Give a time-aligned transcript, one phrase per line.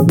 [0.00, 0.06] Hallo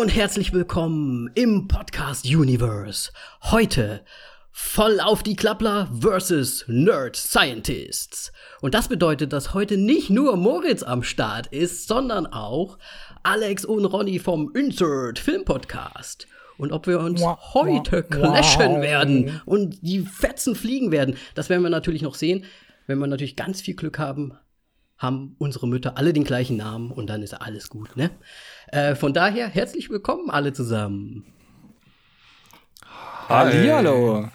[0.00, 3.12] und herzlich willkommen im Podcast Universe.
[3.44, 4.04] Heute
[4.50, 8.32] voll auf die Klappler versus Nerd Scientists.
[8.60, 12.78] Und das bedeutet, dass heute nicht nur Moritz am Start ist, sondern auch
[13.22, 16.26] Alex und Ronny vom Insert Film Podcast.
[16.56, 18.82] Und ob wir uns Wow, heute clashen wow.
[18.82, 22.44] werden und die Fetzen fliegen werden, das werden wir natürlich noch sehen.
[22.86, 24.34] Wenn wir natürlich ganz viel Glück haben,
[24.98, 28.10] haben unsere Mütter alle den gleichen Namen und dann ist alles gut, ne?
[28.68, 31.24] Äh, von daher herzlich willkommen alle zusammen.
[33.28, 34.16] Hallihallo.
[34.16, 34.30] Hallo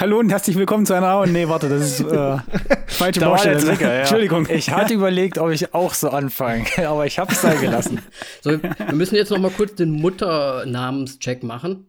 [0.00, 1.20] und herzlich willkommen zu einer.
[1.20, 2.04] Oh, nee, warte, das ist äh,
[2.86, 3.58] falsche Da war der Baustelle.
[3.60, 4.00] Trigger, ja.
[4.00, 4.46] Entschuldigung.
[4.50, 8.00] Ich hatte überlegt, ob ich auch so anfange, aber ich habe es sein gelassen.
[8.42, 11.86] So, wir müssen jetzt noch mal kurz den Mutternamenscheck machen.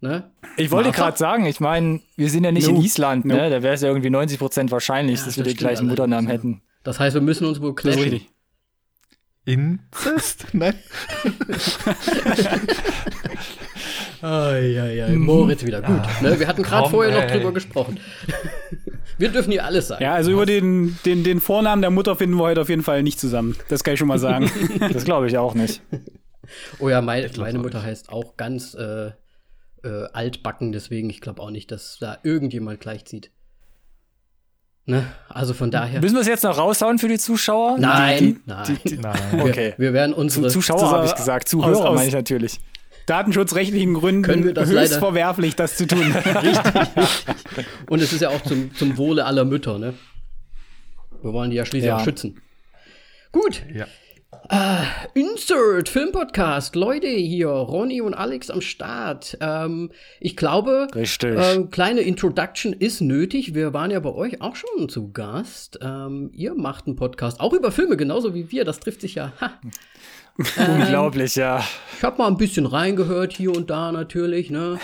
[0.00, 0.30] Ne?
[0.58, 2.76] Ich wollte gerade sagen, ich meine, wir sind ja nicht No.
[2.76, 3.34] in Island, No.
[3.34, 3.48] ne?
[3.50, 5.86] Da wäre es ja irgendwie 90 Prozent wahrscheinlich, Ja, dass wir das den stimmt gleichen
[5.88, 6.62] Mutternamen hätten.
[6.84, 8.02] Das heißt, wir müssen uns wohl clashen.
[8.02, 8.30] richtig.
[9.46, 10.46] Inzest?
[10.52, 10.74] Nein.
[14.26, 16.02] Eieiei, Moritz wieder gut.
[16.20, 16.38] Ne?
[16.40, 17.38] Wir hatten gerade vorher noch ey.
[17.38, 18.00] drüber gesprochen.
[19.18, 20.02] wir dürfen hier alles sagen.
[20.02, 23.02] Ja, also über den, den, den Vornamen der Mutter finden wir heute auf jeden Fall
[23.02, 23.56] nicht zusammen.
[23.68, 24.50] Das kann ich schon mal sagen.
[24.92, 25.80] Das glaube ich auch nicht.
[26.78, 27.86] Oh ja, mein, meine Mutter nicht.
[27.86, 29.06] heißt auch ganz äh,
[29.84, 33.30] äh, altbacken, deswegen ich glaube auch nicht, dass da irgendjemand gleichzieht.
[34.86, 35.04] Ne?
[35.28, 36.00] Also von daher.
[36.00, 37.76] Müssen wir es jetzt noch raushauen für die Zuschauer?
[37.78, 38.78] Nein, nein.
[39.00, 39.14] Nein.
[39.32, 39.74] Wir, Okay.
[39.78, 40.48] wir werden Zu, unsere.
[40.48, 42.60] Zuschauer habe ich gesagt, Zuhörer aus- meine ich natürlich.
[43.06, 46.14] Datenschutzrechtlichen Gründen Können wir das höchst leider- verwerflich, das zu tun.
[47.88, 49.94] Und es ist ja auch zum, zum Wohle aller Mütter, ne?
[51.22, 51.96] Wir wollen die ja schließlich Ja.
[51.98, 52.40] auch schützen.
[53.32, 53.62] Gut.
[53.74, 53.86] Ja.
[55.14, 56.76] Insert Filmpodcast.
[56.76, 59.36] Leute, hier Ronny und Alex am Start.
[59.40, 61.36] Ähm, ich glaube, Richtig.
[61.40, 63.54] ähm, kleine Introduction ist nötig.
[63.54, 65.78] Wir waren ja bei euch auch schon zu Gast.
[65.82, 68.64] Ähm, ihr macht einen Podcast auch über Filme, genauso wie wir.
[68.64, 69.32] Das trifft sich ja.
[69.40, 69.52] Ha.
[70.38, 71.64] Unglaublich, ja.
[71.96, 74.78] Ich habe mal ein bisschen reingehört hier und da natürlich, ne?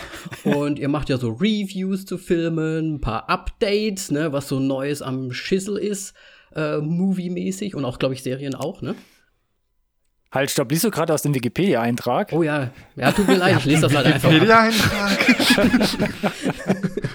[0.45, 5.03] Und ihr macht ja so Reviews zu Filmen, ein paar Updates, ne, was so Neues
[5.03, 6.15] am Schissel ist,
[6.55, 8.95] äh, movie-mäßig und auch, glaube ich, Serien auch, ne?
[10.33, 12.29] Halt, stopp, liest du gerade aus dem Wikipedia-Eintrag?
[12.33, 14.31] Oh ja, ja, tut mir leid, ich lese das halt einfach.
[14.31, 15.19] Wikipedia-Eintrag.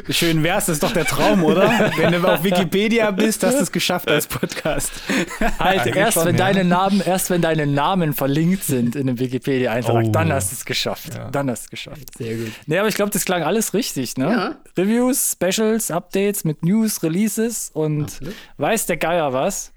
[0.09, 1.91] Schön wär's, das ist doch der Traum, oder?
[1.97, 4.91] Wenn du auf Wikipedia bist, hast du es geschafft als Podcast.
[5.39, 6.45] Halt, Eigentlich erst schon, wenn ja.
[6.45, 10.11] deine Namen, erst wenn deine Namen verlinkt sind in dem Wikipedia-Eintrag, Oh.
[10.11, 11.15] dann hast du es geschafft.
[11.15, 11.29] Ja.
[11.31, 12.17] Dann hast du es geschafft.
[12.17, 12.51] Sehr gut.
[12.67, 14.25] Nee, aber ich glaube, das klang alles richtig, ne?
[14.29, 14.55] Ja.
[14.77, 18.35] Reviews, Specials, Updates mit News, Releases und Absolut.
[18.57, 19.73] weiß der Geier was.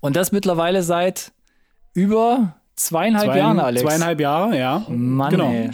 [0.00, 1.32] Und das mittlerweile seit
[1.94, 3.82] über zweieinhalb Zwei, Jahren, Alex.
[3.82, 4.84] Zweieinhalb Jahre, ja.
[4.88, 5.50] Mann, Genau.
[5.50, 5.70] ey.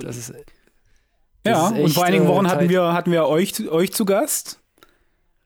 [0.00, 0.32] Das ist,
[1.46, 4.60] Ja, ist und vor einigen äh, Wochen hatten wir, hatten wir euch, euch zu Gast.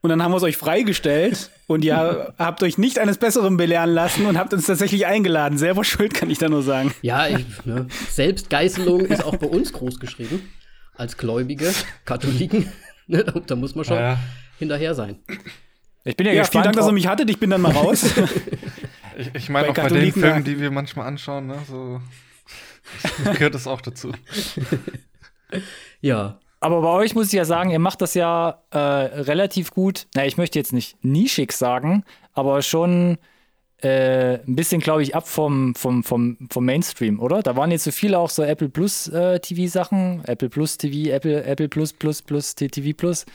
[0.03, 1.51] Und dann haben wir es euch freigestellt.
[1.67, 5.57] Und ihr habt euch nicht eines Besseren belehren lassen und habt uns tatsächlich eingeladen.
[5.57, 6.93] Selber schuld, kann ich da nur sagen.
[7.01, 10.51] Ja, ich, ne, Selbstgeißelung ist auch bei uns groß geschrieben.
[10.95, 11.71] Als Gläubige,
[12.05, 12.71] Katholiken.
[13.07, 14.17] Ne, da, da muss man schon Ja,
[14.57, 15.17] hinterher sein.
[16.05, 16.65] ich bin ja, Ja, vielen gespannt.
[16.67, 17.29] Dank, dass ihr mich hattet.
[17.29, 18.05] Ich bin dann mal raus.
[19.17, 22.01] Ich, ich meine, auch bei den Filmen, die wir manchmal anschauen, ne, so
[23.33, 24.11] gehört das auch dazu.
[26.01, 26.39] Ja.
[26.61, 30.07] Aber bei euch muss ich ja sagen, ihr macht das ja äh, relativ gut.
[30.15, 33.17] Na, ich möchte jetzt nicht nischig sagen, aber schon
[33.81, 37.41] äh, ein bisschen, glaube ich, ab vom, vom, vom, vom Mainstream, oder?
[37.41, 41.43] Da waren jetzt so viele auch so Apple Plus äh, TV-Sachen, Apple Plus TV, Apple,
[41.43, 43.25] Apple Plus Plus Plus TV Plus,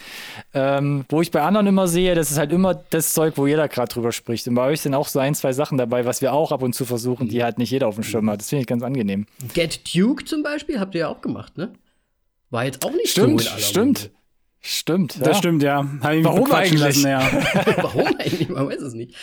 [0.54, 3.68] ähm, wo ich bei anderen immer sehe, das ist halt immer das Zeug, wo jeder
[3.68, 4.46] gerade drüber spricht.
[4.48, 6.74] Und bei euch sind auch so ein, zwei Sachen dabei, was wir auch ab und
[6.74, 8.40] zu versuchen, die halt nicht jeder auf dem Schirm hat.
[8.40, 9.26] Das finde ich ganz angenehm.
[9.54, 11.72] Get Duke zum Beispiel habt ihr ja auch gemacht, ne?
[12.50, 14.10] War jetzt auch nicht Stimmt, so aller stimmt.
[14.68, 15.20] Stimmt.
[15.20, 15.34] Das ja.
[15.34, 15.88] stimmt, ja.
[16.00, 16.80] Warum eigentlich?
[16.80, 17.20] Lassen, ja.
[17.76, 18.48] Warum eigentlich?
[18.48, 19.14] Man weiß es nicht.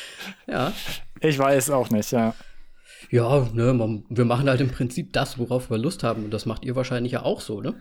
[0.48, 0.72] Ja.
[1.20, 2.34] Ich weiß auch nicht, ja.
[3.12, 6.24] Ja, ne, man, wir machen halt im Prinzip das, worauf wir Lust haben.
[6.24, 7.76] Und das macht ihr wahrscheinlich ja auch so, ne?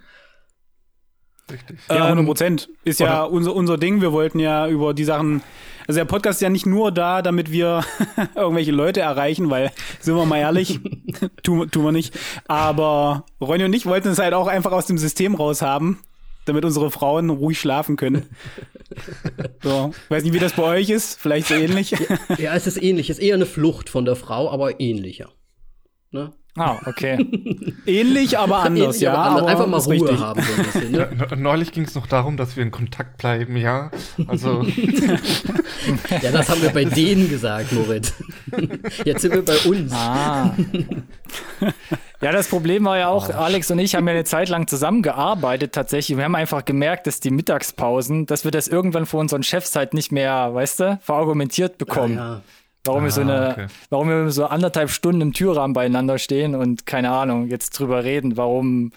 [1.53, 1.79] Richtig.
[1.89, 2.69] Ja, Ähm, 100 Prozent.
[2.83, 4.01] Ist ja unser, unser Ding.
[4.01, 5.41] Wir wollten ja über die Sachen.
[5.87, 7.85] Also der Podcast ist ja nicht nur da, damit wir
[8.35, 9.71] irgendwelche Leute erreichen, weil,
[10.01, 10.81] sind wir mal ehrlich,
[11.45, 12.19] tun, tun wir nicht.
[12.49, 16.01] Aber Ronny und ich wollten es halt auch einfach aus dem System raus haben,
[16.45, 18.27] damit unsere Frauen ruhig schlafen können.
[19.63, 21.93] So, weiß nicht, wie das bei euch ist, vielleicht so ähnlich.
[22.37, 23.09] Ja, es ist ähnlich.
[23.09, 25.31] Es ist eher eine Flucht von der Frau, aber ähnlicher.
[26.11, 26.33] Ne?
[26.57, 27.17] Ah, okay.
[27.87, 29.15] Ähnlich, aber anders, Ähnlich, ja.
[29.15, 29.47] aber anders.
[29.47, 30.19] Einfach mal Ruhe richtig.
[30.21, 30.43] haben.
[30.43, 31.27] So ein bisschen, ne?
[31.31, 33.91] Ne- Neulich ging es noch darum, dass wir in Kontakt bleiben, ja.
[34.27, 34.63] Also,
[36.23, 38.13] Ja, das haben wir bei denen gesagt, Moritz.
[39.07, 39.91] Jetzt sind wir bei uns.
[39.95, 40.55] Ah.
[42.23, 45.73] Ja, das Problem war ja auch, Alex und ich haben ja eine Zeit lang zusammengearbeitet
[45.73, 46.17] tatsächlich.
[46.17, 49.93] Wir haben einfach gemerkt, dass die Mittagspausen, dass wir das irgendwann vor unseren Chefs halt
[49.93, 52.15] nicht mehr, weißt du, verargumentiert bekommen.
[52.15, 52.41] Ja, ja.
[52.85, 53.67] Warum wir so eine, okay.
[53.91, 58.37] warum wir so anderthalb Stunden im Türrahmen beieinander stehen und keine Ahnung, jetzt drüber reden,
[58.37, 58.93] warum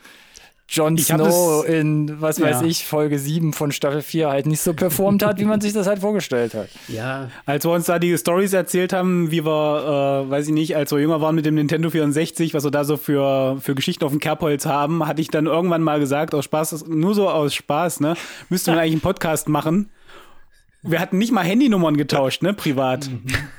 [0.67, 2.67] Jon Snow das- in, was weiß Ja.
[2.67, 5.85] ich, Folge 7 von Staffel 4 halt nicht so performt hat, wie man sich das
[5.85, 6.69] halt vorgestellt hat.
[6.87, 10.75] ja, Als wir uns da die Stories erzählt haben, wie wir, äh, weiß ich nicht,
[10.75, 14.03] als wir jünger waren mit dem Nintendo 64, was wir da so für, für Geschichten
[14.05, 17.53] auf dem Kerbholz haben, hatte ich dann irgendwann mal gesagt, aus Spaß, nur so aus
[17.53, 18.15] Spaß, ne,
[18.49, 19.89] müsste man eigentlich einen Podcast machen.
[20.87, 23.09] Wir hatten nicht mal Handynummern getauscht, ne, privat.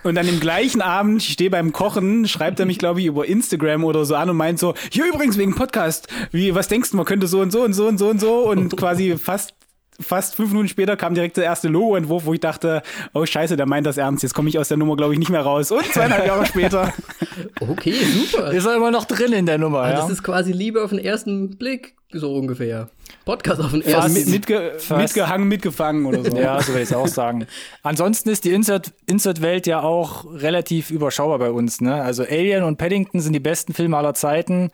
[0.04, 3.26] Und dann im gleichen Abend, ich stehe beim Kochen, schreibt er mich, glaube ich, über
[3.26, 6.96] Instagram oder so an und meint so, hier übrigens wegen Podcast, wie, was denkst du,
[6.96, 9.54] man könnte so und so und so und so und so und quasi fast
[10.00, 12.82] fast fünf Minuten später kam direkt der erste Logo-Entwurf, wo ich dachte,
[13.14, 14.22] oh scheiße, der meint das ernst.
[14.22, 15.70] Jetzt komme ich aus der Nummer, glaube ich, nicht mehr raus.
[15.70, 16.92] Und zweieinhalb Jahre später.
[17.60, 18.52] okay, super.
[18.52, 20.00] Ist er immer noch drin in der Nummer, Also ja?
[20.02, 22.88] Das ist quasi Liebe auf den ersten Blick, so ungefähr.
[23.24, 25.02] Podcast auf den ersten mit, mitge Fast.
[25.02, 26.36] mitgehangen, mitgefangen oder so.
[26.40, 27.46] Ja, so will ich es auch sagen.
[27.82, 31.80] Ansonsten ist die Insert- Insert-Welt ja auch relativ überschaubar bei uns.
[31.80, 31.94] Ne?
[32.00, 34.70] Also Alien und Paddington sind die besten Filme aller Zeiten.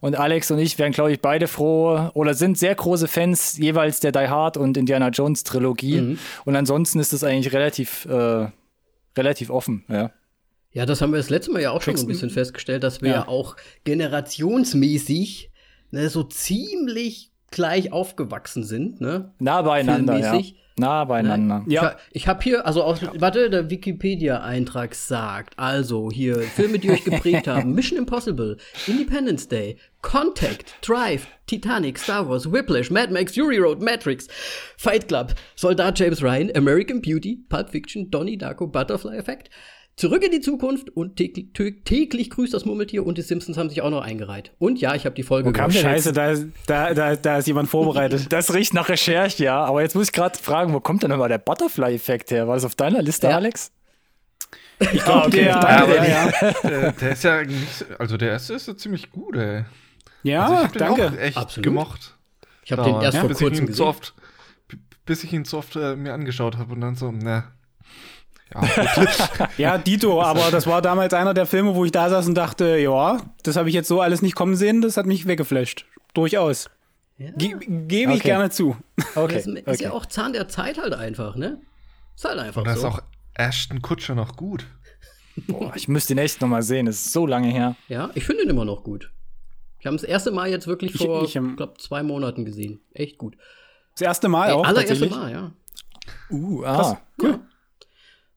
[0.00, 4.00] Und Alex und ich wären, glaube ich, beide froh oder sind sehr große Fans jeweils
[4.00, 6.18] der Die Hard und Indiana Jones Trilogie.
[6.44, 8.48] Und ansonsten ist es eigentlich relativ, äh,
[9.16, 9.84] relativ offen.
[9.88, 10.10] Ja.
[10.74, 13.10] Ja, das haben wir das letzte Mal ja auch schon ein bisschen festgestellt, dass wir
[13.10, 13.28] Ja.
[13.28, 15.50] auch generationsmäßig
[15.92, 19.32] ne, so ziemlich gleich aufgewachsen sind, ne?
[19.38, 20.30] Nah beieinander, ja.
[20.30, 20.56] Filmmäßig.
[20.78, 21.64] Nah beieinander.
[21.68, 21.96] Ja.
[22.10, 27.04] Ich, ich habe hier, also aus, warte, der Wikipedia-Eintrag sagt, also hier Filme, die euch
[27.04, 28.56] geprägt haben: Mission Impossible,
[28.86, 34.28] Independence Day, Contact, Drive, Titanic, Star Wars, Whiplash, Mad Max, Fury Road, Matrix,
[34.78, 39.50] Fight Club, Soldat James Ryan, American Beauty, Pulp Fiction, Donnie Darko, Butterfly Effect.
[39.96, 41.48] Zurück in die Zukunft und täglich,
[41.84, 44.52] täglich grüßt das Murmeltier und die Simpsons haben sich auch noch eingereiht.
[44.58, 45.84] Und ja, ich habe die Folge Wo kam gehört.
[45.84, 48.26] der Scheiße, da, ist- da, da, da ist jemand vorbereitet.
[48.32, 49.62] Das riecht nach Recherche, ja.
[49.62, 52.48] Aber jetzt muss ich gerade fragen, wo kommt denn immer der Butterfly-Effekt her?
[52.48, 53.36] War das auf deiner Liste, Ja.
[53.36, 53.70] Alex?
[54.80, 55.94] Ich glaube, okay, der, danke.
[55.96, 56.32] ja, ja.
[56.64, 59.64] Der, der ist ja nicht, so- also der erste ist ja ziemlich gut, ey.
[60.22, 61.08] ja Also ich hab den danke.
[61.08, 61.64] auch echt Absolut.
[61.64, 62.16] gemocht.
[62.64, 63.86] Ich habe den erst vor bis ich kurzem ihn so gesehen.
[63.86, 64.14] oft,
[65.04, 67.44] bis ich ihn so oft äh, mir angeschaut habe und dann so, ne.
[68.54, 69.48] Ja.
[69.58, 72.76] Ja, Dito, aber das war damals einer der Filme, wo ich da saß und dachte,
[72.78, 75.86] ja, das habe ich jetzt so alles nicht kommen sehen, das hat mich weggeflasht.
[76.14, 76.68] Durchaus.
[77.18, 78.28] Ge Gebe ich Okay.
[78.28, 78.76] gerne zu.
[79.14, 79.34] Okay.
[79.34, 79.82] Das ist okay.
[79.84, 81.60] ja auch Zahn der Zeit halt einfach, ne?
[82.16, 82.88] Ist halt einfach und da ist so.
[82.88, 83.02] auch
[83.34, 84.66] Ashton Kutscher noch gut.
[85.46, 86.86] Boah, ich müsste den echt noch mal sehen.
[86.86, 87.76] Das ist so lange her.
[87.88, 89.10] Ja, ich finde ihn immer noch gut.
[89.78, 92.80] Ich habe das erste Mal jetzt wirklich Ich- vor, ich, ähm, glaube zwei Monaten gesehen.
[92.92, 93.36] Echt gut.
[93.94, 95.06] Das erste Mal Ey, auch allererste.
[95.08, 95.52] Mal, ja.
[96.30, 96.98] Uh, ah.
[97.22, 97.40] ja.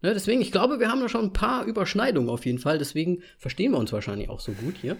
[0.05, 2.77] Ne, deswegen, ich glaube, wir haben da schon ein paar Überschneidungen auf jeden Fall.
[2.77, 4.97] Deswegen verstehen wir uns wahrscheinlich auch so gut hier.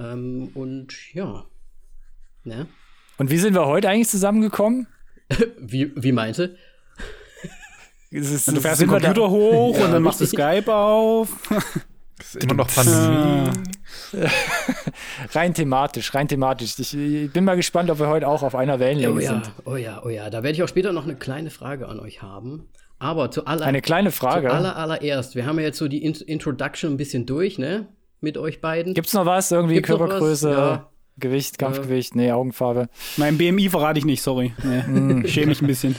[0.00, 1.44] Ähm, und ja.
[2.44, 2.66] Ne?
[3.18, 4.86] Und wie sind wir heute eigentlich zusammengekommen?
[5.58, 6.56] Wie, wie meinte?
[8.10, 10.26] Es ist- Du fährst den wir da- Computer hoch Ja, und dann machst du.
[10.26, 11.28] Skype auf.
[12.18, 13.50] Das ist immer noch Pandemie.
[15.34, 16.78] Rein thematisch, rein thematisch.
[16.78, 19.50] Ich, ich bin mal gespannt, ob wir heute auch auf einer Wellenlänge Oh ja, sind.
[19.66, 20.30] oh ja, oh ja.
[20.30, 22.68] Da werde ich auch später noch eine kleine Frage an euch haben.
[22.98, 24.48] Aber zu aller, Eine kleine Frage.
[24.48, 27.88] Zu aller, allererst, wir haben ja jetzt so die In Introduction ein bisschen durch, ne?
[28.20, 28.94] Mit euch beiden.
[28.94, 29.50] Gibt's noch was?
[29.52, 29.88] Irgendwie Gibt's?
[29.88, 30.90] Körpergröße, Ja.
[31.18, 32.88] Gewicht, Kampfgewicht, nee, Augenfarbe.
[33.16, 34.54] Mein BMI verrate ich nicht, sorry.
[34.62, 35.96] Nee, schäme mich ein bisschen.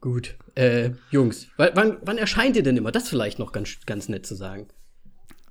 [0.00, 0.36] Gut.
[0.54, 2.92] Äh, Jungs, wann, wann, erscheint ihr denn immer?
[2.92, 4.68] Das vielleicht noch ganz, ganz nett zu sagen.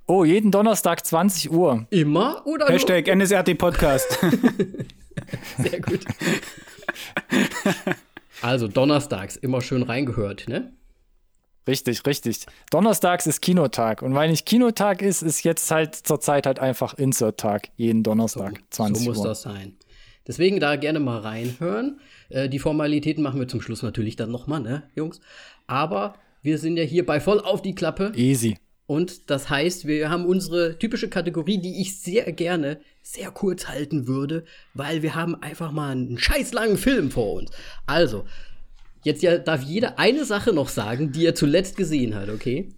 [0.06, 1.86] Oh, jeden Donnerstag 20 Uhr.
[1.90, 4.18] Immer oder Hashtag NSRT Podcast.
[5.58, 6.00] Sehr gut.
[8.42, 10.72] also donnerstags immer schön reingehört, ne?
[11.66, 12.46] Richtig, richtig.
[12.70, 14.00] Donnerstags ist Kinotag.
[14.00, 17.68] Und weil nicht Kinotag ist, ist jetzt halt zurzeit halt einfach Insert-Tag.
[17.76, 19.24] Jeden Donnerstag, 20 so muss Uhr.
[19.26, 19.76] das sein.
[20.26, 22.00] Deswegen da gerne mal reinhören.
[22.30, 25.20] Äh, die Formalitäten machen wir zum Schluss natürlich dann nochmal, ne, Jungs?
[25.66, 28.12] Aber wir sind ja hier bei voll auf die Klappe.
[28.14, 28.56] Easy.
[28.88, 34.06] Und das heißt, wir haben unsere typische Kategorie, die ich sehr gerne sehr kurz halten
[34.06, 37.50] würde, weil wir haben einfach mal einen scheiß langen Film vor uns.
[37.84, 38.24] Also,
[39.04, 42.70] jetzt ja darf jeder eine Sache noch sagen, die er zuletzt gesehen hat, okay?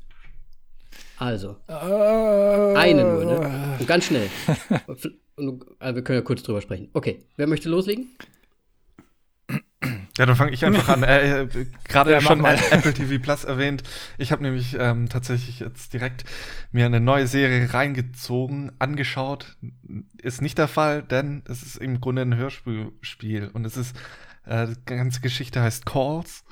[1.16, 3.76] Also, eine nur, ne?
[3.78, 4.28] Und ganz schnell.
[5.40, 6.90] Äh, wir können ja kurz drüber sprechen.
[6.92, 8.10] Okay, wer möchte loslegen?
[10.20, 11.02] Ja, dann fange ich einfach an.
[11.02, 12.58] Äh, äh, Gerade Ja, schon mal.
[12.70, 13.82] Apple TV Plus erwähnt.
[14.18, 16.24] Ich habe nämlich ähm, tatsächlich jetzt direkt
[16.72, 19.56] mir eine neue Serie reingezogen, angeschaut.
[20.20, 23.96] Ist nicht der Fall, denn es ist im Grunde ein Hörspiel Spiel und es ist
[24.44, 26.44] äh, die ganze Geschichte heißt Calls.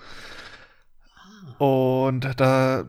[1.59, 2.87] Und da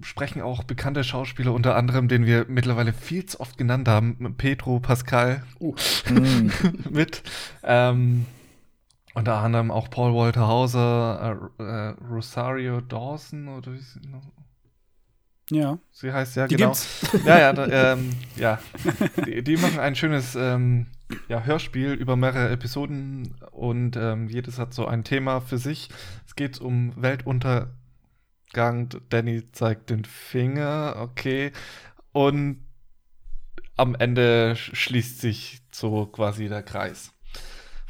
[0.00, 4.80] sprechen auch bekannte Schauspieler, unter anderem, den wir mittlerweile viel zu oft genannt haben, Pedro
[4.80, 5.74] Pascal Uh.
[6.08, 6.50] Mm.
[6.90, 7.22] mit.
[7.62, 8.24] Ähm,
[9.14, 14.32] unter anderem auch Paul Walter Hauser, äh, äh, Rosario Dawson oder wie sie, noch-
[15.50, 15.78] Ja.
[15.90, 16.68] sie heißt ja Die genau.
[16.70, 17.00] gibt's.
[17.26, 18.58] Ja, ja, da, ähm, ja.
[19.26, 20.86] Die, die machen ein schönes ähm,
[21.28, 25.90] ja, Hörspiel über mehrere Episoden und ähm, jedes hat so ein Thema für sich.
[26.26, 28.88] Es geht um Weltuntergang.
[29.10, 31.52] Danny zeigt den Finger, okay.
[32.12, 32.64] Und
[33.76, 37.11] am Ende sch- schließt sich so quasi der Kreis,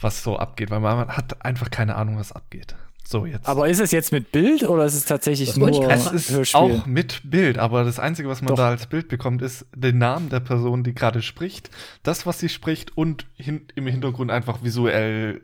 [0.03, 2.75] was so abgeht, weil man hat einfach keine Ahnung, was abgeht.
[3.05, 3.47] So jetzt.
[3.49, 6.61] Aber ist es jetzt mit Bild oder ist es tatsächlich Das nur Es ist Hörspiel?
[6.61, 8.57] auch mit Bild, aber das Einzige, was man Doch.
[8.57, 11.71] da als Bild bekommt, ist den Namen der Person, die gerade spricht,
[12.05, 15.43] das, was sie spricht und hin im Hintergrund einfach visuell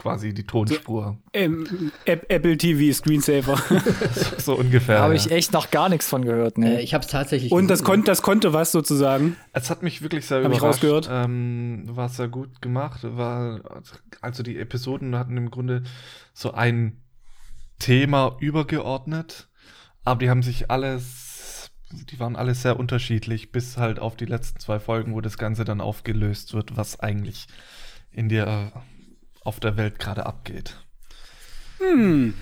[0.00, 1.18] quasi die Tonspur.
[1.34, 3.60] Ähm, App- Apple TV Screensaver.
[4.38, 4.96] so ungefähr.
[4.96, 5.20] Da habe ja.
[5.20, 6.56] ich echt noch gar nichts von gehört.
[6.56, 6.80] Äh, Ne?
[6.80, 7.52] ich habe es tatsächlich.
[7.52, 7.98] Und das gefunden.
[8.00, 9.36] konnte, das konnte was sozusagen.
[9.52, 10.82] Es hat mich wirklich sehr Hab ich überrascht.
[10.82, 11.08] rausgehört.
[11.10, 13.00] Ähm, war sehr gut gemacht.
[13.02, 13.60] War,
[14.22, 15.82] also die Episoden hatten im Grunde
[16.32, 17.02] so ein
[17.78, 19.48] Thema übergeordnet,
[20.04, 24.60] aber die haben sich alles, die waren alle sehr unterschiedlich, bis halt auf die letzten
[24.60, 27.46] zwei Folgen, wo das Ganze dann aufgelöst wird, was eigentlich
[28.12, 28.72] in der
[29.44, 30.76] auf der Welt gerade abgeht.
[31.78, 32.34] Hm.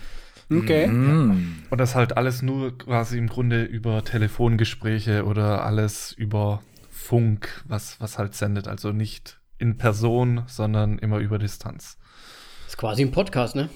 [0.51, 0.87] Okay.
[0.87, 1.65] Mm.
[1.69, 8.01] Und das halt alles nur quasi im Grunde über Telefongespräche oder alles über Funk, was,
[8.01, 8.67] was halt sendet.
[8.67, 11.99] Also nicht in Person, sondern immer über Distanz.
[12.67, 13.69] ist quasi ein Podcast, ne?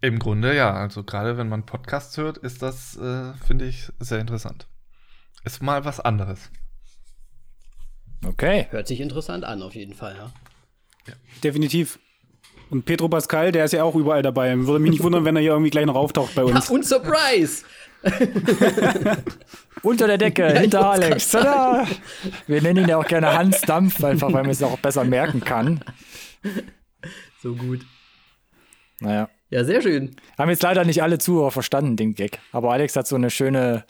[0.00, 0.72] Im Grunde ja.
[0.72, 4.68] Also gerade wenn man Podcasts hört, ist das, äh, finde ich, sehr interessant.
[5.44, 6.50] Ist mal was anderes.
[8.24, 8.66] Okay.
[8.70, 10.32] Hört sich interessant an, auf jeden Fall, ja.
[11.42, 11.98] Definitiv.
[12.70, 14.56] Und Pedro Pascal, der ist ja auch überall dabei.
[14.58, 16.68] Würde mich nicht wundern, wenn er hier irgendwie gleich noch auftaucht bei Ja, uns.
[16.70, 17.64] und Surprise!
[19.82, 21.30] Unter der Decke, ich hinter Alex.
[21.30, 21.86] Tada!
[22.46, 25.40] Wir nennen ihn ja auch gerne Hans Dampf, einfach weil man es auch besser merken
[25.40, 25.80] kann.
[27.42, 27.80] So gut.
[29.00, 29.28] Naja.
[29.50, 30.14] Ja, sehr schön.
[30.36, 32.38] Haben jetzt leider nicht alle Zuhörer verstanden, den Gag.
[32.52, 33.84] Aber Alex hat so eine schöne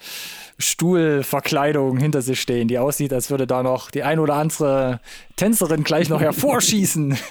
[0.59, 5.01] Stuhlverkleidung hinter sich stehen, die aussieht, als würde da noch die ein oder andere
[5.37, 7.19] Tänzerin gleich noch hervorschießen.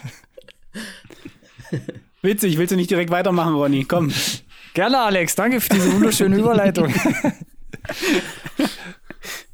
[2.21, 3.86] Witzig, willst du nicht direkt weitermachen, Ronny?
[3.86, 4.12] Komm.
[4.74, 5.36] Gerne, Alex.
[5.36, 6.93] Danke für diese wunderschöne Überleitung.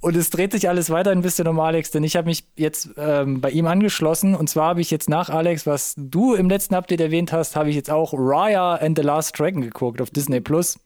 [0.01, 2.89] Und es dreht sich alles weiter ein bisschen um Alex, denn ich habe mich jetzt
[2.97, 4.35] ähm, bei ihm angeschlossen.
[4.35, 7.69] Und zwar habe ich jetzt nach Alex, was du im letzten Update erwähnt hast, habe
[7.69, 10.77] ich jetzt auch Raya and the Last Dragon geguckt auf Disney Plus.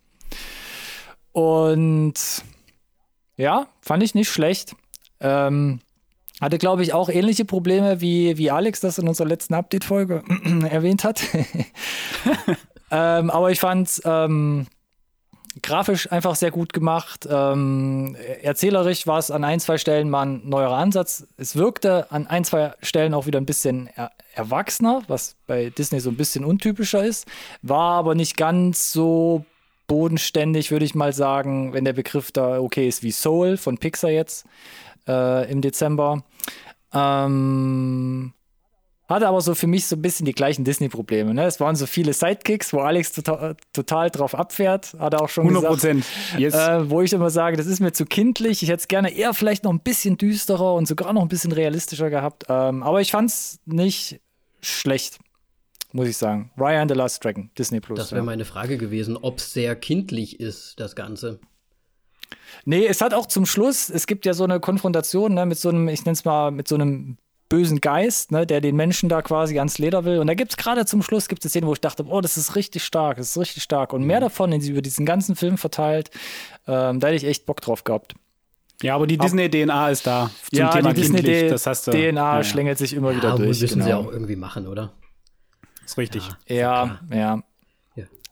[1.32, 2.14] Und
[3.38, 4.76] ja, fand ich nicht schlecht.
[5.20, 5.80] Ähm,
[6.42, 10.24] hatte, glaube ich, auch ähnliche Probleme, wie, wie Alex das in unserer letzten Update-Folge
[10.70, 11.22] erwähnt hat.
[12.92, 14.68] ähm, aber ich fand ähm,
[15.62, 17.28] grafisch einfach sehr gut gemacht.
[17.30, 21.28] Ähm, erzählerisch war es an ein, zwei Stellen mal ein neuerer Ansatz.
[21.38, 26.00] Es wirkte an ein, zwei Stellen auch wieder ein bisschen er erwachsener, was bei Disney
[26.00, 27.26] so ein bisschen untypischer ist.
[27.64, 29.46] War aber nicht ganz so
[29.88, 34.12] bodenständig, würde ich mal sagen, wenn der Begriff da okay ist, wie Soul von Pixar
[34.12, 34.46] jetzt
[35.08, 36.24] äh, im Dezember.
[36.94, 38.34] Ähm,
[39.08, 41.34] hatte aber so für mich so ein bisschen die gleichen Disney-Probleme.
[41.34, 41.46] Ne?
[41.46, 45.44] Es waren so viele Sidekicks, wo Alex total, total drauf abfährt, hat er auch schon
[45.48, 45.74] 100 gesagt.
[45.74, 46.06] Prozent.
[46.38, 46.54] Yes.
[46.54, 48.64] Äh, wo ich immer sage, das ist mir zu kindlich.
[48.64, 51.54] Ich hätte es gerne eher vielleicht noch ein bisschen düsterer und sogar noch ein bisschen
[51.54, 52.46] realistischer gehabt.
[52.50, 54.20] Ähm, aber ich fand es nicht
[54.62, 55.20] schlecht,
[55.94, 56.52] muss ich sagen.
[56.58, 57.98] Ryan and the Last Dragon, Disney Plus.
[57.98, 58.26] Das wäre ja.
[58.26, 61.40] meine Frage gewesen, ob es sehr kindlich ist, das Ganze.
[62.66, 65.70] Nee, es hat auch zum Schluss, es gibt ja so eine Konfrontation ne, mit so
[65.70, 67.18] einem, ich nenne es mal, mit so einem
[67.50, 70.20] bösen Geist, ne, der den Menschen da quasi ans Leder will.
[70.20, 72.38] Und da gibt es gerade zum Schluss gibt es Szenen, wo ich dachte, oh, das
[72.38, 73.94] ist richtig stark, das ist richtig stark.
[73.94, 76.12] Und mehr davon, in, über diesen ganzen Film verteilt,
[76.68, 78.16] ähm, da hätte ich echt Bock drauf gehabt.
[78.82, 80.30] ja, aber die Disney-DNA ist da.
[80.50, 81.50] Zum ja, Thema die Disney kindlich.
[81.50, 81.92] Das hast du.
[81.92, 82.44] DNA ja, ja.
[82.44, 83.62] schlängelt sich immer wieder Ja, wohl durch.
[83.62, 84.02] müssen sie genau.
[84.02, 84.92] auch irgendwie machen, oder?
[85.86, 86.30] Ist richtig.
[86.48, 87.18] Ja, ja.
[87.18, 87.44] Ja.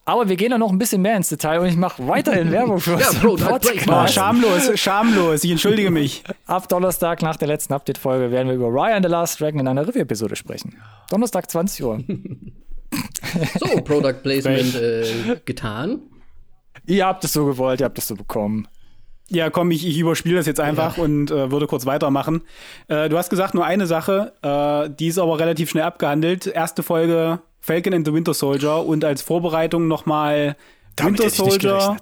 [0.08, 2.80] Aber wir gehen da noch ein bisschen mehr ins Detail und ich mache weiterhin Werbung
[2.80, 4.10] für Ja, Product Oh, Placement.
[4.12, 5.44] schamlos, schamlos.
[5.44, 6.24] Ich entschuldige mich.
[6.46, 9.88] Ab Donnerstag nach der letzten Update-Folge werden wir über Ryan the Last Dragon in einer
[9.88, 10.76] Review-Episode sprechen.
[11.10, 12.00] Donnerstag 20 Uhr.
[13.60, 16.00] So, Product Placement äh, getan.
[16.86, 18.68] ihr habt es so gewollt, ihr habt es so bekommen.
[19.28, 22.44] Ja, komm, ich, ich überspiele das jetzt einfach und äh, würde kurz weitermachen.
[22.88, 26.46] Äh, du hast gesagt, nur eine Sache, äh, die ist aber relativ schnell abgehandelt.
[26.48, 30.56] Erste Folge Falcon and the Winter Soldier und als Vorbereitung nochmal
[31.00, 31.98] Winter Soldier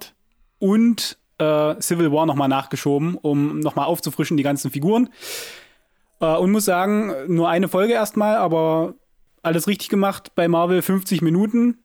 [0.60, 5.08] und äh, Civil War nochmal nachgeschoben, um nochmal aufzufrischen die ganzen Figuren.
[6.20, 8.96] Äh, und muss sagen, nur eine Folge erstmal, aber
[9.42, 11.78] alles richtig gemacht bei Marvel 50 Minuten.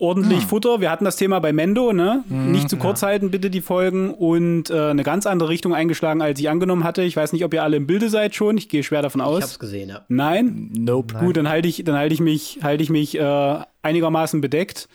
[0.00, 0.80] Ordentlich Futter.
[0.80, 2.24] Wir hatten das Thema bei Mendo, ne?
[2.28, 6.40] Nicht zu kurz halten, bitte die Folgen und äh, eine ganz andere Richtung eingeschlagen, als
[6.40, 7.02] ich angenommen hatte.
[7.02, 8.56] Ich weiß nicht, ob ihr alle im Bilde seid schon.
[8.56, 9.42] Ich gehe schwer davon Ich aus.
[9.42, 10.02] hab's gesehen, ja.
[10.08, 10.70] Nein?
[10.76, 11.14] Nope.
[11.18, 14.88] Gut, dann halte ich, dann halte ich mich, halte ich mich äh, einigermaßen bedeckt.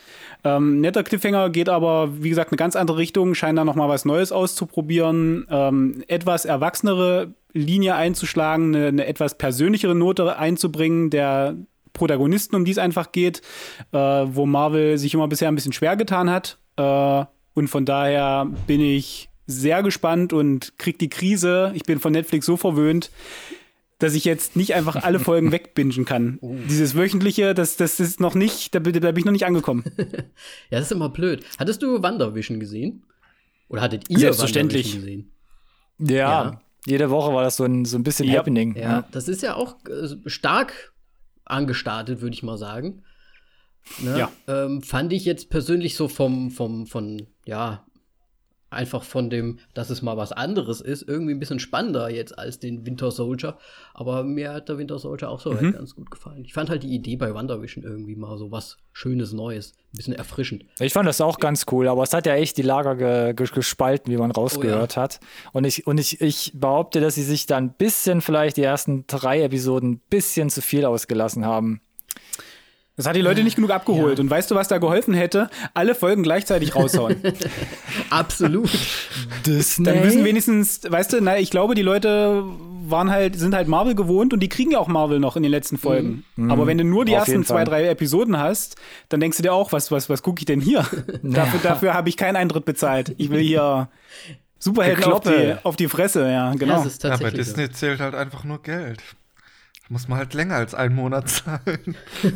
[0.43, 3.89] Ähm, netter Cliffhanger geht aber, wie gesagt, eine ganz andere Richtung, scheint da noch mal
[3.89, 11.55] was Neues auszuprobieren, ähm, etwas erwachsenere Linie einzuschlagen, eine, eine etwas persönlichere Note einzubringen, der
[11.95, 13.41] Protagonisten, um die es einfach geht,
[13.91, 16.59] äh, wo Marvel sich immer bisher ein bisschen schwer getan hat.
[16.77, 17.25] Äh,
[17.55, 21.71] und von daher bin ich sehr gespannt und krieg die Krise.
[21.73, 23.09] Ich bin von Netflix so verwöhnt,
[23.99, 26.37] dass ich jetzt nicht einfach alle Folgen wegbingen kann.
[26.69, 29.83] Dieses wöchentliche, das, das ist noch nicht, da, bin- da bin ich noch nicht angekommen.
[30.69, 31.43] Ja, das ist immer blöd.
[31.57, 33.03] Hattest du WandaVision gesehen?
[33.69, 34.93] Oder hattet ihr Selbstverständlich.
[34.95, 35.25] WandaVision
[35.99, 36.15] gesehen?
[36.17, 36.61] Ja, Ja.
[36.85, 38.39] jede Woche war das so ein, so ein bisschen Ja.
[38.39, 38.75] Happening.
[38.75, 40.91] Ja, das ist ja auch äh, stark
[41.45, 43.03] angestartet, würde ich mal sagen.
[43.99, 44.19] Ne?
[44.19, 44.31] Ja.
[44.47, 47.84] Ähm, fand ich jetzt persönlich so vom, vom, von, ja,
[48.75, 52.59] einfach von dem, dass es mal was anderes ist, irgendwie ein bisschen spannender jetzt als
[52.59, 53.57] den Winter Soldier.
[53.93, 55.57] Aber mir hat der Winter Soldier auch so Mhm.
[55.57, 56.43] halt ganz gut gefallen.
[56.45, 60.13] Ich fand halt die Idee bei WandaVision irgendwie mal so was Schönes, Neues, ein bisschen
[60.13, 60.65] erfrischend.
[60.79, 63.47] Ich fand das auch ganz cool, aber es hat ja echt die Lager ge ge
[63.53, 65.19] gespalten, wie man rausgehört hat.
[65.51, 69.05] Und ich, und ich, ich behaupte, dass sie sich da ein bisschen vielleicht die ersten
[69.07, 71.81] drei Episoden ein bisschen zu viel ausgelassen haben.
[72.97, 74.19] Das hat die Leute nicht genug abgeholt.
[74.21, 75.49] Und weißt du, was da geholfen hätte?
[75.73, 77.17] Alle Folgen gleichzeitig raushauen.
[78.09, 78.69] Absolut.
[79.45, 82.43] Dann müssen wenigstens, weißt du, na, ich glaube, die Leute
[82.87, 85.51] waren halt, sind halt Marvel gewohnt und die kriegen ja auch Marvel noch in den
[85.51, 86.23] letzten Folgen.
[86.49, 88.75] Aber wenn du nur die Auf ersten zwei, drei Episoden hast,
[89.09, 90.85] dann denkst du dir auch, was, was, was gucke ich denn hier?
[91.23, 93.13] dafür dafür habe ich keinen Eintritt bezahlt.
[93.17, 93.89] Ich will hier
[94.59, 96.77] Superhelden auf die, auf die Fresse, ja, Ja, genau.
[96.77, 99.01] Ja, bei tatsächlich Disney zählt halt einfach nur Geld.
[99.89, 101.95] Muss man halt länger als einen Monat zahlen.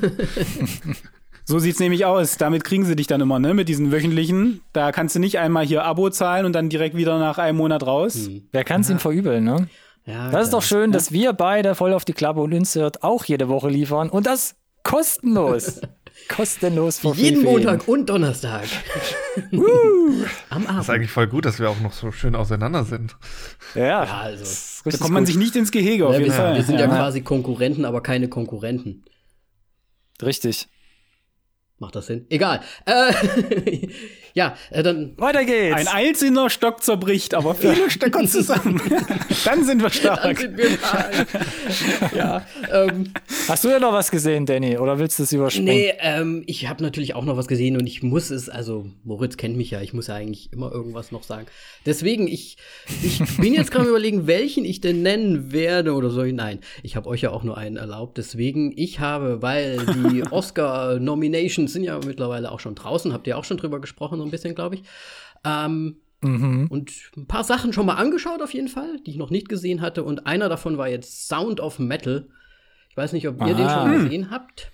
[1.46, 2.38] So sieht's nämlich aus.
[2.38, 3.56] Damit kriegen sie dich dann immer, ne?
[3.56, 4.62] Mit diesen wöchentlichen.
[4.72, 7.88] Da kannst du nicht einmal hier Abo zahlen und dann direkt wieder nach einem Monat
[7.88, 8.30] raus.
[8.52, 9.68] Wer kann es ihm verübeln, ne?
[10.06, 13.26] Ja, Das ist doch schön, dass wir beide voll auf die Klappe und Insert auch
[13.26, 15.82] jede Woche liefern und das kostenlos.
[16.30, 18.68] kostenlos for Jeden Montag und Donnerstag.
[20.50, 20.82] Am Abend.
[20.82, 23.18] Ist eigentlich voll gut, dass wir auch noch so schön auseinander sind.
[23.76, 24.44] Ja, Ja, also.
[24.44, 25.28] das Da kommt man gut.
[25.28, 26.56] sich nicht ins Gehege, auf Ja, jeden wir, Fall.
[26.56, 26.88] wir sind ja, ja.
[26.88, 29.04] quasi Konkurrenten, aber keine Konkurrenten.
[30.22, 30.68] Richtig.
[31.78, 32.26] Macht das Sinn?
[32.30, 32.62] Egal.
[32.86, 33.14] Äh,
[34.34, 35.14] ja, äh, dann.
[35.18, 35.76] Weiter geht's.
[35.76, 38.82] Ein einzelner Stock zerbricht, aber viele Stöcker zusammen.
[39.46, 40.40] Dann sind wir Dann stark.
[40.40, 42.16] sind wir da.
[42.16, 43.12] ja, ähm,
[43.48, 44.78] Hast du ja noch was gesehen, Danny?
[44.78, 45.74] Oder willst du es überspringen?
[45.74, 49.38] nee, ähm, ich habe natürlich auch noch was gesehen und ich muss es, also Moritz
[49.38, 51.48] kennt mich ja, ich muss ja eigentlich immer irgendwas noch sagen.
[51.86, 52.58] Deswegen, ich,
[53.04, 56.24] ich bin jetzt gerade am überlegen, welchen ich denn nennen werde oder so.
[56.24, 58.18] Nein, ich habe euch ja auch nur einen erlaubt.
[58.18, 63.44] Deswegen, ich habe, weil die Oscar-Nominations sind ja mittlerweile auch schon draußen, habt ihr auch
[63.44, 64.84] schon drüber gesprochen, so ein bisschen, glaube ich.
[65.46, 69.48] Ähm, Und ein paar Sachen schon mal angeschaut, auf jeden Fall, die ich noch nicht
[69.48, 70.04] gesehen hatte.
[70.04, 72.28] Und einer davon war jetzt Sound of Metal.
[72.90, 73.84] Ich weiß nicht, ob ihr den Ah.
[73.84, 74.70] schon gesehen habt.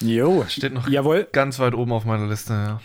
[0.00, 0.44] Jo.
[0.48, 1.28] Steht noch Jawohl.
[1.30, 2.80] ganz weit oben auf meiner Liste, ja.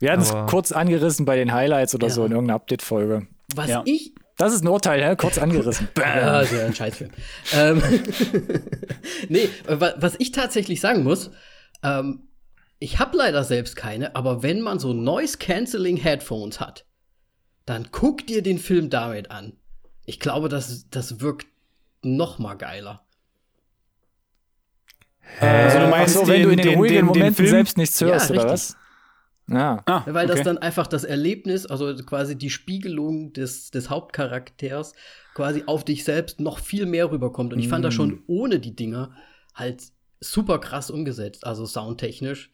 [0.00, 2.12] Wir hatten es kurz angerissen bei den Highlights oder Ja.
[2.14, 3.26] so in irgendeiner Update-Folge.
[3.54, 3.82] Was Ja.
[3.84, 4.14] ich.
[4.38, 5.14] Das ist ein Urteil, hä?
[5.14, 5.88] kurz angerissen.
[5.98, 7.10] Ja, ja ein Scheißfilm.
[7.54, 7.82] ähm,
[9.28, 11.30] nee, wa- was ich tatsächlich sagen muss,
[11.82, 12.22] ähm,
[12.82, 16.84] ich habe leider selbst keine, aber wenn man so Noise-Canceling-Headphones hat,
[17.64, 19.52] dann guck dir den Film damit an.
[20.04, 21.46] Ich glaube, das, das wirkt
[22.02, 23.06] noch mal geiler.
[25.40, 27.48] Also du meinst Ach so, wenn du in den, den- ruhigen den- den Momenten Film?
[27.48, 28.52] selbst nichts Ja, hörst, oder richtig.
[28.52, 28.76] was?
[29.48, 29.82] Ja.
[29.86, 30.44] Ah, Weil das okay.
[30.44, 34.94] dann einfach das Erlebnis, also quasi die Spiegelung des, des Hauptcharakters
[35.34, 37.52] quasi auf dich selbst noch viel mehr rüberkommt.
[37.52, 39.12] Und ich fand das schon ohne die Dinger
[39.54, 39.84] halt
[40.20, 41.46] super krass umgesetzt.
[41.46, 42.50] Also soundtechnisch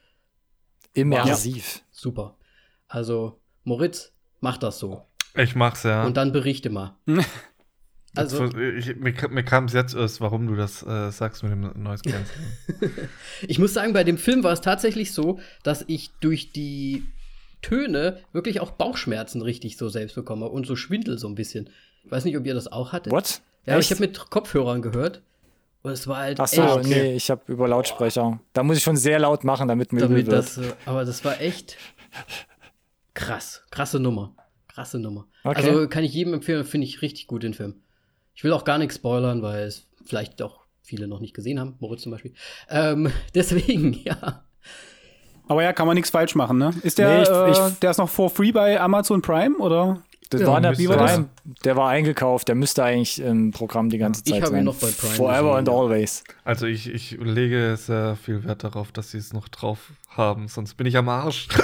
[0.94, 1.82] Immersiv.
[1.90, 2.36] super.
[2.88, 5.04] Also Moritz, mach das so.
[5.34, 6.04] Ich mach's ja.
[6.04, 6.96] Und dann berichte mal.
[8.16, 11.70] also, ich, mir mir kam es jetzt erst, warum du das äh, sagst mit dem
[11.82, 13.08] Noise Cancelling.
[13.46, 17.04] ich muss sagen, bei dem Film war es tatsächlich so, dass ich durch die
[17.62, 21.70] Töne wirklich auch Bauchschmerzen richtig so selbst bekomme und so Schwindel so ein bisschen.
[22.04, 23.12] Ich weiß nicht, ob ihr das auch hattet.
[23.12, 23.42] What?
[23.66, 23.86] Ja, Echt?
[23.86, 25.22] ich habe mit Kopfhörern gehört.
[25.82, 28.40] Und es war halt Ach so, echt, nee, ich habe über Lautsprecher.
[28.52, 30.38] Da muss ich schon sehr laut machen, damit mir übel damit wird.
[30.38, 31.76] das, äh, aber das war echt
[33.14, 34.34] krass, krasse Nummer,
[34.68, 35.26] krasse Nummer.
[35.44, 35.70] Okay.
[35.70, 37.76] Also kann ich jedem empfehlen, finde ich richtig gut den Film.
[38.34, 41.76] Ich will auch gar nichts spoilern, weil es vielleicht auch viele noch nicht gesehen haben,
[41.80, 42.34] Moritz zum Beispiel.
[42.68, 44.44] Ähm, deswegen, ja.
[45.50, 46.72] Aber ja, kann man nichts falsch machen, ne?
[46.82, 50.02] Ist der, Nee, ich- äh, ich- der ist noch for free bei Amazon Prime, oder?
[50.30, 51.28] Das Ja, war der, Prime,
[51.64, 54.64] der war eingekauft, der müsste eigentlich im Programm die ganze Ich Zeit habe ihn sein.
[54.64, 56.22] noch bei Prime Forever and always.
[56.44, 59.78] Also ich, ich lege sehr viel Wert darauf, dass sie es noch drauf
[60.10, 61.48] haben, sonst bin ich am Arsch.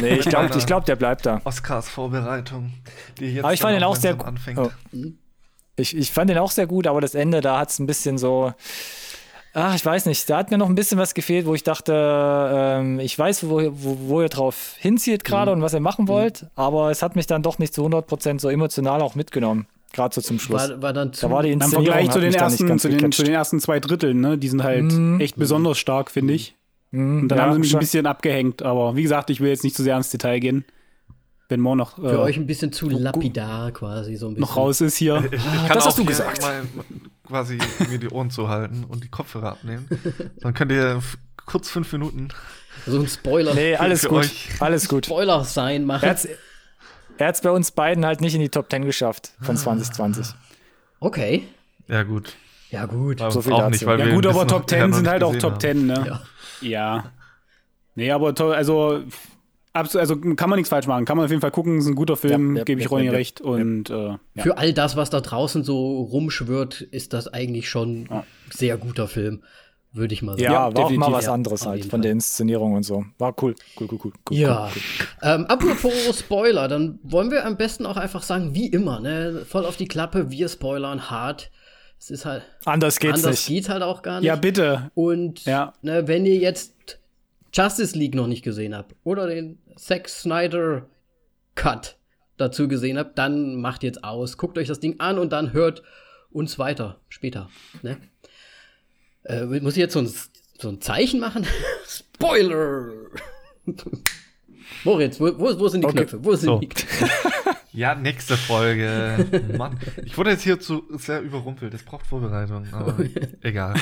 [0.00, 1.40] Nee, ich glaube, ich glaub, der bleibt da.
[1.44, 2.72] Oscars Vorbereitung,
[3.18, 4.58] die jetzt Aber ich fand ihn auch sehr anfängt.
[4.58, 4.70] Oh.
[5.76, 8.18] Ich, ich fand den auch sehr gut, aber das Ende, da hat es ein bisschen
[8.18, 8.52] so.
[9.60, 10.30] Ach, ich weiß nicht.
[10.30, 13.60] Da hat mir noch ein bisschen was gefehlt, wo ich dachte, ähm, ich weiß, wo,
[13.72, 17.26] wo, wo ihr drauf hinzieht gerade und was ihr machen wollt, aber es hat mich
[17.26, 19.66] dann doch nicht zu 100% so emotional auch mitgenommen.
[19.92, 20.68] Gerade so zum Schluss.
[20.70, 23.22] War, war dann zu, da war die Im Vergleich zu den, ersten, zu, den, zu
[23.24, 24.38] den ersten zwei Dritteln, ne?
[24.38, 25.18] Die sind halt Mhm.
[25.18, 26.54] echt besonders stark, finde ich.
[26.90, 27.78] Mhm, Und dann ja, haben sie mich schon.
[27.78, 28.62] ein bisschen abgehängt.
[28.62, 30.64] Aber wie gesagt, ich will jetzt nicht zu sehr ins Detail gehen.
[31.50, 34.40] Wenn Mo noch, für äh, euch ein bisschen zu lapidar quasi, so ein bisschen.
[34.42, 35.24] noch raus ist hier.
[35.32, 36.42] Ich, ich kann Ah, das auch hast du gesagt.
[36.42, 36.62] mal
[37.26, 37.58] quasi
[37.88, 39.88] mir die Ohren zuhalten und die Kopfhörer abnehmen.
[40.40, 41.00] Dann könnt ihr
[41.46, 42.28] kurz fünf Minuten
[42.86, 43.54] So ein Spoiler.
[43.54, 44.18] Nee, alles für gut.
[44.18, 44.48] euch.
[44.60, 45.06] Alles gut.
[45.06, 46.04] Spoiler sein machen.
[46.04, 46.28] Er hat's,
[47.16, 50.26] er hat's bei uns beiden halt nicht in die Top 10 geschafft von 2020.
[51.00, 51.44] Okay.
[51.86, 52.34] Ja, gut.
[52.70, 53.20] Ja, gut.
[53.30, 53.70] So viel auch dazu.
[53.70, 55.60] nicht, weil Ja wir gut, aber Top ja, 10 noch sind halt auch Top haben.
[55.60, 56.04] 10, ne?
[56.06, 56.22] Ja.
[56.60, 57.12] Ja.
[57.94, 59.02] Nee, aber also,
[59.72, 61.04] abs- also kann man nichts falsch machen.
[61.04, 62.90] Kann man auf jeden Fall gucken, ist ein guter Film, Ja, ja, gebe ich ja,
[62.90, 63.40] Ronny ja, recht.
[63.40, 64.18] Und äh, ja.
[64.38, 69.08] Für all das, was da draußen so rumschwirrt, ist das eigentlich schon ein sehr guter
[69.08, 69.42] Film,
[69.92, 70.42] würde ich mal sagen.
[70.42, 72.00] Ja, war auch definitiv, mal was anderes halt von Fall.
[72.00, 73.04] der Inszenierung und so.
[73.18, 73.54] War cool.
[73.80, 74.12] Cool, cool, cool.
[74.30, 74.64] cool Ja.
[74.74, 74.82] Cool,
[75.22, 75.30] cool.
[75.30, 79.44] Ähm, apropos Spoiler, dann wollen wir am besten auch einfach sagen, wie immer, ne?
[79.48, 81.50] Voll auf die Klappe, wir spoilern hart.
[82.00, 82.42] Es ist halt.
[82.64, 83.48] Anders geht's anders nicht.
[83.48, 84.28] geht's halt auch gar nicht.
[84.28, 84.92] ja, bitte.
[84.94, 85.72] Und Ja.
[85.82, 87.00] ne, wenn ihr jetzt
[87.52, 90.88] Justice League noch nicht gesehen habt oder den Zack Snyder
[91.54, 91.96] Cut
[92.36, 95.82] dazu gesehen habt, dann macht jetzt aus, guckt euch das Ding an und dann hört
[96.30, 97.48] uns weiter später.
[97.82, 97.96] Ne?
[99.24, 100.12] Äh, muss ich jetzt so ein,
[100.58, 101.46] so ein Zeichen machen?
[101.86, 102.90] Spoiler!
[104.84, 105.96] Moritz, wo, wo, wo sind die Okay.
[105.96, 106.24] Knöpfe?
[106.24, 106.58] Wo sind So.
[106.58, 107.08] die Knöpfe?
[107.72, 109.24] Ja, nächste Folge.
[109.56, 111.72] Mann, ich wurde jetzt hier zu sehr überrumpelt.
[111.72, 112.96] Das braucht Vorbereitung, aber
[113.42, 113.74] egal.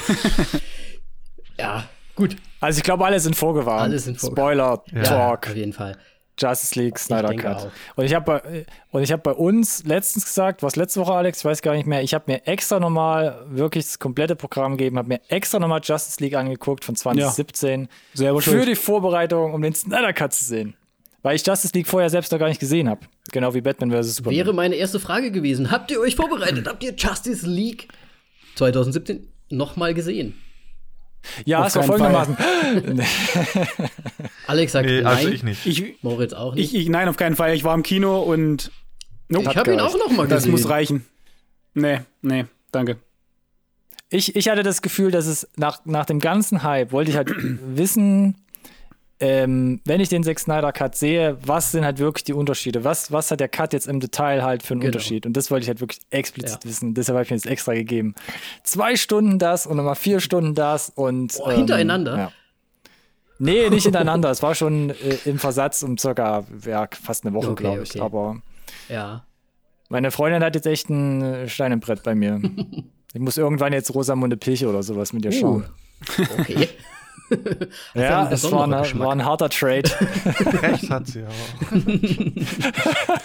[1.58, 2.36] Ja, gut.
[2.60, 3.82] Also ich glaube, alle sind vorgewarnt.
[3.82, 4.82] Alle sind vorgewarnt.
[4.88, 5.96] Spoiler, Ja, Talk, auf jeden Fall.
[6.38, 7.56] Justice League, Snyder Cut.
[7.56, 7.68] auch.
[7.94, 11.38] Und ich habe bei, und ich habe bei uns letztens gesagt, was letzte Woche, Alex,
[11.38, 14.98] ich weiß gar nicht mehr, ich habe mir extra nochmal wirklich das komplette Programm gegeben,
[14.98, 18.68] habe mir extra nochmal Justice League angeguckt von 2017 Selber für schuld.
[18.68, 20.74] die Vorbereitung, um den Snyder Cut zu sehen.
[21.22, 23.00] Weil ich Justice League vorher selbst noch gar nicht gesehen habe.
[23.32, 24.16] Genau wie Batman vs.
[24.16, 24.36] Superman.
[24.38, 25.70] Wäre meine erste Frage gewesen.
[25.70, 26.68] Habt ihr euch vorbereitet?
[26.68, 27.88] Habt ihr Justice League
[28.56, 30.34] 2017 nochmal gesehen?
[31.44, 32.36] Ja, Auf es war keinen folgendermaßen.
[34.46, 35.06] Alex sagt Nee, nein.
[35.16, 35.66] also ich nicht.
[35.66, 36.72] Ich, Moritz auch nicht.
[36.74, 37.54] ich, ich, nein, auf keinen Fall.
[37.54, 38.70] Ich war im Kino und
[39.28, 40.52] nope, Ich habe ihn auch nochmal das gesehen.
[40.52, 41.06] muss reichen.
[41.74, 42.96] Nee, nee, danke.
[44.08, 47.28] Ich, ich hatte das Gefühl, dass es nach, nach dem ganzen Hype wollte ich halt
[47.36, 48.36] wissen,
[49.20, 52.84] ähm, wenn ich den Zack Snyder Cut sehe, was sind halt wirklich die Unterschiede?
[52.84, 54.90] Was, was hat der Cut jetzt im Detail halt für einen Genau.
[54.90, 55.24] Unterschied?
[55.26, 56.70] Und das wollte ich halt wirklich explizit Ja.
[56.70, 56.92] wissen.
[56.94, 58.14] Deshalb habe ich mir das extra gegeben.
[58.62, 61.34] Zwei Stunden das und nochmal vier Stunden das und.
[61.38, 62.16] Boah, hintereinander?
[62.18, 62.32] Ja.
[63.38, 64.30] Nee, nicht hintereinander.
[64.30, 67.90] es war schon äh, im Versatz um circa ja, fast eine Woche, Okay, glaube ich.
[67.90, 68.00] okay.
[68.00, 68.40] Aber
[68.88, 69.24] Ja.
[69.90, 72.40] meine Freundin hat jetzt echt ein äh, Stein im Brett bei mir.
[73.14, 75.64] ich muss irgendwann jetzt Rosamunde Pilche oder sowas mit ihr Uh, schauen.
[76.38, 76.68] okay.
[77.94, 79.82] Ja, es war, eine, war ein harter Trade.
[80.62, 81.34] Recht hat sie aber.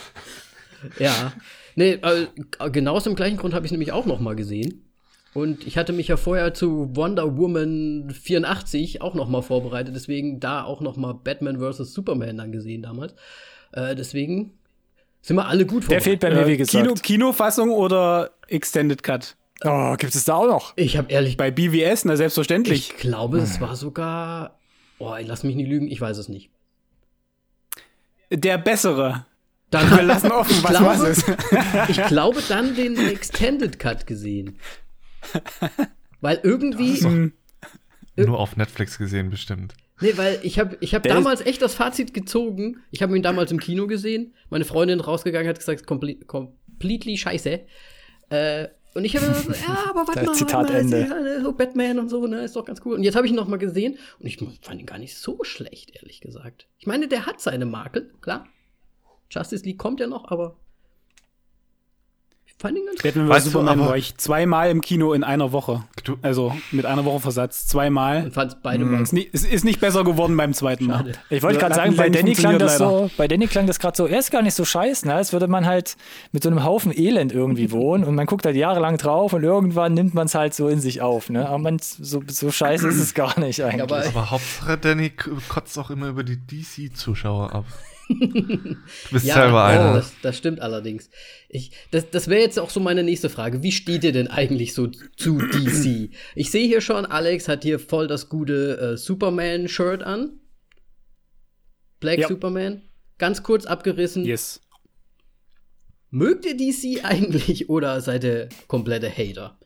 [1.00, 1.34] ja.
[1.76, 2.28] Nee, äh,
[2.72, 4.86] genau aus dem gleichen Grund habe ich es nämlich auch nochmal gesehen.
[5.34, 10.64] Und ich hatte mich ja vorher zu Wonder Woman 84 auch nochmal vorbereitet, deswegen da
[10.66, 11.94] auch nochmal Batman vs.
[11.94, 13.14] Superman dann gesehen damals.
[13.72, 14.52] Äh, deswegen
[15.22, 16.04] sind wir alle gut Der vorbereitet.
[16.04, 16.84] fehlt bei mir, wie Äh, gesagt.
[16.84, 19.38] Kino, Kinofassung oder Extended Cut?
[19.64, 20.74] Oh, gibt es da auch noch?
[20.76, 22.92] Ich habe ehrlich Bei BWS, na selbstverständlich.
[22.92, 24.60] Ich glaube, es war sogar.
[24.98, 26.50] Oh, lass mich nicht lügen, ich weiß es nicht.
[28.32, 29.26] Der bessere.
[29.70, 31.26] Dann Wir lassen offen, ich was glaube, was ist.
[31.90, 34.60] Ich glaube dann den Extended Cut gesehen.
[36.20, 36.98] Weil irgendwie.
[37.00, 37.34] Hm,
[38.18, 39.74] Nur auf Netflix gesehen, bestimmt.
[40.02, 42.82] Nee, weil ich habe ich hab Der damals echt das Fazit gezogen.
[42.90, 44.34] Ich habe ihn damals im Kino gesehen.
[44.50, 47.62] Meine Freundin rausgegangen hat gesagt, komple completely scheiße.
[48.30, 51.00] Äh, und ich habe so, ja, aber warte mal, Zitat warte mal, Ende.
[51.02, 52.96] ja, so Batman und so, ne, ist doch ganz cool.
[52.96, 55.44] Und jetzt habe ich ihn noch mal gesehen und ich fand ihn gar nicht so
[55.44, 56.68] schlecht, ehrlich gesagt.
[56.80, 58.48] Ich meine, der hat seine Makel, klar.
[59.30, 60.56] Justice League kommt ja noch, aber
[62.62, 63.54] fand ihn ganz Batman Weißt vs.
[63.54, 65.84] du, Superman war ich zweimal im Kino in einer Woche.
[66.22, 67.68] Also mit einer Woche Versatz.
[67.68, 68.24] Zweimal.
[68.26, 70.98] und fand beide mal Ist, es ist nicht besser geworden beim zweiten Mal.
[70.98, 71.12] schade.
[71.30, 72.90] Ich wollte gerade sagen, bei Danny klang das leider.
[73.08, 75.16] so, bei Danny klang das gerade so, er ist gar nicht so scheiße, ne?
[75.16, 75.98] Als würde man halt
[76.32, 79.94] mit so einem Haufen Elend irgendwie wohnen und man guckt halt jahrelang drauf und irgendwann
[79.94, 81.48] nimmt man es halt so in sich auf, ne?
[81.48, 83.82] Aber man, so, so scheiße ist es gar nicht eigentlich.
[83.82, 85.12] aber- aber Hauptsache Danny
[85.50, 87.66] kotzt auch immer über die DC-Zuschauer ab.
[88.20, 88.78] Du
[89.12, 89.92] bist selber einer.
[89.92, 91.10] Oh, das, das stimmt allerdings.
[91.50, 93.64] Ich, das das wäre jetzt auch so meine nächste Frage.
[93.64, 96.12] Wie steht ihr denn eigentlich so zu DC?
[96.36, 100.40] Ich sehe hier schon, Alex hat hier voll das gute äh, Superman-Shirt an.
[102.00, 102.28] Black Ja.
[102.28, 102.82] Superman.
[103.18, 104.26] Ganz kurz abgerissen.
[104.26, 104.62] Yes.
[106.10, 109.58] Mögt ihr DC eigentlich oder seid ihr komplette Hater?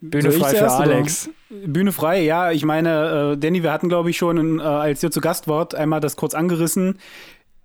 [0.00, 0.70] Bühne frei für?
[0.70, 1.30] Alex.
[1.50, 2.52] Bühne frei, ja.
[2.52, 5.74] Ich meine, äh, Danny, wir hatten, glaube ich, schon, äh, als ihr zu Gast wart,
[5.74, 6.98] einmal das kurz angerissen.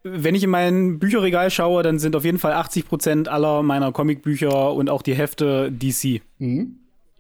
[0.04, 3.92] Wenn ich in mein Bücherregal schaue, dann sind auf jeden Fall 80 Prozent aller meiner
[3.92, 6.22] Comicbücher und auch die Hefte DC.
[6.40, 6.80] Mhm.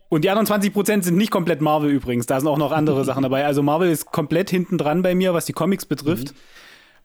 [0.09, 2.27] Und die anderen 20 Prozent sind nicht komplett Marvel übrigens.
[2.27, 3.45] Da sind auch noch andere Sachen dabei.
[3.45, 6.33] Also Marvel ist komplett hinten dran bei mir, was die Comics betrifft.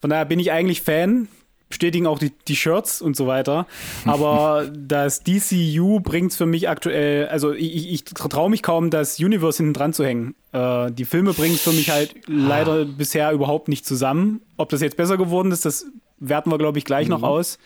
[0.00, 1.28] Von daher bin ich eigentlich Fan.
[1.68, 3.66] Bestätigen auch die, die Shirts und so weiter.
[4.06, 9.18] Aber das DCU bringt es für mich aktuell, also ich, ich, traue mich kaum, das
[9.18, 10.34] Universe hinten dran zu hängen.
[10.52, 14.40] Äh, die Filme bringen es für mich halt leider bisher überhaupt nicht zusammen.
[14.56, 15.86] Ob das jetzt besser geworden ist, das
[16.18, 17.58] werten wir, glaube ich, gleich noch aus.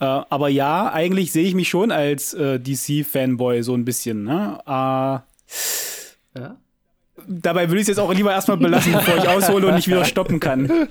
[0.00, 4.24] Äh, aber ja, eigentlich sehe ich mich schon als äh, DC-Fanboy so ein bisschen.
[4.24, 4.58] Ne?
[4.66, 5.18] Äh,
[6.40, 6.56] Ja.
[7.28, 10.04] dabei würde ich es jetzt auch lieber erstmal belassen, bevor ich aushole und nicht wieder
[10.04, 10.88] stoppen kann.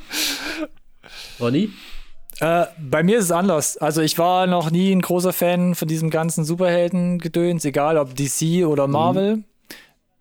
[1.40, 1.70] Ronny?
[2.40, 3.78] Äh, bei mir ist es anders.
[3.78, 8.66] Also ich war noch nie ein großer Fan von diesem ganzen Superhelden-Gedöns, egal ob DC
[8.66, 9.44] oder Marvel.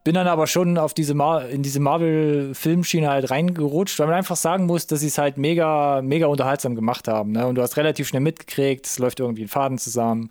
[0.04, 4.34] Bin dann aber schon auf diese Mar in diese Marvel-Filmschiene halt reingerutscht, weil man einfach
[4.34, 7.30] sagen muss, dass sie es halt mega, mega unterhaltsam gemacht haben.
[7.30, 7.46] Ne?
[7.46, 10.30] Und du hast relativ schnell mitgekriegt, es läuft irgendwie ein Faden zusammen,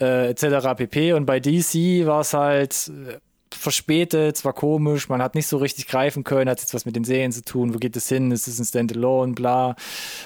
[0.00, 0.74] äh, etc.
[0.76, 1.12] pp.
[1.12, 3.18] Und bei DC war es halt äh,
[3.56, 6.96] verspätet, es war komisch, man hat nicht so richtig greifen können, hat jetzt was mit
[6.96, 9.76] den Serien zu tun, wo geht es hin, ist es ein Standalone, bla.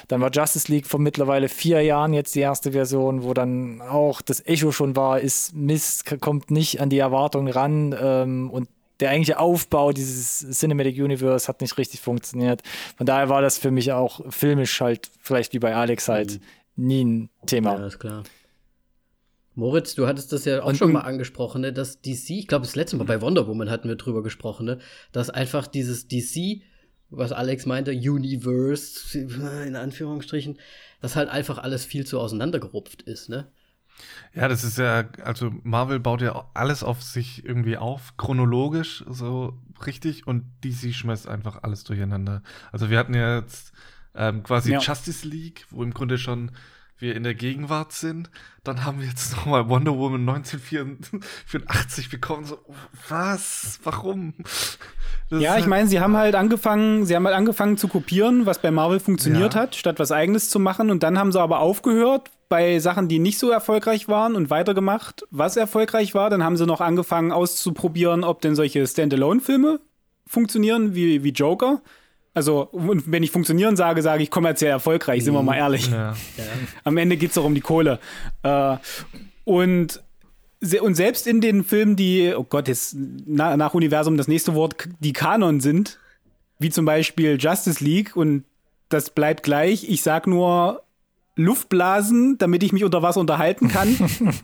[0.09, 4.23] Dann war Justice League vor mittlerweile vier Jahren jetzt die erste Version, wo dann auch
[4.23, 8.69] das Echo schon war, ist Mist, kommt nicht an die Erwartungen ran ähm, und
[9.01, 12.63] der eigentliche Aufbau dieses Cinematic Universe hat nicht richtig funktioniert.
[12.97, 16.41] Von daher war das für mich auch filmisch halt, vielleicht wie bei Alex halt,
[16.77, 17.79] nie ein Thema.
[17.79, 18.23] Ja, ist klar.
[19.61, 22.65] Moritz, du hattest das ja auch Und- schon mal angesprochen, ne, dass DC, ich glaube,
[22.65, 24.79] das letzte Mal bei Wonder Woman hatten wir drüber gesprochen, ne,
[25.13, 26.63] dass einfach dieses DC,
[27.11, 30.59] was Alex meinte, Universe, in Anführungsstrichen,
[31.03, 33.49] dass halt einfach alles viel zu auseinandergerupft ist, ne?
[34.35, 39.59] Ja, das ist ja, also Marvel baut ja alles auf sich irgendwie auf, chronologisch so
[39.85, 42.43] richtig und DC schmeißt einfach alles durcheinander.
[42.73, 43.73] Also wir hatten ja jetzt
[44.15, 44.79] ähm, quasi Ja.
[44.79, 46.51] Justice League, wo im Grunde schon
[47.01, 48.31] wir in der Gegenwart sind.
[48.65, 52.45] Dann haben wir jetzt nochmal Wonder Woman 1984 bekommen.
[52.45, 52.59] So,
[53.09, 53.81] was?
[53.85, 54.35] Warum?
[55.31, 58.61] Das Ja, ich meine, sie haben halt angefangen, sie haben halt angefangen zu kopieren, was
[58.61, 59.61] bei Marvel funktioniert Ja.
[59.63, 60.91] hat, statt was eigenes zu machen.
[60.91, 65.25] Und dann haben sie aber aufgehört bei Sachen, die nicht so erfolgreich waren und weitergemacht,
[65.31, 66.31] was erfolgreich war.
[66.31, 69.81] Dann haben sie noch angefangen auszuprobieren, ob denn solche Standalone-Filme
[70.27, 71.81] funktionieren, wie, wie Joker.
[72.33, 75.91] Also, und wenn ich funktionieren sage, sage ich kommerziell erfolgreich, sind wir mal ehrlich.
[75.91, 76.15] Ja.
[76.85, 77.99] Am Ende geht es doch um die Kohle.
[78.43, 78.77] Äh,
[79.45, 80.03] und,
[80.81, 84.89] und selbst in den Filmen, die, oh Gott, jetzt na, nach Universum das nächste Wort,
[85.01, 85.99] die Kanon sind,
[86.59, 88.45] wie zum Beispiel Justice League, und
[88.91, 89.89] das bleibt gleich.
[89.89, 90.83] Ich sag nur
[91.35, 93.97] Luftblasen, damit ich mich unter Wasser unterhalten kann,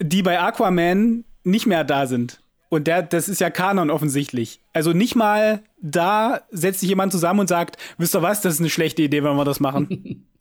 [0.00, 2.40] die bei Aquaman nicht mehr da sind.
[2.68, 4.60] Und der, das ist ja Kanon offensichtlich.
[4.72, 8.60] Also nicht mal da setzt sich jemand zusammen und sagt, wisst ihr was, das ist
[8.60, 10.24] eine schlechte Idee, wenn wir das machen.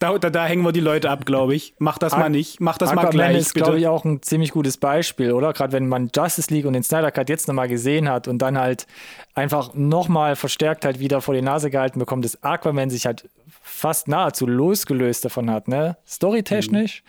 [0.00, 1.74] Da, da, da hängen wir die Leute ab, glaube ich.
[1.80, 2.60] Mach das Aqu- mal nicht.
[2.60, 5.52] Mach das mal Aquaman gleich, ist, glaube ich, auch ein ziemlich gutes Beispiel, oder?
[5.52, 8.56] Gerade wenn man Justice League und den Snyder Cut jetzt nochmal gesehen hat und dann
[8.58, 8.86] halt
[9.34, 13.28] einfach nochmal verstärkt halt wieder vor die Nase gehalten bekommt, dass Aquaman sich halt
[13.60, 15.96] fast nahezu losgelöst davon hat, ne?
[16.06, 17.02] Storytechnisch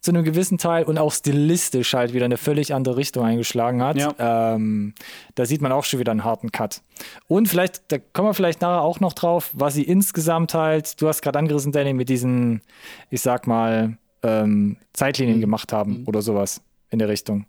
[0.00, 3.96] zu einem gewissen Teil und auch stilistisch halt wieder eine völlig andere Richtung eingeschlagen hat.
[3.96, 4.14] Ja.
[4.54, 4.94] Ähm,
[5.34, 6.82] da sieht man auch schon wieder einen harten Cut.
[7.28, 11.08] Und vielleicht, da kommen wir vielleicht nachher auch noch drauf, was sie insgesamt halt, du
[11.08, 12.62] hast gerade angerissen, Danny, mit diesen,
[13.10, 17.46] ich sag mal, ähm, Zeitlinien gemacht haben oder sowas in der Richtung.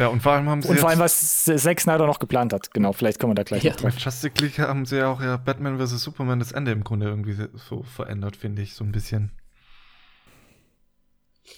[0.00, 2.72] Ja, und vor allem haben sie Und vor allem, was Zack Snyder noch geplant hat.
[2.72, 3.72] Genau, vielleicht kommen wir da gleich Ja.
[3.72, 3.94] noch drauf.
[3.94, 6.02] Bei Justice League haben sie ja auch ja Batman vs.
[6.02, 7.36] Superman das Ende im Grunde irgendwie
[7.68, 9.32] so verändert, finde ich, so ein bisschen.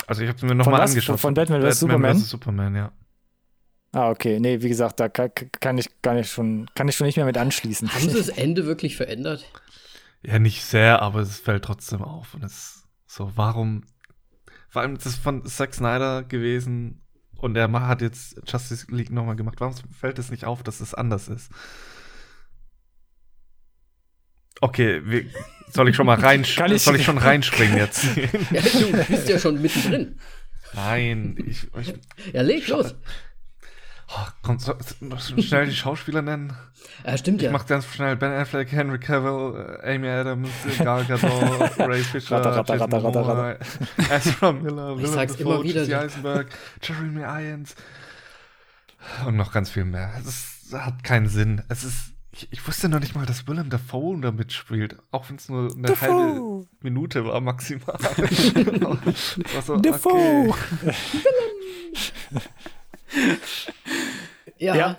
[0.09, 1.21] Also ich habe es mir nochmal angeschaut.
[1.21, 1.79] Von Batman vs.
[1.79, 2.19] Superman?
[2.19, 2.31] vs.
[2.31, 2.91] Superman, ja.
[3.93, 4.41] Ah, okay.
[4.41, 7.27] Nee, wie gesagt, da kann, kann, ich gar nicht schon, kann ich schon nicht mehr
[7.27, 7.95] mit anschließen.
[7.95, 9.45] Haben sie das Ende wirklich verändert?
[10.23, 12.35] Ja, nicht sehr, aber es fällt trotzdem auf.
[12.35, 13.85] Und es so, warum?
[14.69, 17.02] Vor allem, das ist von Zack Snyder gewesen
[17.43, 19.61] und er ma- hat jetzt Justice League nochmal gemacht.
[19.61, 21.51] Warum fällt es nicht auf, dass es anders ist?
[24.61, 25.25] Okay, wir,
[25.73, 28.05] soll ich schon mal rein, Kann ich- soll ich schon reinspringen jetzt?
[28.51, 30.19] Ja, du bist ja schon mittendrin.
[30.75, 31.95] Nein, ich, ich
[32.33, 32.95] Ja, leg los.
[34.15, 34.75] Oh, komm, so,
[35.19, 36.53] so schnell die Schauspieler nennen.
[37.07, 37.53] Ja, stimmt Ich ja.
[37.53, 41.31] mach ganz schnell Ben Affleck, Henry Cavill, äh, Amy Adams, Gal Gadot,
[41.79, 43.57] Ray Fisher, Ratter, ratter, Jason ratter, ratter, Momoa,
[44.11, 45.83] Ezra Miller, Willem sag's Dafoe, immer wieder.
[45.83, 46.49] Jesse Eisenberg,
[46.83, 47.77] Jeremy Irons
[49.27, 50.13] und noch ganz viel mehr.
[50.27, 51.63] Es hat keinen Sinn.
[51.69, 55.37] Es ist ich, ich wusste noch nicht mal, dass Willem Dafoe da mitspielt, auch wenn
[55.37, 56.09] es nur eine Dafoe.
[56.09, 57.87] halbe Minute war maximal.
[59.53, 60.49] war so, Dafoe.
[60.49, 60.95] okay.
[64.59, 64.75] Ja.
[64.75, 64.97] Ja.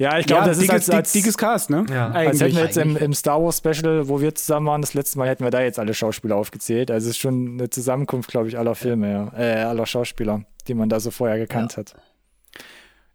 [0.00, 1.84] Ja, ich glaube, das ist dickes, als, als, dick- dickes Cast, ne?
[1.90, 2.10] Ja.
[2.10, 3.02] als hätten wir jetzt im, Eigentlich.
[3.02, 5.80] im Star Wars Special, wo wir zusammen waren, das letzte Mal hätten wir da jetzt
[5.80, 6.92] alle Schauspieler aufgezählt.
[6.92, 9.32] Also es ist schon eine Zusammenkunft, glaube ich, aller Filme, ja.
[9.36, 11.96] äh, aller Schauspieler, die man da so vorher gekannt hat.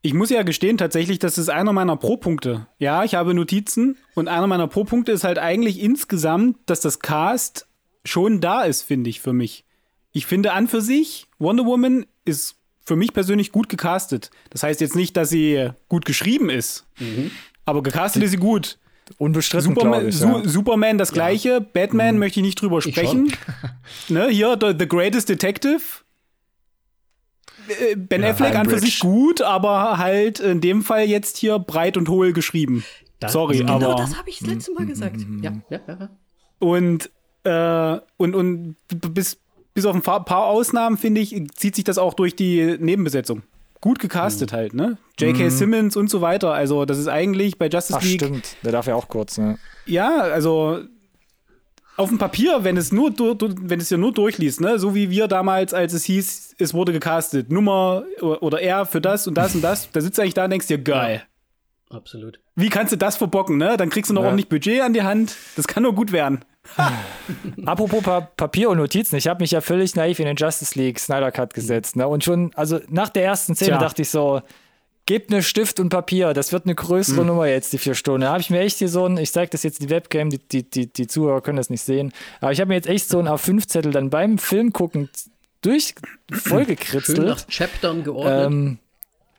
[0.02, 2.67] Ich muss ja gestehen, tatsächlich, das ist einer meiner Pro-Punkte.
[2.80, 7.65] Ja, ich habe Notizen und einer meiner Pro-Punkte ist halt eigentlich insgesamt, dass das Cast
[8.04, 9.63] schon da ist, finde ich, für mich.
[10.12, 14.30] Ich finde an für sich, Wonder Woman ist für mich persönlich gut gecastet.
[14.50, 16.86] Das heißt jetzt nicht, dass sie gut geschrieben ist,
[17.65, 18.78] aber gecastet ist sie gut.
[19.17, 20.17] Unbestritten, Superman, ich.
[20.17, 20.48] Su Ja.
[20.48, 23.34] Superman das gleiche, Batman möchte ich nicht drüber sprechen.
[24.10, 25.82] ne, hier, the, the Greatest Detective.
[27.67, 31.60] Äh, Ben Ja, Affleck an für sich gut, aber halt in dem Fall jetzt hier
[31.60, 32.84] breit und hohl geschrieben.
[33.19, 33.96] Das- Sorry, genau aber.
[33.96, 35.17] das habe ich das letzte Mal gesagt.
[35.41, 36.10] Ja, ja, ja.
[36.60, 37.10] Und,
[37.43, 38.76] äh, und, und
[39.13, 39.38] bis,
[39.73, 43.43] bis auf ein paar Ausnahmen, finde ich, zieht sich das auch durch die Nebenbesetzung.
[43.81, 44.55] Gut gecastet Mhm.
[44.55, 44.97] halt, ne?
[45.19, 45.49] J.K.
[45.49, 46.53] Simmons und so weiter.
[46.53, 48.21] Also, das ist eigentlich bei Justice Ach, League.
[48.21, 48.55] stimmt.
[48.63, 49.57] Der darf ja auch kurz, ne?
[49.86, 50.79] Ja, also
[51.97, 55.27] auf dem Papier, wenn es nur wenn es ja nur durchliest, ne, so wie wir
[55.27, 59.62] damals, als es hieß, es wurde gecastet, Nummer oder er für das und das und
[59.62, 61.23] das, da sitzt du eigentlich da und denkst dir, geil.
[61.91, 62.39] Absolut.
[62.55, 63.77] Wie kannst du das verbocken, ne?
[63.77, 64.27] Dann kriegst du noch Ja.
[64.29, 65.36] ordentlich Budget an die Hand.
[65.55, 66.39] Das kann nur gut werden.
[67.65, 70.99] Apropos pa Papier und Notizen, ich habe mich ja völlig naiv in den Justice League
[70.99, 71.95] Snyder Cut gesetzt.
[71.95, 72.08] Ne?
[72.08, 73.80] Und schon, also nach der ersten Szene Tja.
[73.80, 74.41] dachte ich so,
[75.06, 77.28] gebt mir Stift und Papier, das wird eine größere Hm.
[77.28, 78.21] Nummer jetzt, die vier Stunden.
[78.21, 80.39] Da habe ich mir echt hier so ein, ich zeige das jetzt die Webcam, die,
[80.39, 83.19] die, die, die Zuhörer können das nicht sehen, aber ich habe mir jetzt echt so
[83.19, 85.10] ein A5-Zettel dann beim Film gucken
[85.62, 85.95] durch
[86.32, 87.19] Schön vollgekritzelt.
[87.28, 88.45] nach Chaptern geordnet.
[88.47, 88.78] Ähm,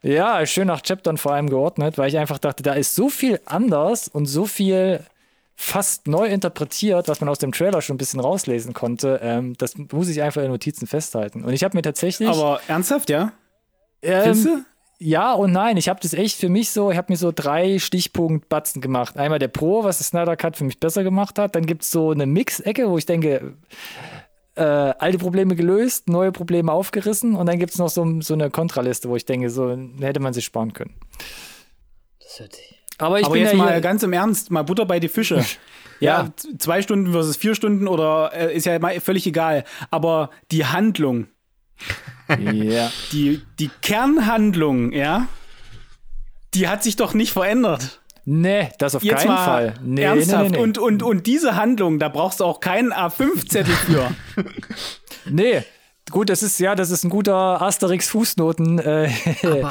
[0.03, 3.41] ja, schön nach Chaptern vor allem geordnet, weil ich einfach dachte, da ist so viel
[3.47, 5.01] anders und so viel
[5.57, 9.21] fast neu interpretiert, was man aus dem Trailer schon ein bisschen rauslesen konnte.
[9.23, 11.45] Ähm, das muss ich einfach in Notizen festhalten.
[11.45, 12.29] Und ich habe mir tatsächlich.
[12.29, 13.33] Aber ernsthaft, ja?
[14.03, 14.65] Ähm, du?
[14.99, 15.77] ja und nein.
[15.77, 19.17] Ich habe das echt für mich so, ich habe mir so drei Stichpunkt-Batzen gemacht.
[19.17, 21.55] Einmal der Pro, was der Snyder Cut für mich besser gemacht hat.
[21.55, 23.55] Dann gibt es so eine Mix-Ecke, wo ich denke,
[24.57, 27.37] äh, alte Probleme gelöst, neue Probleme aufgerissen.
[27.37, 30.33] Und dann gibt es noch so, so eine Kontraliste, wo ich denke, so hätte man
[30.33, 30.95] sich sparen können.
[32.21, 32.84] das hört sich.
[32.99, 35.45] Aber ich Aber bin jetzt ja mal ganz im Ernst, mal Butter bei die Fische.
[36.01, 36.25] Ja.
[36.25, 39.65] ja, zwei Stunden versus vier Stunden oder äh, ist ja mal völlig egal.
[39.93, 41.29] Aber die Handlung,
[42.29, 42.91] ja.
[43.13, 45.29] die, die Kernhandlung, ja,
[46.53, 48.01] die hat sich doch nicht verändert.
[48.25, 49.75] Nee, das auf Jetzt keinen mal Fall.
[49.83, 50.43] Nee, ernsthaft.
[50.43, 50.63] Nee, nee, nee.
[50.63, 54.11] Und, und, und diese Handlung, da brauchst du auch keinen A5-Zettel für.
[55.31, 55.63] nee.
[56.15, 59.11] Gut, das ist ja, das ist ein guter Asterix-Fußnoten äh.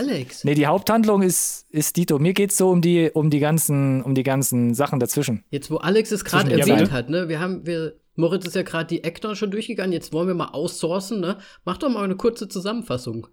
[0.00, 2.18] Alex, Nee, die Haupthandlung ist, ist Dito.
[2.18, 5.44] Mir geht's so um die, um die ganzen, um die ganzen Sachen dazwischen.
[5.50, 8.86] jetzt wo Alex es gerade erwähnt hat, ne, wir haben, wir, Moritz ist ja gerade
[8.86, 11.36] die Actor schon durchgegangen, jetzt wollen wir mal outsourcen, ne?
[11.66, 13.26] Mach doch mal eine kurze Zusammenfassung.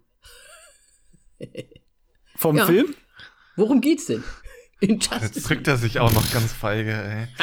[2.36, 2.66] Vom Ja.
[2.66, 2.94] Film?
[3.56, 4.22] Worum geht's denn?
[4.82, 7.26] In Jetzt drückt er sich auch noch ganz feige, ey.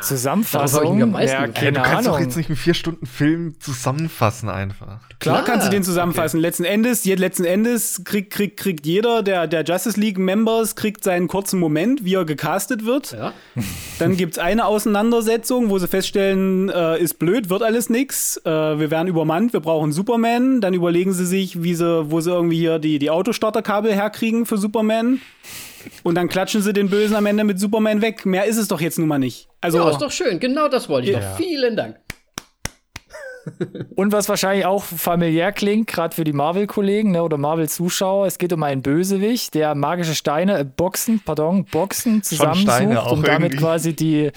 [0.00, 1.10] Ich Zusammenfassung.
[1.10, 2.12] meisten ja, keine du kannst Ahnung.
[2.12, 5.00] doch jetzt nicht einen vier Stunden Film zusammenfassen einfach.
[5.18, 5.44] Klar, Klar.
[5.44, 6.38] kannst du den zusammenfassen.
[6.40, 11.02] Letzten Endes, je- letzten Endes kriegt, kriegt, kriegt jeder der, der Justice League Members kriegt
[11.02, 13.12] seinen kurzen Moment, wie er gecastet wird.
[13.12, 13.32] Ja.
[13.98, 18.36] Dann gibt's eine Auseinandersetzung, wo sie feststellen, äh, ist blöd, wird alles nix.
[18.44, 20.60] Äh, wir werden übermannt, wir brauchen Superman.
[20.60, 24.56] Dann überlegen sie sich, wie sie, wo sie irgendwie hier die, die Autostarterkabel herkriegen für
[24.58, 25.20] Superman.
[26.02, 28.26] Und dann klatschen sie den Bösen am Ende mit Superman weg.
[28.26, 29.48] Mehr ist es doch jetzt nun mal nicht.
[29.60, 30.38] Also, ja, ist doch schön.
[30.40, 31.20] Genau das wollte ich Ja.
[31.20, 31.36] doch.
[31.36, 31.96] Vielen Dank.
[33.94, 38.52] Und was wahrscheinlich auch familiär klingt, gerade für die Marvel-Kollegen ne, oder Marvel-Zuschauer, es geht
[38.52, 43.56] um einen Bösewicht, der magische Steine, äh, Boxen, pardon, Boxen zusammensucht, um damit irgendwie.
[43.56, 44.32] quasi die,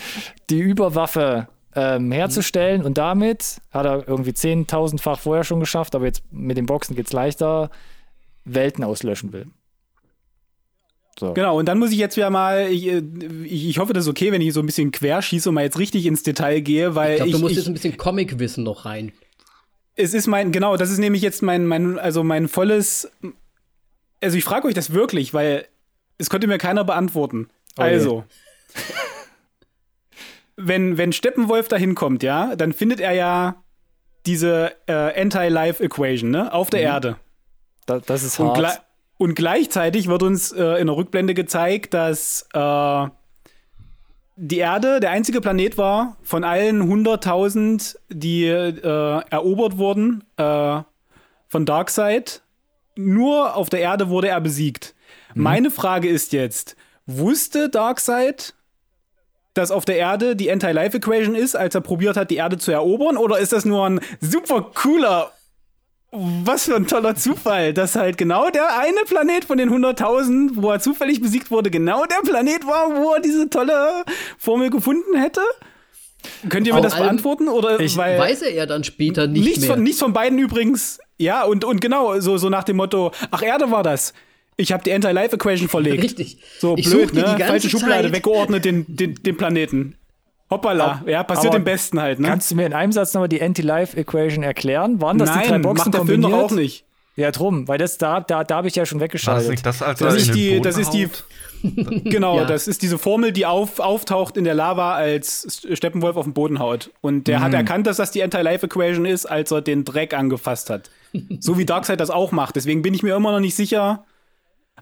[0.51, 2.83] die Überwaffe ähm, herzustellen.
[2.83, 7.12] Und damit hat er irgendwie 10.000-fach vorher schon geschafft, aber jetzt mit den Boxen geht's
[7.13, 7.71] leichter,
[8.45, 9.47] Welten auslöschen will.
[11.19, 11.34] So.
[11.34, 13.01] Genau, und dann muss ich jetzt wieder mal, ich, äh,
[13.43, 15.77] ich, ich hoffe, das ist okay, wenn ich so ein bisschen querschieße und mal jetzt
[15.77, 18.63] richtig ins Detail gehe, weil Ich glaube, ich, du musst ich, jetzt ein bisschen Comic-Wissen
[18.63, 19.12] noch rein.
[19.96, 23.12] es ist mein, genau, das ist nämlich jetzt mein, mein, also mein volles,
[24.21, 25.65] also ich frage euch das wirklich, weil
[26.17, 27.50] es konnte mir keiner beantworten.
[27.77, 28.23] Oh also,
[30.56, 33.63] wenn, wenn Steppenwolf da hinkommt, ja, dann findet er ja
[34.25, 37.17] diese äh, Anti-Life-Equation, ne, auf der Erde.
[37.85, 38.81] Da, das ist Und, hart.
[39.19, 43.07] Und gleichzeitig wird uns äh, in der Rückblende gezeigt, dass äh,
[44.37, 50.81] die Erde der einzige Planet war von allen 100.000, die äh, erobert wurden äh,
[51.49, 52.43] von Darkseid.
[52.95, 54.95] Nur auf der Erde wurde er besiegt.
[55.33, 55.43] Mhm.
[55.43, 58.53] Meine Frage ist jetzt, wusste Darkseid,
[59.53, 63.17] dass auf der Erde die Anti-Life-Equation ist, als er probiert hat, die Erde zu erobern?
[63.17, 65.33] Oder ist das nur ein super cooler
[66.12, 70.71] was für ein toller Zufall, dass halt genau der eine Planet von den 100.000, wo
[70.71, 74.03] er zufällig besiegt wurde, genau der Planet war, wo er diese tolle
[74.37, 75.41] Formel gefunden hätte?
[76.49, 77.47] Könnt ihr mir Auch das beantworten?
[77.47, 79.69] Oder ich weil weiß er ja dann später nicht nichts mehr.
[79.71, 80.99] Von, nichts von beiden übrigens.
[81.17, 84.13] Ja, und, und genau, so, so nach dem Motto, ach, Erde war das.
[84.57, 86.03] Ich habe die Anti-Life-Equation verlegt.
[86.03, 86.39] Richtig.
[86.60, 87.37] So ich blöd, ne?
[87.39, 88.13] Falsche Schublade, Zeit.
[88.13, 89.95] weggeordnet den, den, den Planeten.
[90.50, 92.27] Hoppala, ja, passiert dem Besten halt, ne?
[92.27, 95.00] Kannst du mir in einem Satz nochmal die Anti-Life-Equation erklären?
[95.00, 96.85] Waren das Nein, die drei Boxen macht der Film doch auch nicht.
[97.15, 99.65] Ja, drum, weil das da, da, da habe ich ja schon weggeschaltet.
[99.65, 101.10] Das, das, das, ist die, das ist die,
[102.06, 102.45] genau, ja.
[102.45, 106.60] das ist diese Formel, die auf, auftaucht in der Lava, als Steppenwolf auf den Boden
[106.60, 106.91] haut.
[107.02, 107.43] Und der mhm.
[107.43, 110.89] hat erkannt, dass das die Anti-Life-Equation ist, als er den Dreck angefasst hat.
[111.39, 112.56] so wie Darkseid das auch macht.
[112.56, 114.06] Deswegen bin ich mir immer noch nicht sicher.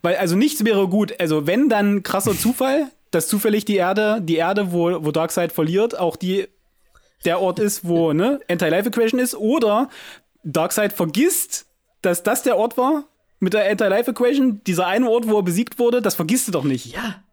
[0.02, 1.20] Weil, also nichts wäre gut.
[1.20, 2.88] Also, wenn, dann krasser Zufall
[3.18, 6.48] dass zufällig die Erde, die Erde, wo, wo Darkseid verliert, auch die
[7.26, 9.90] der Ort ist, wo ne, Anti-Life-Equation ist, oder
[10.44, 11.66] Darkseid vergisst,
[12.04, 13.06] dass das der Ort war
[13.40, 16.94] mit der Anti-Life-Equation, dieser eine Ort, wo er besiegt wurde, das vergisst du doch nicht.
[16.94, 17.24] Ja.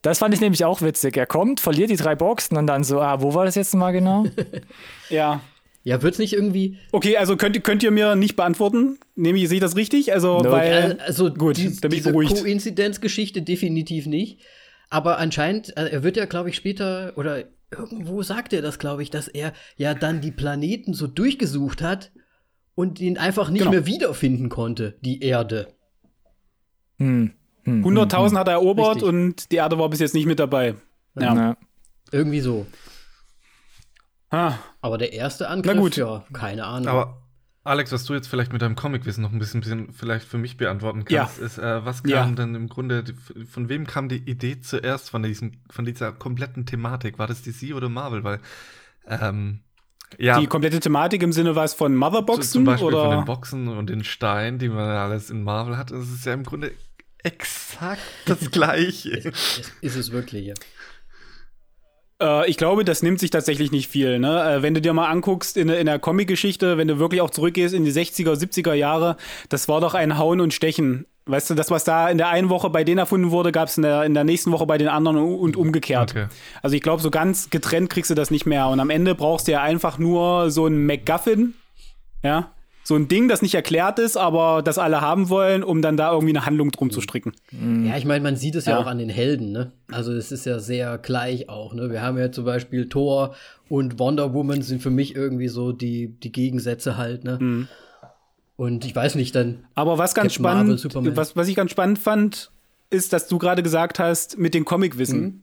[0.00, 1.16] Das fand ich nämlich auch witzig.
[1.16, 3.92] Er kommt, verliert die drei Boxen und dann so, ah, wo war das jetzt mal
[3.92, 4.24] genau?
[5.10, 5.40] ja.
[5.82, 6.78] Ja, wird's nicht irgendwie.
[6.92, 8.98] Okay, also könnt, könnt ihr mir nicht beantworten?
[9.14, 10.14] Nehme ich, sehe ich das richtig?
[10.14, 10.50] Also, no.
[10.50, 10.98] weil.
[11.06, 12.34] Also, gut, die, dann bin ich beruhigt.
[12.34, 14.40] Koinzidenzgeschichte definitiv nicht.
[14.94, 19.02] Aber anscheinend, äh, er wird ja, glaube ich, später oder irgendwo sagt er das, glaube
[19.02, 22.12] ich, dass er ja dann die Planeten so durchgesucht hat
[22.76, 23.72] und ihn einfach nicht genau.
[23.72, 25.66] mehr wiederfinden konnte, die Erde.
[26.98, 27.32] Hm.
[27.64, 29.08] Hm, 100.000 hm, hat er erobert Richtig.
[29.08, 30.76] und die Erde war bis jetzt nicht mit dabei.
[31.18, 31.34] Ja.
[31.34, 31.56] ja.
[32.12, 32.64] Irgendwie so.
[34.30, 34.58] Ah.
[34.80, 35.96] Aber der erste Angriff, Na gut.
[35.96, 36.86] ja, keine Ahnung.
[36.86, 37.23] Aber
[37.64, 40.58] Alex, was du jetzt vielleicht mit deinem Comicwissen noch ein bisschen, bisschen vielleicht für mich
[40.58, 41.46] beantworten kannst, ja.
[41.46, 42.26] ist, äh, was kam ja.
[42.26, 43.04] denn im Grunde,
[43.50, 47.18] von wem kam die Idee zuerst von, diesem, von dieser kompletten Thematik?
[47.18, 48.22] War das DC oder Marvel?
[48.22, 48.40] Weil,
[49.08, 49.60] ähm,
[50.18, 50.38] ja.
[50.38, 52.52] Die komplette Thematik im Sinne was von Motherboxen?
[52.52, 53.04] Zum Beispiel oder?
[53.06, 55.90] von den Boxen und den Steinen, die man alles in Marvel hat.
[55.90, 56.70] Das ist ja im Grunde
[57.22, 59.10] exakt das Gleiche.
[59.10, 60.54] ist, ist es wirklich, ja.
[62.24, 64.18] Äh, ich glaube, das nimmt sich tatsächlich nicht viel.
[64.18, 64.56] Ne?
[64.56, 67.74] Äh, wenn du dir mal anguckst in, in der Comic-Geschichte, wenn du wirklich auch zurückgehst
[67.74, 69.16] in die 60er, 70er Jahre,
[69.48, 71.06] das war doch ein Hauen und Stechen.
[71.26, 73.78] Weißt du, das, was da in der einen Woche bei denen erfunden wurde, gab es
[73.78, 76.10] in der, in der nächsten Woche bei den anderen und umgekehrt.
[76.10, 76.26] Okay.
[76.62, 78.68] Also ich glaube, so ganz getrennt kriegst du das nicht mehr.
[78.68, 81.54] Und am Ende brauchst du ja einfach nur so ein MacGuffin,
[82.22, 82.50] ja,
[82.86, 86.12] so ein Ding, das nicht erklärt ist, aber das alle haben wollen, um dann da
[86.12, 87.32] irgendwie eine Handlung drum zu stricken.
[87.50, 88.72] Ja, ich meine, man sieht es ja.
[88.72, 88.78] ja.
[88.78, 89.72] auch an den Helden, ne?
[89.90, 91.90] Also es ist ja sehr gleich auch, ne?
[91.90, 93.34] Wir haben ja zum Beispiel Thor
[93.70, 97.38] und Wonder Woman sind für mich irgendwie so die, die Gegensätze halt, ne?
[97.40, 97.68] Mhm.
[98.56, 99.64] Und ich weiß nicht, dann.
[99.74, 102.52] Aber was ganz Marvel, spannend, was, was ich ganz spannend fand,
[102.90, 105.20] ist, dass du gerade gesagt hast, mit dem Comicwissen.
[105.20, 105.42] Mhm.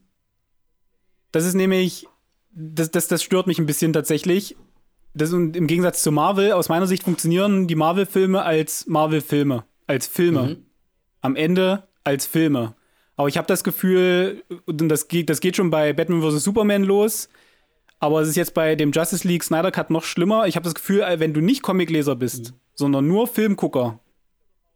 [1.32, 2.08] Das ist nämlich,
[2.54, 4.56] das, das, das stört mich ein bisschen tatsächlich
[5.14, 10.42] das im Gegensatz zu Marvel, aus meiner Sicht funktionieren die Marvel-Filme als Marvel-Filme, als Filme.
[10.42, 10.66] Mhm.
[11.22, 12.76] Am Ende als Filme.
[13.16, 16.44] Aber ich habe das Gefühl, und das geht, das geht schon bei Batman vs.
[16.44, 17.30] Superman los,
[18.00, 20.48] aber es ist jetzt bei dem Justice League Snyder Cut noch schlimmer.
[20.48, 22.56] Ich habe das Gefühl, wenn du nicht Comicleser bist, mhm.
[22.74, 24.00] sondern nur Filmgucker,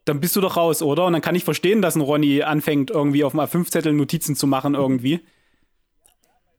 [0.05, 1.05] dann bist du doch raus, oder?
[1.05, 4.45] Und dann kann ich verstehen, dass ein Ronny anfängt, irgendwie auf dem A5-Zettel Notizen zu
[4.45, 5.21] machen, irgendwie.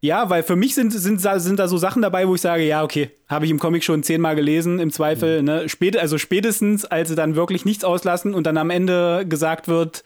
[0.01, 2.85] Ja, weil für mich sind, sind, sind da so Sachen dabei, wo ich sage, ja,
[2.85, 5.45] okay, habe ich im Comic schon zehnmal gelesen, im Zweifel, mhm.
[5.47, 5.69] ne?
[5.69, 10.05] Spät, also spätestens, als sie dann wirklich nichts auslassen und dann am Ende gesagt wird,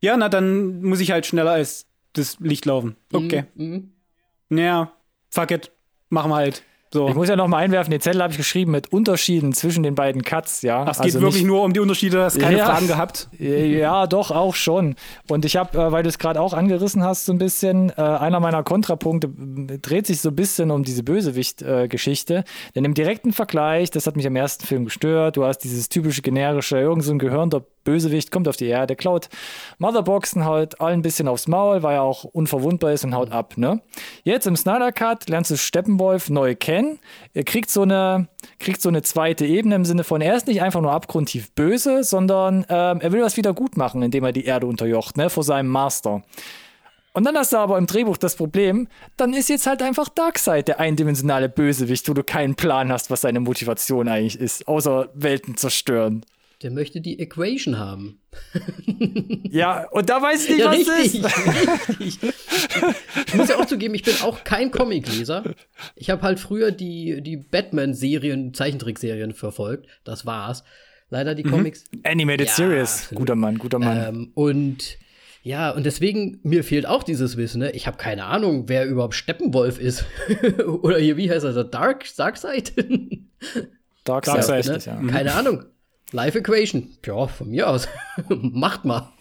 [0.00, 2.96] ja, na, dann muss ich halt schneller als das Licht laufen.
[3.12, 3.44] Okay.
[3.54, 3.92] Mhm.
[4.48, 4.92] Naja,
[5.28, 5.72] fuck it,
[6.08, 6.62] machen wir halt.
[6.92, 7.08] So.
[7.08, 9.94] Ich muss ja noch mal einwerfen, den Zettel habe ich geschrieben mit Unterschieden zwischen den
[9.94, 10.82] beiden Cuts, ja.
[10.82, 13.28] Ach, es geht also wirklich nur um die Unterschiede, hast keine ja, Fragen gehabt?
[13.38, 14.96] Ja, doch, auch schon.
[15.28, 18.02] Und ich habe, äh, weil du es gerade auch angerissen hast, so ein bisschen, äh,
[18.02, 19.30] einer meiner Kontrapunkte
[19.80, 22.36] dreht sich so ein bisschen um diese Bösewicht-Geschichte.
[22.36, 25.88] Äh, Denn im direkten Vergleich, das hat mich am ersten Film gestört, du hast dieses
[25.88, 29.28] typische generische, irgend so ein gehörnter Bösewicht kommt auf die Erde, klaut
[29.78, 33.54] Motherboxen, haut allen ein bisschen aufs Maul, weil er auch unverwundbar ist und haut ab.
[33.56, 33.80] Ne?
[34.22, 36.81] Jetzt im Snyder Cut lernst du Steppenwolf neu kennen.
[37.34, 38.28] Er kriegt so, eine,
[38.58, 42.04] kriegt so eine zweite Ebene im Sinne von, er ist nicht einfach nur abgrundtief böse,
[42.04, 45.42] sondern ähm, er will was wieder gut machen, indem er die Erde unterjocht, ne, vor
[45.42, 46.22] seinem Master.
[47.14, 50.68] Und dann hast du aber im Drehbuch das Problem, dann ist jetzt halt einfach Darkseid
[50.68, 55.56] der eindimensionale Bösewicht, wo du keinen Plan hast, was seine Motivation eigentlich ist, außer Welten
[55.56, 56.24] zerstören.
[56.62, 58.20] Der möchte die Equation haben.
[59.50, 62.00] Ja, und da weiß ich nicht, Ja, was richtig, ist.
[62.00, 62.18] richtig.
[63.26, 65.42] Ich muss ja auch zugeben, ich bin auch kein Comicleser.
[65.94, 69.86] Ich habe halt früher die, die Batman-Serien, Zeichentrickserien verfolgt.
[70.04, 70.64] Das war's.
[71.10, 71.84] Leider die Comics.
[72.04, 72.90] Animated Ja, Series.
[73.02, 73.18] absolut.
[73.18, 74.08] Guter Mann, guter Mann.
[74.08, 74.96] Ähm, und
[75.42, 77.58] ja, und deswegen, mir fehlt auch dieses Wissen.
[77.58, 77.72] Ne?
[77.72, 80.04] Ich habe keine Ahnung, wer überhaupt Steppenwolf ist.
[80.82, 81.64] Oder hier, wie heißt er?
[81.64, 82.72] Dark, Darkseid?
[84.04, 84.76] Dark Darkseid, Side.
[84.76, 84.98] ist ne?
[85.02, 85.08] ja.
[85.10, 85.64] Keine Ahnung.
[86.12, 86.96] Live Equation.
[87.04, 87.88] Ja, von mir aus.
[88.28, 89.12] Macht mal.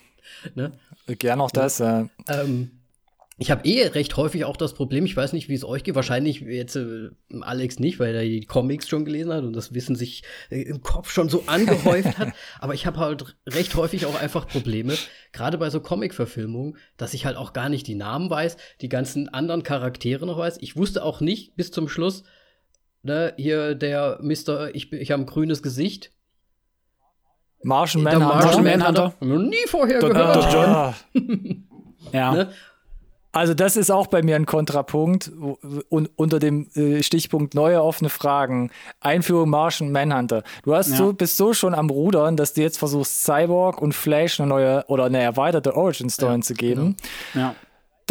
[0.55, 0.73] Ne?
[1.07, 1.79] Gern auch das.
[1.79, 2.71] Äh, Ähm,
[3.41, 5.95] ich habe eh recht häufig auch das Problem, ich weiß nicht, wie es euch geht,
[5.95, 9.95] wahrscheinlich jetzt äh, Alex nicht, weil er die Comics schon gelesen hat und das Wissen
[9.95, 10.21] sich
[10.51, 12.33] äh, im Kopf schon so angehäuft hat.
[12.59, 14.95] Aber ich habe halt recht häufig auch einfach Probleme,
[15.31, 19.27] gerade bei so Comic-Verfilmungen, dass ich halt auch gar nicht die Namen weiß, die ganzen
[19.27, 20.59] anderen Charaktere noch weiß.
[20.61, 22.23] Ich wusste auch nicht bis zum Schluss,
[23.01, 24.75] ne, hier der Mr.
[24.75, 26.11] Ich, ich habe ein grünes Gesicht.
[27.63, 28.45] Martian Der Manhunter.
[28.45, 29.13] Martian Manhunter.
[29.19, 29.25] Manhunter.
[29.25, 30.13] Noch nie vorher Dr.
[30.13, 30.35] gehört.
[30.35, 30.51] Dr.
[30.53, 30.69] John.
[30.69, 30.93] Ah,
[32.11, 32.31] Ja.
[32.33, 32.49] Ne?
[33.33, 35.31] Also das ist auch bei mir ein Kontrapunkt
[35.87, 38.71] und unter dem äh, Stichpunkt neue offene Fragen.
[38.99, 40.43] Einführung Martian Manhunter.
[40.63, 40.97] Du hast Ja.
[40.97, 44.83] so, bist so schon am Rudern, dass du jetzt versuchst, Cyborg und Flash eine neue
[44.87, 46.97] oder eine erweiterte Origin Story Ja, zu geben.
[47.33, 47.55] ja.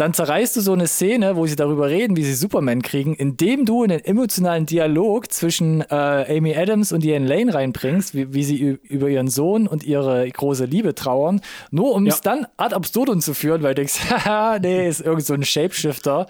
[0.01, 3.65] Dann zerreißt du so eine Szene, wo sie darüber reden, wie sie Superman kriegen, indem
[3.65, 8.79] du einen emotionalen Dialog zwischen äh, Amy Adams und Ian Lane reinbringst, wie, wie sie
[8.81, 11.39] über ihren Sohn und ihre große Liebe trauern,
[11.69, 12.13] nur um Ja.
[12.13, 15.43] es dann ad absurdum zu führen, weil du denkst, haha, nee, ist irgend so ein
[15.43, 16.25] Shapeshifter.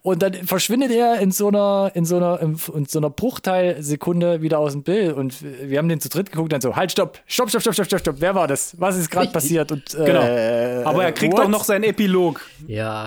[0.00, 2.56] Und dann verschwindet er in so einer, in so einer, in
[2.86, 5.14] so einer Bruchteilsekunde wieder aus dem Bild.
[5.14, 7.74] Und wir haben den zu dritt geguckt und dann so, halt, stopp, stopp, stopp, stopp,
[7.74, 8.16] stopp, stopp, stopp.
[8.20, 8.74] Wer war das?
[8.80, 9.70] Was ist gerade passiert?
[9.70, 10.88] Und, äh, Genau.
[10.88, 11.42] Aber er kriegt what?
[11.44, 12.40] auch noch seinen Epilog.
[12.66, 13.01] Ja,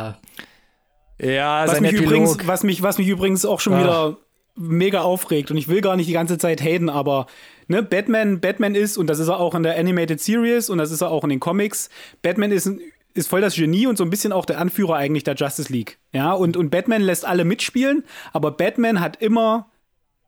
[1.19, 3.79] Ja, Was sein mich, übrigens, was, mich, was mich übrigens auch schon Ah.
[3.79, 4.17] wieder
[4.55, 5.51] mega aufregt.
[5.51, 7.27] Und ich will gar nicht die ganze Zeit haten, aber
[7.67, 10.91] ne, Batman, Batman ist, und das ist er auch in der Animated Series und das
[10.91, 11.89] ist er auch in den Comics,
[12.21, 12.79] Batman ist, ein-
[13.13, 15.97] ist voll das Genie und so ein bisschen auch der Anführer eigentlich der Justice League.
[16.11, 19.69] Ja, und, und Batman lässt alle mitspielen, aber Batman hat immer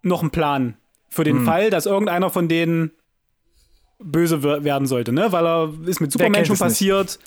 [0.03, 0.77] noch einen Plan
[1.09, 1.37] für Hm.
[1.37, 2.91] den Fall, dass irgendeiner von denen
[3.99, 5.31] böse wer- werden sollte, ne?
[5.31, 6.61] Weil er ist mit Superman schon nicht?
[6.61, 7.19] passiert.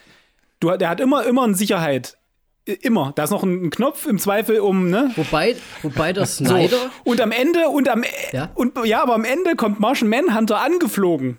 [0.60, 2.16] Du, der hat immer, immer eine Sicherheit.
[2.64, 3.12] Immer.
[3.16, 5.10] Da ist noch ein, Knopf im Zweifel um, ne?
[5.16, 6.44] wobei, wobei das So.
[6.44, 6.90] Snyder.
[7.04, 8.50] Und am Ende, und am, Ja?
[8.54, 11.38] und ja, aber am Ende kommt Martian Manhunter angeflogen.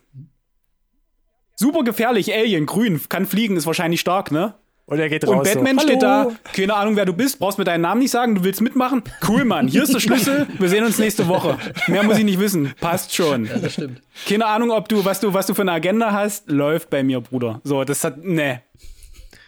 [1.56, 4.56] Super gefährlich, Alien, grün, kann fliegen, ist wahrscheinlich stark, ne?
[4.88, 5.48] Und er geht Und raus.
[5.54, 8.36] Batman so, steht da, keine Ahnung, wer du bist, brauchst mir deinen Namen nicht sagen,
[8.36, 9.04] du willst mitmachen?
[9.26, 11.58] Cool, Mann, hier ist der Schlüssel, wir sehen uns nächste Woche.
[11.88, 13.46] Mehr muss ich nicht wissen, passt schon.
[13.46, 14.02] Ja, das stimmt.
[14.28, 17.22] Keine Ahnung, ob du, was du, was du für eine Agenda hast, läuft bei mir,
[17.22, 17.62] Bruder.
[17.64, 18.64] So, das hat, ne.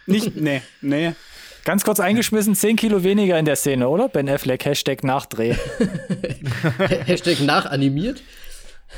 [0.06, 1.16] Nicht, ne, ne.
[1.64, 4.08] Ganz kurz eingeschmissen, 10 Kilo weniger in der Szene, oder?
[4.08, 5.54] Ben Affleck, Hashtag Nachdreh.
[7.06, 8.22] Hashtag nachanimiert.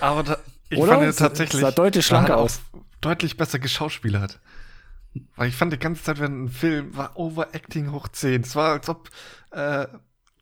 [0.01, 0.39] Aber da,
[0.69, 0.93] ich Oder?
[0.95, 1.61] fand ihn Sah- tatsächlich.
[1.62, 2.61] sah deutlich schlanker er aus.
[3.01, 4.41] Deutlich besser geschauspielert.
[5.37, 8.43] Weil ich fand die ganze Zeit, wenn ein Film war Overacting hoch 10.
[8.43, 9.11] Es war, als ob
[9.53, 9.87] äh,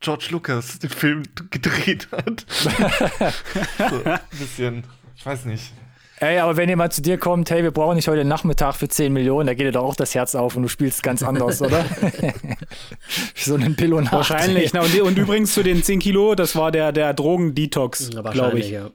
[0.01, 2.45] George Lucas den Film gedreht hat.
[2.49, 4.83] so, ein bisschen.
[5.15, 5.71] Ich weiß nicht.
[6.19, 9.11] Ey, aber wenn jemand zu dir kommt, hey, wir brauchen nicht heute Nachmittag für 10
[9.11, 11.83] Millionen, da geht dir doch auch das Herz auf und du spielst ganz anders, oder?
[13.35, 14.11] so einen Pillow nach.
[14.13, 14.71] Wahrscheinlich.
[14.73, 18.59] Na, und, und übrigens zu den 10 Kilo, das war der, der Drogendetox, Ja, glaube
[18.59, 18.69] ich.
[18.71, 18.89] ja.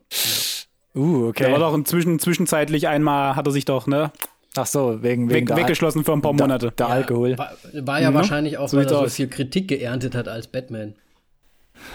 [0.94, 1.60] Uh, Der war okay.
[1.60, 4.10] doch inzwischen, zwischenzeitlich einmal, hat er sich doch, ne,
[4.56, 6.72] Ach so, wegen, wegen weg, der, weggeschlossen für ein paar Monate.
[6.72, 7.38] der Alkohol.
[7.38, 8.14] War, war ja Mhm.
[8.14, 9.14] wahrscheinlich auch, So weil er so aus.
[9.14, 10.94] viel Kritik geerntet hat als Batman.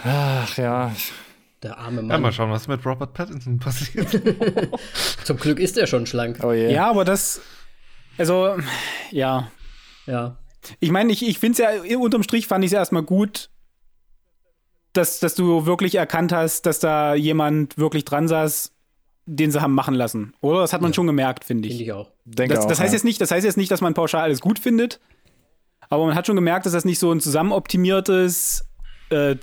[0.04, 0.92] Ach ja.
[1.62, 2.22] Der arme Ja, Mann.
[2.22, 4.08] mal schauen, was mit Robert Pattinson passiert.
[5.24, 6.40] Zum Glück ist er schon schlank.
[6.42, 6.72] Oh je.
[6.72, 7.40] Ja, aber das,
[8.18, 8.56] also,
[9.10, 9.50] ja.
[10.06, 10.36] Ja.
[10.80, 13.50] Ich meine, ich, ich finde es ja, unterm Strich fand ich es erstmal gut,
[14.92, 18.72] dass, dass du wirklich erkannt hast, dass da jemand wirklich dran saß,
[19.26, 20.34] den sie haben machen lassen.
[20.40, 20.60] Oder?
[20.60, 21.74] Das hat man schon gemerkt, finde ich.
[21.74, 22.10] Finde ich auch.
[22.24, 22.96] Denke Das, auch, das, heißt ja.
[22.96, 25.00] jetzt nicht, das heißt jetzt nicht, dass man pauschal alles gut findet,
[25.88, 28.68] aber man hat schon gemerkt, dass das nicht so ein zusammenoptimiertes
[29.10, 29.36] äh,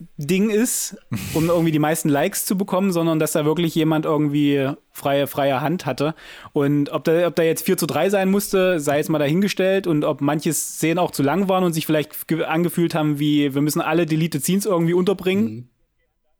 [0.00, 0.96] Zielgruppending ist,
[1.34, 5.60] um irgendwie die meisten Likes zu bekommen, sondern dass da wirklich jemand irgendwie freie, freie
[5.60, 6.14] Hand hatte.
[6.52, 9.86] Und ob da, ob da jetzt 4 zu 3 sein musste, sei jetzt mal dahingestellt
[9.86, 13.54] und ob manche Szenen auch zu lang waren und sich vielleicht ge- angefühlt haben, wie
[13.54, 15.68] wir müssen alle Deleted Scenes irgendwie unterbringen.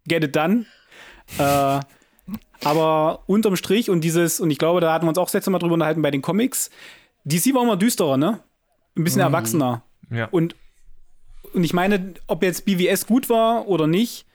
[0.07, 0.65] Get it done.
[1.39, 1.81] Äh,
[2.65, 5.51] aber unterm Strich und dieses, und ich glaube, da hatten wir uns auch das letzte
[5.51, 6.71] Mal drüber unterhalten bei den Comics,
[7.25, 8.41] DC war immer düsterer, ne?
[8.97, 9.83] Ein bisschen erwachsener.
[10.11, 10.27] Ja.
[10.31, 10.57] Und,
[11.55, 14.27] und ich meine, ob jetzt BWS gut war oder nicht,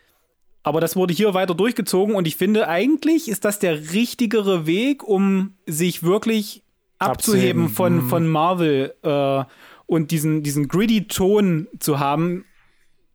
[0.63, 5.03] aber das wurde hier weiter durchgezogen und ich finde, eigentlich ist das der richtigere Weg,
[5.03, 6.63] um sich wirklich
[6.97, 8.09] abzuheben Abzuheben, von, mhm.
[8.09, 9.43] von Marvel äh,
[9.85, 12.45] und diesen, diesen gritty Ton zu haben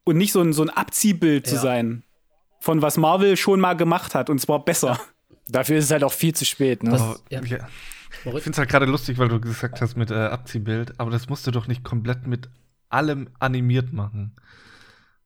[0.04, 1.60] und nicht so ein, so ein Abziehbild zu Ja.
[1.60, 2.02] sein
[2.60, 5.00] von was Marvel schon mal gemacht hat und zwar besser.
[5.48, 6.82] Dafür ist es halt auch viel zu spät.
[6.84, 6.92] Ne?
[6.92, 7.40] Aber, ja.
[7.42, 7.48] Ich
[8.24, 11.46] finde es halt gerade lustig, weil du gesagt hast mit äh, Abziehbild, aber das musst
[11.46, 12.48] du doch nicht komplett mit
[12.90, 14.36] allem animiert machen.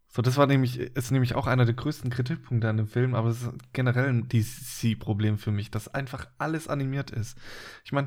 [0.08, 3.30] So, das war nämlich, ist nämlich auch einer der größten Kritikpunkte an dem Film, aber
[3.30, 7.36] es ist generell ein DC-Problem für mich, dass einfach alles animiert ist.
[7.84, 8.06] Ich meine,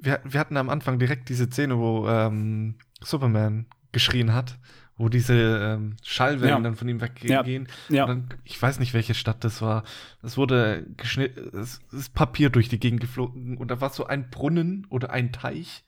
[0.00, 4.58] wir, wir hatten am Anfang direkt diese Szene, wo ähm, Superman geschrien hat,
[4.96, 6.60] wo diese ähm, Schallwellen Ja.
[6.60, 7.68] dann von ihm weggehen.
[7.90, 8.06] Ja.
[8.06, 9.84] Dann, ich weiß nicht, welche Stadt das war.
[10.22, 14.30] Es wurde geschnitten, es ist Papier durch die Gegend geflogen und da war so ein
[14.30, 15.84] Brunnen oder ein Teich.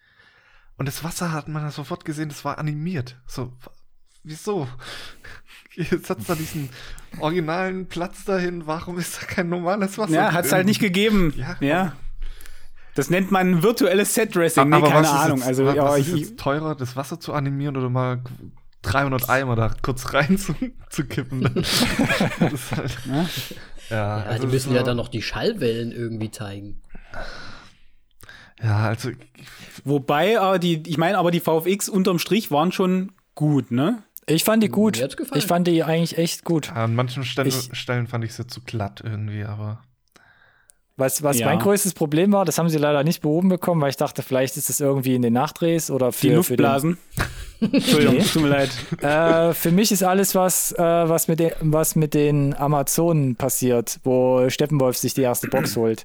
[0.79, 3.17] Und das Wasser hat man sofort gesehen, das war animiert.
[3.27, 3.53] So,
[4.23, 4.69] wieso?
[5.75, 6.71] Ihr setzt da diesen
[7.21, 10.13] originalen Platz dahin, warum ist da kein normales Wasser?
[10.13, 11.35] Ja, hat es halt nicht gegeben.
[11.37, 11.57] Ja.
[11.61, 11.93] Ja.
[12.95, 14.71] Das nennt man virtuelles Set-Dressing.
[14.71, 15.39] Nee, Aber keine was ist Ahnung.
[15.39, 18.23] Jetzt, also, was ja, ist ich, jetzt teurer, das Wasser zu animieren oder mal
[18.83, 20.55] 300 Eimer da kurz rein zu,
[20.91, 21.43] zu kippen?
[21.55, 23.27] das ist halt, ja,
[23.91, 26.83] Ja, also die müssen ja dann noch die Schallwellen irgendwie zeigen.
[28.63, 29.11] Ja, also
[29.85, 34.03] wobei, äh, die, ich meine, aber die VFX unterm Strich waren schon gut, ne?
[34.27, 34.97] Ich fand die gut.
[34.99, 35.39] Mir hat's gefallen.
[35.39, 36.71] Ich fand die eigentlich echt gut.
[36.73, 39.81] an manchen Stellen, Ich- Stellen fand ich sie zu glatt irgendwie, aber
[40.99, 41.47] Was, was Ja.
[41.47, 44.57] mein größtes Problem war, das haben sie leider nicht behoben bekommen, weil ich dachte, vielleicht
[44.57, 46.99] ist es irgendwie in den Nachdrehs oder für, Die Luftblasen.
[47.61, 48.23] Entschuldigung, Nee.
[48.25, 48.71] tut mir leid.
[49.03, 53.99] äh, für mich ist alles, was, äh, was, mit den, was mit den Amazonen passiert,
[54.05, 56.05] wo Steppenwolf sich die erste Box holt.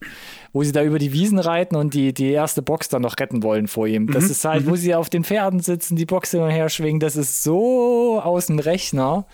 [0.52, 3.42] Wo sie da über die Wiesen reiten und die, die erste Box dann noch retten
[3.44, 4.04] wollen vor ihm.
[4.04, 4.12] Mhm.
[4.12, 7.00] Das ist halt, wo sie auf den Pferden sitzen, die Box hin und her schwingen.
[7.00, 9.26] Das ist so aus dem Rechner.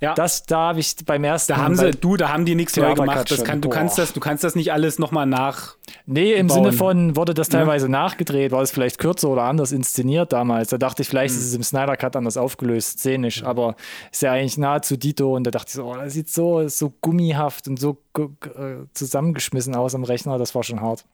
[0.00, 0.14] Ja.
[0.14, 2.94] Das, da habe ich beim ersten Da haben sie, du, da haben die nichts neu
[2.94, 3.30] gemacht.
[3.30, 3.74] Das kann, du, Boah.
[3.74, 5.76] kannst das, du kannst das nicht alles nochmal nach.
[6.06, 6.56] Nee, im bauen.
[6.64, 7.58] Sinne von, wurde das Ja.
[7.60, 10.68] teilweise nachgedreht, war es vielleicht kürzer oder anders inszeniert damals.
[10.68, 13.74] Da dachte ich, vielleicht ist es im Snyder Cut anders aufgelöst, szenisch, aber
[14.12, 16.92] ist ja eigentlich nahezu Dito und da dachte ich so, oh, das sieht so, so
[17.00, 21.04] gummihaft und so äh, zusammengeschmissen aus am Rechner, das war schon hart.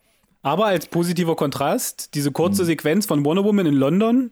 [0.43, 2.66] Aber als positiver Kontrast, diese kurze Mhm.
[2.66, 4.30] Sequenz von Wonder Woman in London,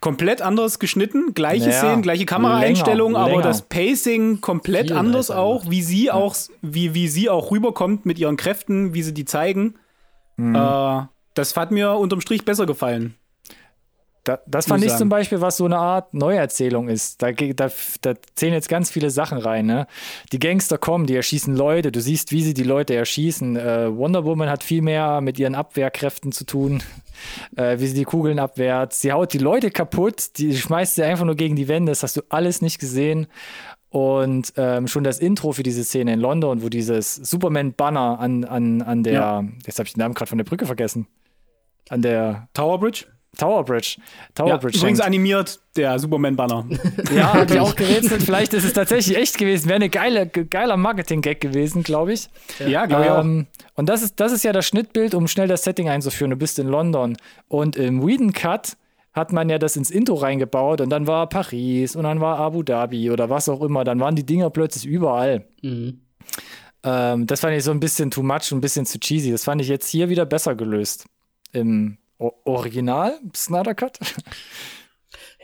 [0.00, 3.42] komplett anders geschnitten, gleiche Naja, Szenen, gleiche Kameraeinstellung, länger, aber länger.
[3.42, 8.18] das Pacing komplett Viel anders auch, wie sie auch, wie, wie sie auch rüberkommt mit
[8.18, 9.74] ihren Kräften, wie sie die zeigen.
[10.36, 10.54] Mhm.
[10.54, 11.02] Äh,
[11.34, 13.14] das hat mir unterm Strich besser gefallen.
[14.24, 17.22] Da, das fand ich zum Beispiel, was so eine Art Neuerzählung ist.
[17.22, 17.68] Da, da,
[18.02, 19.64] da zählen jetzt ganz viele Sachen rein.
[19.66, 19.86] Ne?
[20.32, 21.92] Die Gangster kommen, die erschießen Leute.
[21.92, 23.56] Du siehst, wie sie die Leute erschießen.
[23.56, 26.82] Äh, Wonder Woman hat viel mehr mit ihren Abwehrkräften zu tun,
[27.56, 28.92] äh, wie sie die Kugeln abwehrt.
[28.92, 31.90] Sie haut die Leute kaputt, die schmeißt sie einfach nur gegen die Wände.
[31.92, 33.28] Das hast du alles nicht gesehen.
[33.90, 38.82] Und ähm, schon das Intro für diese Szene in London, wo dieses Superman-Banner an, an,
[38.82, 39.44] an der, Ja.
[39.64, 41.06] jetzt habe ich den Namen gerade von der Brücke vergessen,
[41.88, 43.06] an der Tower Bridge?
[43.38, 43.96] Tower Bridge.
[44.34, 46.66] Tower Ja, Bridge übrigens animiert, der Superman-Banner.
[47.14, 48.22] Ja, hab ich auch gerätselt.
[48.22, 49.66] Vielleicht ist es tatsächlich echt gewesen.
[49.68, 52.28] Wäre eine geile, ge- geiler Marketing-Gag gewesen, glaube ich.
[52.66, 53.22] ja, glaube ich auch.
[53.24, 56.30] Ähm, und das ist, das ist ja das Schnittbild, um schnell das Setting einzuführen.
[56.30, 57.16] Du bist in London.
[57.48, 58.76] Und im Whedon Cut
[59.14, 62.62] hat man ja das ins Intro reingebaut und dann war Paris und dann war Abu
[62.62, 63.82] Dhabi oder was auch immer.
[63.84, 65.46] Dann waren die Dinger plötzlich überall.
[65.62, 66.00] Mhm.
[66.84, 69.30] Ähm, das fand ich so ein bisschen too much, ein bisschen zu cheesy.
[69.32, 71.06] Das fand ich jetzt hier wieder besser gelöst.
[71.52, 73.98] Im Original Snyder Cut.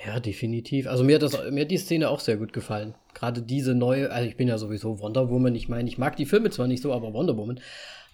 [0.05, 0.87] Ja, definitiv.
[0.87, 2.95] Also mir hat, das, mir hat die Szene auch sehr gut gefallen.
[3.15, 5.55] Gerade diese neue, also ich bin ja sowieso Wonder Woman.
[5.55, 7.61] Ich meine, ich mag die Filme zwar nicht so, aber Wonder Woman.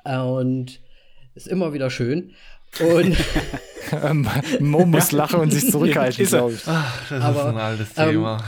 [0.04, 0.80] Äh, Und
[1.34, 2.34] ist immer wieder schön.
[2.78, 3.16] Und
[3.92, 4.28] Ähm,
[4.60, 6.62] Mo muss lachen und sich zurückhalten, glaube ich.
[6.62, 8.44] das Aber, ist ein altes ähm, Thema.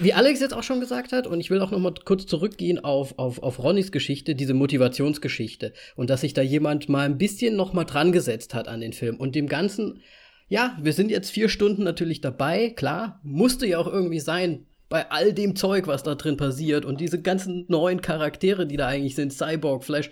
[0.00, 2.82] wie Alex jetzt auch schon gesagt hat, und ich will auch noch mal kurz zurückgehen
[2.82, 5.72] auf, auf, auf Ronnys Geschichte, diese Motivationsgeschichte.
[5.96, 8.92] Und dass sich da jemand mal ein bisschen noch mal dran gesetzt hat an den
[8.92, 9.16] Film.
[9.16, 10.02] Und dem Ganzen,
[10.48, 15.10] ja, wir sind jetzt vier Stunden natürlich dabei, klar, musste ja auch irgendwie sein, bei
[15.10, 19.16] all dem Zeug, was da drin passiert und diese ganzen neuen Charaktere, die da eigentlich
[19.16, 20.10] sind, Cyborg, Flash,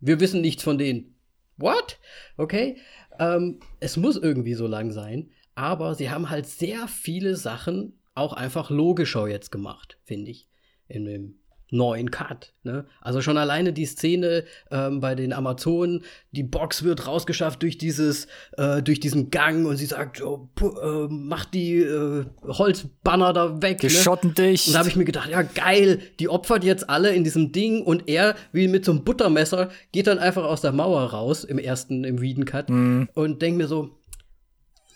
[0.00, 1.15] wir wissen nichts von denen.
[1.56, 1.98] What?
[2.36, 2.76] Okay.
[3.18, 8.32] Ähm, es muss irgendwie so lang sein, aber sie haben halt sehr viele Sachen auch
[8.32, 10.48] einfach logischer jetzt gemacht, finde ich,
[10.88, 11.40] in dem
[11.70, 12.52] neuen Cut.
[12.62, 12.86] Ne?
[13.00, 18.28] Also schon alleine die Szene ähm, bei den Amazonen, die Box wird rausgeschafft durch dieses,
[18.56, 23.82] äh, durch diesen Gang und sie sagt, oh, äh, mach die äh, Holzbanner da weg.
[23.82, 23.96] Wir ne?
[23.96, 24.68] schotten dich.
[24.68, 27.82] Und da habe ich mir gedacht, ja geil, die opfert jetzt alle in diesem Ding
[27.82, 31.58] und er, wie mit so einem Buttermesser, geht dann einfach aus der Mauer raus im
[31.58, 33.96] ersten, im Whedon Cut und denkt mir so,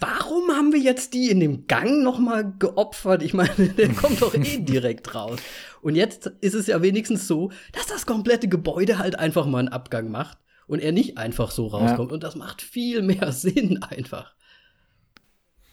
[0.01, 3.23] warum haben wir jetzt die in dem Gang noch mal geopfert?
[3.23, 5.39] Ich meine, der kommt doch eh direkt raus.
[5.83, 9.69] Und jetzt ist es ja wenigstens so, dass das komplette Gebäude halt einfach mal einen
[9.69, 12.13] Abgang macht und er nicht einfach so rauskommt.
[12.13, 14.35] Und das macht viel mehr Sinn einfach.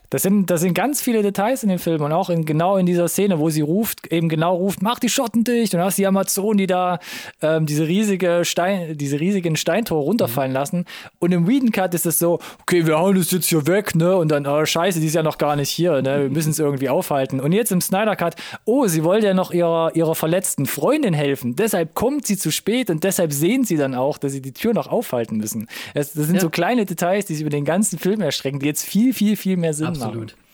[0.10, 2.86] Das sind, das sind ganz viele Details in dem Film und auch in, genau in
[2.86, 5.98] dieser Szene, wo sie ruft, eben genau ruft, mach die Schotten dicht und dann hast
[5.98, 7.00] die Amazonen, die da
[7.42, 10.86] ähm, diese riesige Stein, diese riesigen Steintore runterfallen lassen.
[11.20, 14.16] Und im Whedon Cut ist es so, okay, wir hauen das jetzt hier weg, ne?
[14.16, 16.22] Und dann, oh scheiße, die ist ja noch gar nicht hier, ne?
[16.24, 17.40] Wir müssen es irgendwie aufhalten.
[17.42, 18.36] Und jetzt im Snyder Cut,
[18.66, 21.56] oh, sie wollte ja noch ihrer, ihrer verletzten Freundin helfen.
[21.58, 24.74] Deshalb kommt sie zu spät und deshalb sehen sie dann auch, dass sie die Tür
[24.74, 25.68] noch aufhalten müssen.
[25.94, 26.42] Das, das sind Ja.
[26.42, 29.58] so kleine Details, die sich über den ganzen Film erstrecken, die jetzt viel, viel, viel
[29.58, 30.36] mehr Sinn Absolut.
[30.36, 30.48] machen.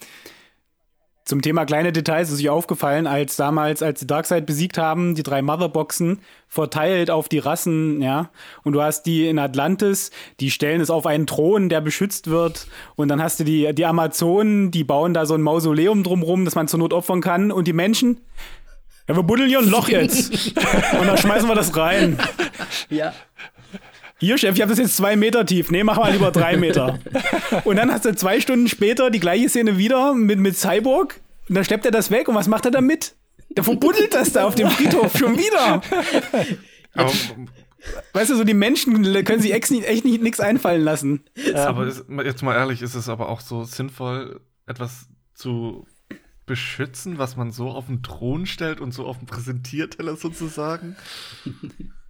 [1.25, 5.23] Zum Thema kleine Details ist euch aufgefallen, als damals, als die Darkseid besiegt haben, die
[5.23, 6.19] drei Motherboxen
[6.49, 8.29] verteilt auf die Rassen, ja.
[8.63, 12.67] Und du hast die in Atlantis, die stellen es auf einen Thron, der beschützt wird.
[12.97, 16.55] Und dann hast du die, die Amazonen, die bauen da so ein Mausoleum drumrum, das
[16.55, 17.53] man zur Not opfern kann.
[17.53, 18.19] Und die Menschen,
[19.07, 20.33] ja, wir buddeln hier ein Loch jetzt.
[20.99, 22.19] Und dann schmeißen wir das rein.
[22.89, 23.13] Ja.
[24.23, 25.69] Hier, Chef, ich habe das jetzt zwei Meter tief.
[25.69, 26.97] Nee, mach mal lieber drei Meter.
[27.65, 31.19] Und dann hast du zwei Stunden später die gleiche Szene wieder mit, mit Cyborg.
[31.49, 32.29] Und dann schleppt er das weg.
[32.29, 33.15] Und was macht er damit?
[33.49, 35.81] Der verbuddelt das da auf dem Friedhof schon wieder.
[36.93, 37.11] Aber,
[38.13, 41.25] Weißt du, so die Menschen können sich echt nicht, echt nicht nichts einfallen lassen.
[41.53, 45.85] aber ist, jetzt mal ehrlich, ist es aber auch so sinnvoll, etwas zu
[46.45, 50.95] beschützen, was man so auf den Thron stellt und so auf den Präsentierteller sozusagen?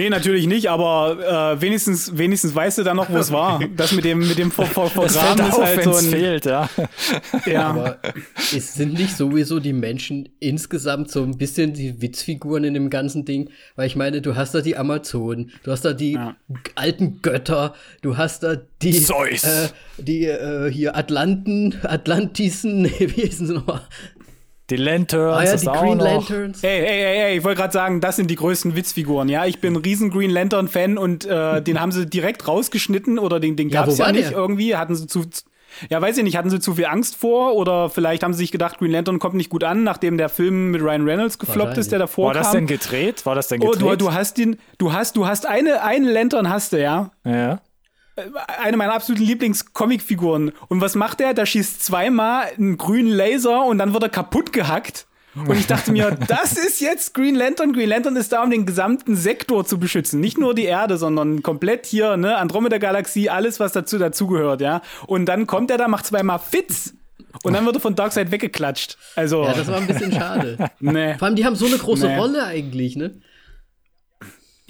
[0.00, 3.60] Nee, natürlich nicht, aber äh, wenigstens, wenigstens weißt du dann noch, wo es war.
[3.76, 6.10] Das mit dem, mit dem Ver Ver fällt Vergraben ist auf, halt so es ein.
[6.10, 6.70] fehlt, ja.
[7.44, 7.66] Ja.
[7.66, 7.98] Aber
[8.56, 13.26] es sind nicht sowieso die Menschen insgesamt so ein bisschen die Witzfiguren in dem ganzen
[13.26, 13.50] Ding?
[13.76, 16.34] Weil ich meine, du hast da die Amazonen, du hast da die Ja.
[16.76, 19.44] alten Götter, du hast da die, Zeus.
[19.44, 23.82] äh, die äh, hier Atlanten, Atlantisen, wie hießen sie nochmal?
[24.70, 26.04] Die Lanterns, Ah ja, das die auch Green noch.
[26.04, 26.62] Lanterns.
[26.62, 29.28] Ey, ey, ey, ey, ich wollte gerade sagen, das sind die größten Witzfiguren.
[29.28, 33.40] Ja, ich bin ein riesen Green Lantern-Fan und äh, den haben sie direkt rausgeschnitten oder
[33.40, 34.36] den, den Ja, gab's wo ja, war nicht der?
[34.38, 34.76] irgendwie.
[34.76, 35.24] Hatten sie zu.
[35.88, 38.50] Ja, weiß ich nicht, hatten sie zu viel Angst vor oder vielleicht haben sie sich
[38.50, 41.92] gedacht, Green Lantern kommt nicht gut an, nachdem der Film mit Ryan Reynolds gefloppt ist,
[41.92, 42.54] der davor War das kam.
[42.56, 43.24] denn gedreht?
[43.24, 44.00] War das denn Oh, gedreht?
[44.00, 47.12] du, du hast den, du hast, du hast eine, einen Lantern hast du, ja.
[47.24, 47.60] ja.
[48.62, 50.52] Eine meiner absoluten Lieblings-Comic-Figuren.
[50.68, 51.34] Und was macht er?
[51.34, 55.06] Der schießt zweimal einen grünen Laser und dann wird er kaputt gehackt.
[55.34, 57.72] Und ich dachte mir, das ist jetzt Green Lantern.
[57.72, 60.20] Green Lantern ist da, um den gesamten Sektor zu beschützen.
[60.20, 64.82] Nicht nur die Erde, sondern komplett hier, ne, Andromeda-Galaxie, alles, was dazu dazugehört, ja.
[65.06, 66.94] Und dann kommt er da, macht zweimal Fitz.
[67.44, 68.98] Und dann wird er von Darkseid weggeklatscht.
[69.14, 70.58] Also, Ja, das war ein bisschen schade.
[70.80, 71.14] ne.
[71.16, 72.16] Vor allem, die haben so eine große Nee.
[72.16, 73.12] Rolle eigentlich, ne?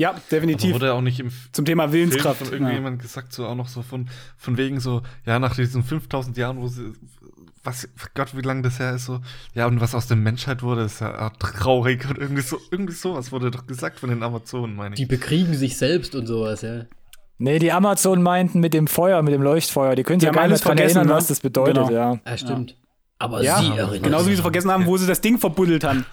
[0.00, 0.72] Ja, Aber definitiv.
[0.74, 2.38] wurde auch nicht im Zum Thema Film Willenskraft.
[2.38, 2.54] von Ja.
[2.54, 6.58] irgendjemand gesagt, so auch noch so von, von wegen so, ja, nach diesen 5000 Jahren,
[6.58, 6.92] wo sie,
[7.62, 9.20] was, Gott, wie lange das her ist, so,
[9.54, 12.94] ja, und was aus der Menschheit wurde, ist ja auch traurig und irgendwie so, irgendwie
[12.94, 15.00] sowas wurde doch gesagt von den Amazonen, meine ich.
[15.00, 16.86] Die bekriegen sich selbst und sowas, ja.
[17.36, 20.40] Nee, die Amazonen meinten mit dem Feuer, mit dem Leuchtfeuer, die können sich ja nicht
[20.40, 21.18] alles dran vergessen, erinnern, ne?
[21.18, 21.90] was das bedeutet, Genau.
[21.90, 22.18] ja.
[22.24, 22.74] Ah, stimmt.
[23.18, 26.06] Aber Ja, sie erinnern genauso wie sie vergessen haben, wo sie das Ding verbuddelt haben.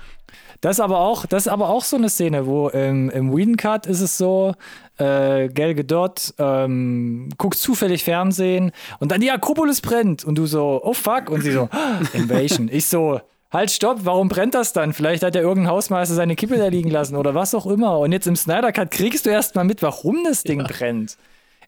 [0.61, 3.57] Das ist aber auch, das ist aber auch so eine Szene, wo ähm, im Whedon
[3.57, 4.55] Cut ist es so,
[4.97, 10.81] äh, Gal Gadot ähm, guckt zufällig Fernsehen und dann die Akropolis brennt und du so,
[10.83, 12.69] oh fuck, und sie so, "Ah, Invasion.
[12.71, 14.93] Ich so, halt, stopp, warum brennt das dann?
[14.93, 17.99] Vielleicht hat ja irgendein Hausmeister seine Kippe da liegen lassen oder was auch immer.
[17.99, 21.17] Und jetzt im Snyder Cut kriegst du erst mal mit, warum das Ding brennt.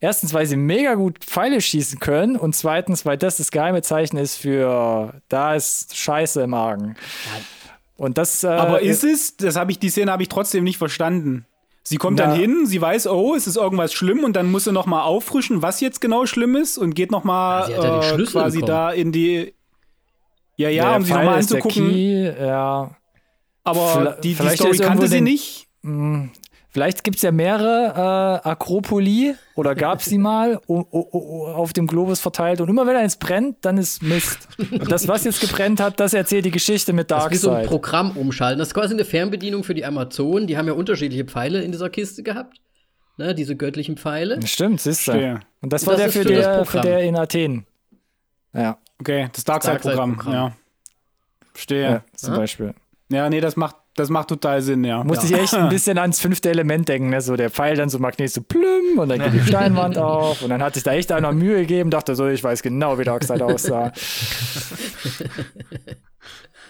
[0.02, 4.18] Erstens, weil sie mega gut Pfeile schießen können und zweitens, weil das das geheime Zeichen
[4.18, 6.96] ist für, da ist Scheiße im Argen.
[8.00, 10.78] Und das, äh, Aber ist es, das habe ich, die Szene habe ich trotzdem nicht
[10.78, 11.46] verstanden.
[11.84, 12.28] Sie kommt Na.
[12.28, 15.04] dann hin, sie weiß, oh, es ist irgendwas schlimm und dann muss sie noch mal
[15.04, 18.60] auffrischen, was jetzt genau schlimm ist und geht noch mal Ja, ja äh, Schlüssel quasi
[18.60, 18.68] bekommen.
[18.78, 19.54] da in die
[20.56, 21.90] Ja, ja, Der um sie nochmal anzugucken.
[21.90, 22.92] Key, ja.
[23.66, 25.68] Aber Vielleicht- die, die Story kannte sie den- nicht.
[26.72, 31.48] Vielleicht gibt es ja mehrere äh, Akropoli oder gab es die mal o- o- o-
[31.48, 32.62] auf dem Globus verteilt.
[32.62, 34.48] Und immer wenn eins brennt, dann ist Mist.
[34.72, 37.50] Und das, was jetzt gebrennt hat, das erzählt die Geschichte mit Das ist wie so
[37.50, 37.70] ein Darkseid.
[37.72, 38.60] Programm umschalten.
[38.60, 40.46] Das ist quasi eine Fernbedienung für die Amazonen.
[40.46, 42.62] Die haben ja unterschiedliche Pfeile in dieser Kiste gehabt.
[43.18, 44.40] Ne, diese göttlichen Pfeile.
[44.46, 45.12] Stimmt, siehst du.
[45.12, 45.40] Verstehe.
[45.62, 47.66] Und das war das der für, für das der, für der in Athen.
[48.54, 50.52] Ja, Okay, das Darkseid-Programm, Darkseid-Programm.
[50.52, 50.56] ja.
[51.54, 51.82] Verstehe.
[51.82, 52.04] ja Ja.
[52.16, 52.38] zum Ah.
[52.38, 52.74] Beispiel.
[53.10, 55.04] nee, das macht, das macht total Sinn, ja.
[55.04, 55.38] Musste ja.
[55.38, 57.22] ich echt ein bisschen ans fünfte Element denken, ne?
[57.22, 60.50] So der Pfeil dann so magnetisch so plüm und dann geht die Steinwand auf und
[60.50, 63.42] dann hat sich da echt einer Mühe gegeben, dachte so, ich weiß genau, wie Darkseid
[63.42, 63.92] aussah.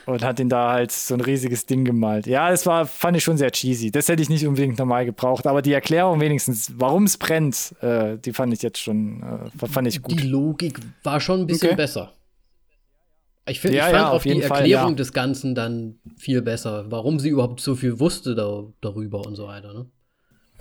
[0.06, 2.28] und hat ihn da halt so ein riesiges Ding gemalt.
[2.28, 3.92] Ja, das war, fand ich schon sehr cheesy.
[3.92, 8.18] Das hätte ich nicht unbedingt normal gebraucht, aber die Erklärung wenigstens, warum es brennt, äh,
[8.18, 9.22] die fand ich jetzt schon,
[9.62, 10.20] äh, fand ich gut.
[10.20, 11.76] Die Logik war schon ein bisschen Okay.
[11.76, 12.14] besser.
[13.50, 14.96] Ich, find, Ja, ich fand ja, auch auf die Fall, Erklärung ja.
[14.96, 19.48] des Ganzen dann viel besser, warum sie überhaupt so viel wusste da, darüber und so
[19.48, 19.74] weiter.
[19.74, 19.86] Ne?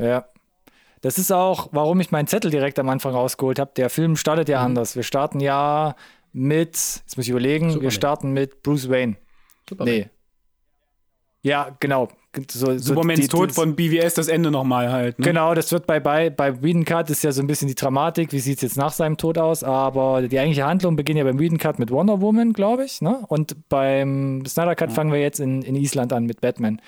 [0.01, 0.27] Ja.
[1.01, 3.71] Das ist auch, warum ich meinen Zettel direkt am Anfang rausgeholt habe.
[3.77, 4.53] Der Film startet Mhm.
[4.53, 4.97] ja anders.
[4.97, 5.95] Wir starten ja
[6.33, 7.83] mit, jetzt muss ich überlegen, Superman.
[7.83, 9.17] wir starten mit Bruce Wayne.
[9.69, 9.95] Superman.
[9.95, 10.11] Nee.
[11.43, 12.09] Ja, genau.
[12.51, 15.19] So, so Supermans die- Tod von BWS das Ende nochmal halt.
[15.19, 15.25] Ne?
[15.25, 18.33] Genau, das wird bei, bei, bei Whedon Cut ist ja so ein bisschen die Dramatik,
[18.33, 21.39] wie sieht es jetzt nach seinem Tod aus, aber die eigentliche Handlung beginnt ja beim
[21.39, 23.25] Whedon Cut mit Wonder Woman, glaube ich, ne?
[23.29, 26.81] Und beim Snyder Cut fangen wir jetzt in, in Island an mit Batman.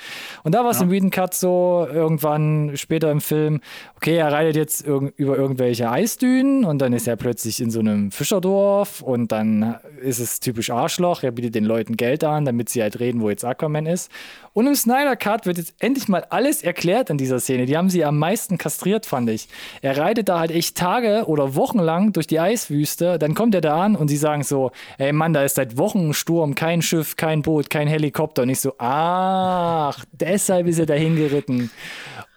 [0.44, 3.60] Und da war es im Whedon Cut so, irgendwann später im Film,
[3.96, 7.80] okay, er reitet jetzt irg über irgendwelche Eisdünen und dann ist er plötzlich in so
[7.80, 12.68] einem Fischerdorf und dann ist es typisch Arschloch, er bietet den Leuten Geld an, damit
[12.68, 14.10] sie halt reden, wo jetzt Aquaman ist.
[14.52, 17.66] Und im Snyder Cut wird jetzt endlich mal alles erklärt in dieser Szene.
[17.66, 19.48] Die haben sie am meisten kastriert, fand ich.
[19.82, 23.18] Er reitet da halt echt Tage oder Wochen lang durch die Eiswüste.
[23.18, 26.10] Dann kommt er da an und sie sagen so: Ey Mann, da ist seit Wochen
[26.10, 28.42] ein Sturm, kein Schiff, kein Boot, kein Helikopter.
[28.42, 31.70] Und ich so: Ach, deshalb ist er dahin geritten.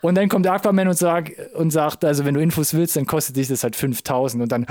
[0.04, 3.06] Und dann kommt der Aquaman und sagt, und sagt, also wenn du Infos willst, dann
[3.06, 4.44] kostet dich das halt 5000.
[4.44, 4.66] Und dann,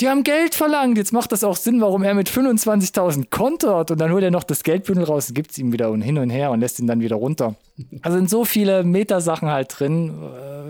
[0.00, 0.96] die haben Geld verlangt.
[0.96, 3.90] Jetzt macht das auch Sinn, warum er mit 25.000 kontert.
[3.90, 6.30] Und dann holt er noch das Geldbündel raus, gibt es ihm wieder und hin und
[6.30, 7.54] her und lässt ihn dann wieder runter.
[8.02, 10.10] Also sind so viele Metasachen halt drin,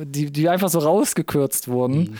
[0.00, 2.18] äh, die, die einfach so rausgekürzt wurden.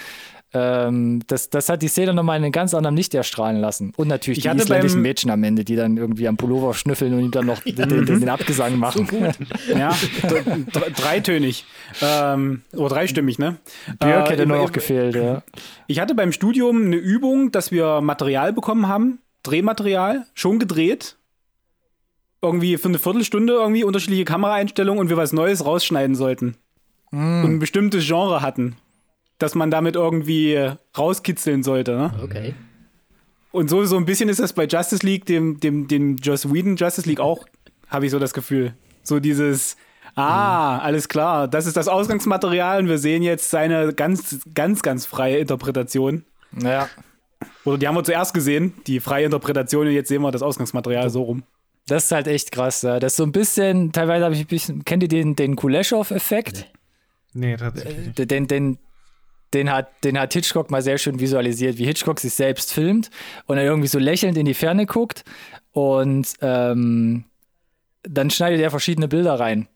[0.54, 3.92] Ähm, das, das hat die Szene nochmal in einem ganz anderen Licht erstrahlen lassen.
[3.96, 7.14] Und natürlich Ich die hatte isländischen Mädchen am Ende, die dann irgendwie am Pullover schnüffeln
[7.14, 9.08] und ihm dann noch den, den, den Abgesang machen.
[9.74, 11.64] Ja, d- d- dreitönig.
[12.02, 13.56] Ähm, oder dreistimmig, ne?
[13.98, 15.42] Björk Äh, hätte nur ich- noch gefehlt, ja.
[15.86, 21.16] Ich hatte beim Studium eine Übung, dass wir Material bekommen haben, Drehmaterial, schon gedreht.
[22.42, 26.56] Irgendwie für eine Viertelstunde irgendwie unterschiedliche Kameraeinstellungen und wir was Neues rausschneiden sollten.
[27.12, 28.76] Und ein bestimmtes Genre hatten.
[29.42, 31.96] Dass man damit irgendwie rauskitzeln sollte.
[31.96, 32.12] Ne?
[32.22, 32.54] Okay.
[33.50, 36.76] Und so, so ein bisschen ist das bei Justice League, dem, dem, dem Joss Whedon
[36.76, 37.44] Justice League auch,
[37.88, 38.72] habe ich so das Gefühl.
[39.02, 39.76] So dieses,
[40.14, 45.06] ah, alles klar, das ist das Ausgangsmaterial und wir sehen jetzt seine ganz, ganz, ganz
[45.06, 46.24] freie Interpretation.
[46.62, 46.88] Ja.
[47.64, 51.10] Oder die haben wir zuerst gesehen, die freie Interpretation, und jetzt sehen wir das Ausgangsmaterial
[51.10, 51.42] so rum.
[51.88, 52.82] Das ist halt echt krass.
[52.82, 53.00] Ja.
[53.00, 56.68] Das ist so ein bisschen, teilweise habe ich ein bisschen, kennt ihr den, den Kuleshov-Effekt?
[57.34, 58.06] Nee, tatsächlich.
[58.16, 58.30] nicht.
[58.30, 58.78] Den, den,
[59.54, 63.10] den, hat, den hat Hitchcock mal sehr schön visualisiert, wie Hitchcock sich selbst filmt
[63.46, 65.24] und er irgendwie so lächelnd in die Ferne guckt
[65.72, 67.24] und ähm,
[68.02, 69.68] dann schneidet er verschiedene Bilder rein,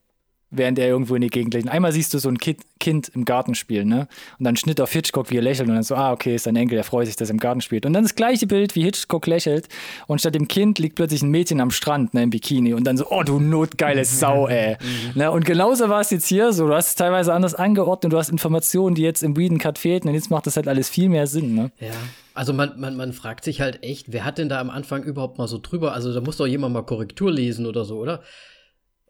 [0.50, 1.72] während er irgendwo in die Gegend lächelt.
[1.72, 4.06] Einmal siehst du so ein Kind, kind im Garten spielen, ne?
[4.38, 6.56] Und dann Schnitt auf Hitchcock, wie er lächelt und dann so, ah, okay, ist sein
[6.56, 7.84] Enkel, der freut sich, dass er im Garten spielt.
[7.84, 9.68] Und dann das gleiche Bild, wie Hitchcock lächelt
[10.06, 12.96] und statt dem Kind liegt plötzlich ein Mädchen am Strand, ne, im Bikini und dann
[12.96, 14.76] so, oh, du notgeile Sau, ey.
[15.14, 15.30] ne?
[15.30, 18.28] Und genauso war es jetzt hier so, du hast es teilweise anders angeordnet, du hast
[18.28, 21.26] Informationen, die jetzt im Whedon Cut fehlten und jetzt macht das halt alles viel mehr
[21.26, 21.70] Sinn, ne?
[21.80, 21.90] Ja.
[22.34, 25.38] Also man, man, man fragt sich halt echt, wer hat denn da am Anfang überhaupt
[25.38, 25.94] mal so drüber?
[25.94, 28.22] Also da muss doch jemand mal Korrektur lesen oder so, oder?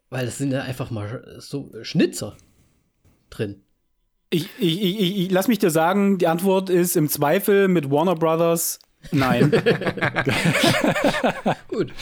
[0.09, 2.37] Weil das sind ja einfach mal so Schnitzer
[3.29, 3.61] drin.
[4.29, 7.89] Ich, ich, ich, ich, ich lass mich dir sagen, die Antwort ist im Zweifel mit
[7.89, 8.79] Warner Brothers
[9.11, 9.51] nein.
[11.69, 11.93] Gut.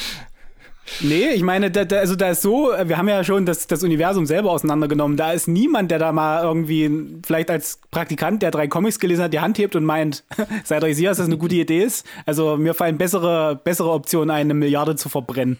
[1.01, 3.83] nee, ich meine, da, da, also da ist so, wir haben ja schon das, das
[3.83, 5.17] Universum selber auseinandergenommen.
[5.17, 9.33] Da ist niemand, der da mal irgendwie, vielleicht als Praktikant, der drei Comics gelesen hat,
[9.33, 10.23] die Hand hebt und meint,
[10.63, 12.05] seid euch sicher, dass das eine gute Idee ist.
[12.25, 15.59] Also mir fallen bessere, bessere Optionen ein, eine Milliarde zu verbrennen.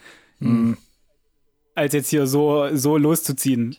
[1.76, 3.76] Als jetzt hier so, so loszuziehen.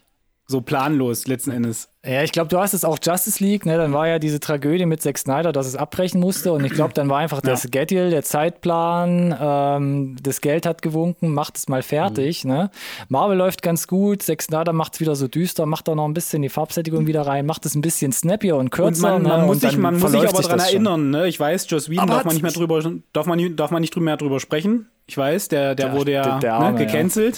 [0.49, 1.88] So planlos, letzten Endes.
[2.05, 3.76] Ja, ich glaube, du hast es auch Justice League, ne?
[3.78, 6.53] Dann war ja diese Tragödie mit Zack Snyder, dass es abbrechen musste.
[6.53, 11.34] Und ich glaube, dann war einfach das Schedule, der Zeitplan, ähm, das Geld hat gewunken,
[11.34, 12.44] macht es mal fertig.
[12.44, 12.70] Ne?
[13.09, 16.14] Marvel läuft ganz gut, Zack Snyder macht es wieder so düster, macht da noch ein
[16.14, 19.14] bisschen die Farbsättigung wieder rein, macht es ein bisschen snappier und Und kürzer.
[19.18, 19.47] man, man ne?
[19.47, 21.26] muss und sich, man muss sich aber daran erinnern, ne?
[21.26, 22.80] Ich weiß, Joss Whedon darf man nicht mehr drüber,
[23.12, 24.88] darf man, nicht- darf man nicht mehr drüber sprechen.
[25.07, 27.30] Ich weiß, der, der Der- wurde ja der- der Arme, ne, ja.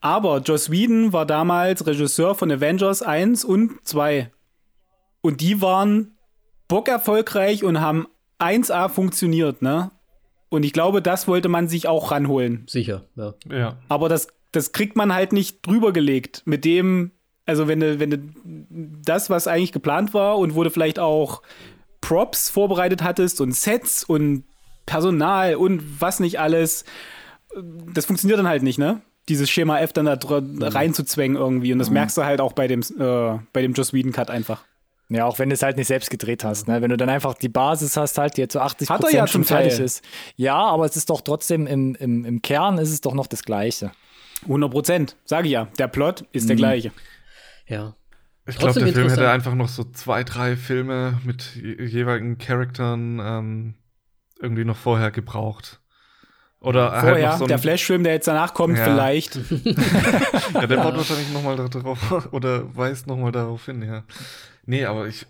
[0.00, 4.30] Aber Joss Whedon war damals Regisseur von Avengers 1 und 2.
[5.20, 6.16] Und die waren
[6.68, 8.06] bockerfolgreich und haben
[8.38, 9.90] 1A funktioniert, ne?
[10.50, 12.64] Und ich glaube, das wollte man sich auch ranholen.
[12.66, 13.34] Sicher, ja.
[13.50, 13.76] Ja.
[13.88, 16.42] Aber das, das kriegt man halt nicht drüber gelegt.
[16.46, 17.10] Mit dem,
[17.44, 18.18] also wenn du, wenn du
[19.04, 21.42] das, was eigentlich geplant war und wo du vielleicht auch
[22.00, 24.44] Props vorbereitet hattest und Sets und
[24.86, 26.84] Personal und was nicht alles,
[27.92, 29.02] das funktioniert dann halt nicht, ne?
[29.28, 31.72] Dieses Schema F dann da dr- reinzuzwängen irgendwie.
[31.72, 34.64] Und das merkst du halt auch bei dem, äh, bei dem Joss Whedon Cut einfach.
[35.10, 36.68] Ja, auch wenn du es halt nicht selbst gedreht hast.
[36.68, 36.82] Ne?
[36.82, 39.26] Wenn du dann einfach die Basis hast, halt, die jetzt zu 80 Hat er ja
[39.26, 39.64] schon zum Teil.
[39.70, 40.04] fertig ist.
[40.36, 43.42] Ja, aber es ist doch trotzdem im, im, im Kern ist es doch noch das
[43.42, 43.90] Gleiche.
[44.42, 45.68] 100 Prozent, sage ich ja.
[45.78, 46.48] Der Plot ist Mhm.
[46.48, 46.92] der gleiche.
[47.66, 47.94] Ja.
[48.46, 52.38] Ich glaube, Trotzdem der Film hätte einfach noch so zwei, drei Filme mit je jeweiligen
[52.38, 53.74] Charakteren ähm,
[54.40, 55.80] irgendwie noch vorher gebraucht.
[56.60, 58.84] Oder halt Vorher, noch so ein, der Flashfilm, der jetzt danach kommt, Ja.
[58.84, 59.36] vielleicht.
[60.54, 64.02] Ja, der baut wahrscheinlich nochmal darauf oder weist nochmal darauf hin, ja.
[64.64, 65.26] Nee, aber ich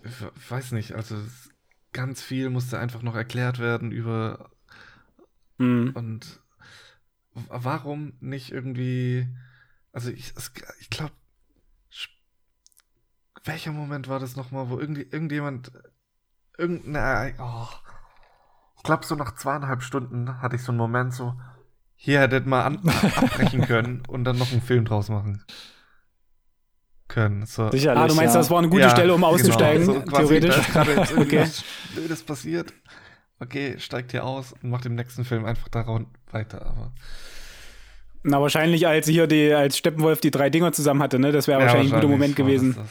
[0.49, 1.15] weiß nicht, also
[1.93, 4.49] ganz viel musste einfach noch erklärt werden über
[5.59, 5.91] Mhm.
[5.93, 6.39] Und
[7.49, 9.27] warum nicht irgendwie,
[9.91, 10.33] also ich,
[10.79, 11.11] ich glaube,
[13.43, 15.71] welcher Moment war das nochmal, wo irgendwie, irgendjemand,
[16.57, 17.67] irgendeine, oh,
[18.79, 21.33] ich glaube so nach zweieinhalb Stunden hatte ich so einen Moment so,
[21.95, 22.77] hier hättet mal an,
[23.17, 25.43] abbrechen können und dann noch einen Film draus machen
[27.07, 27.45] können.
[27.45, 27.69] So.
[27.71, 27.99] Sicherlich.
[28.03, 28.39] Ah, du meinst, ja.
[28.41, 30.67] das war eine gute Ja, Stelle, um auszusteigen, Genau, so quasi, theoretisch?
[30.73, 31.39] Da ist Okay.
[31.41, 31.63] was
[31.93, 32.73] Blödes passiert.
[33.41, 36.65] Okay, steigt hier aus und macht im nächsten Film einfach daran weiter.
[36.65, 36.91] Aber
[38.23, 41.31] Na, wahrscheinlich, als hier die, als Steppenwolf die drei Dinger zusammen hatte, ne?
[41.31, 42.75] Das wäre Ja, wahrscheinlich ein guter Moment gewesen.
[42.75, 42.85] Das,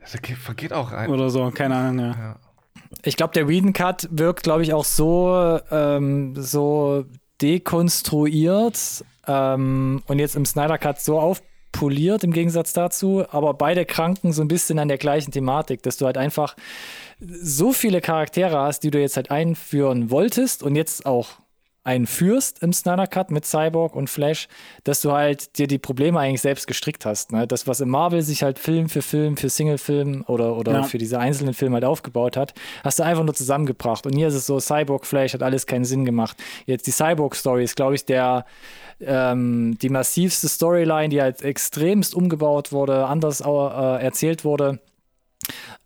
[0.00, 0.12] das.
[0.12, 1.08] das geht- vergeht auch ein.
[1.10, 2.36] Oder so, keine Ahnung, ja.
[3.02, 7.04] Ich glaube, der Whedon Cut wirkt, glaube ich, auch so, ähm, so
[7.40, 14.32] dekonstruiert ähm, und jetzt im Snyder Cut so aufpoliert im Gegensatz dazu, aber beide kranken
[14.32, 16.56] so ein bisschen an der gleichen Thematik, dass du halt einfach
[17.18, 21.28] so viele Charaktere hast, die du jetzt halt einführen wolltest und jetzt auch
[21.86, 24.48] einführst im Snyder Cut mit Cyborg und Flash,
[24.84, 27.32] dass du halt dir die Probleme eigentlich selbst gestrickt hast.
[27.32, 27.46] Ne?
[27.46, 30.82] Das, was im Marvel sich halt Film für Film, für Single-Film oder, oder Ja.
[30.82, 34.04] für diese einzelnen Filme halt aufgebaut hat, hast du einfach nur zusammengebracht.
[34.04, 36.36] Und hier ist es so, Cyborg Flash hat alles keinen Sinn gemacht.
[36.66, 38.44] Jetzt die Cyborg-Story ist, glaube ich, der
[39.00, 44.80] ähm, die massivste Storyline, die halt extremst umgebaut wurde, anders äh, erzählt wurde.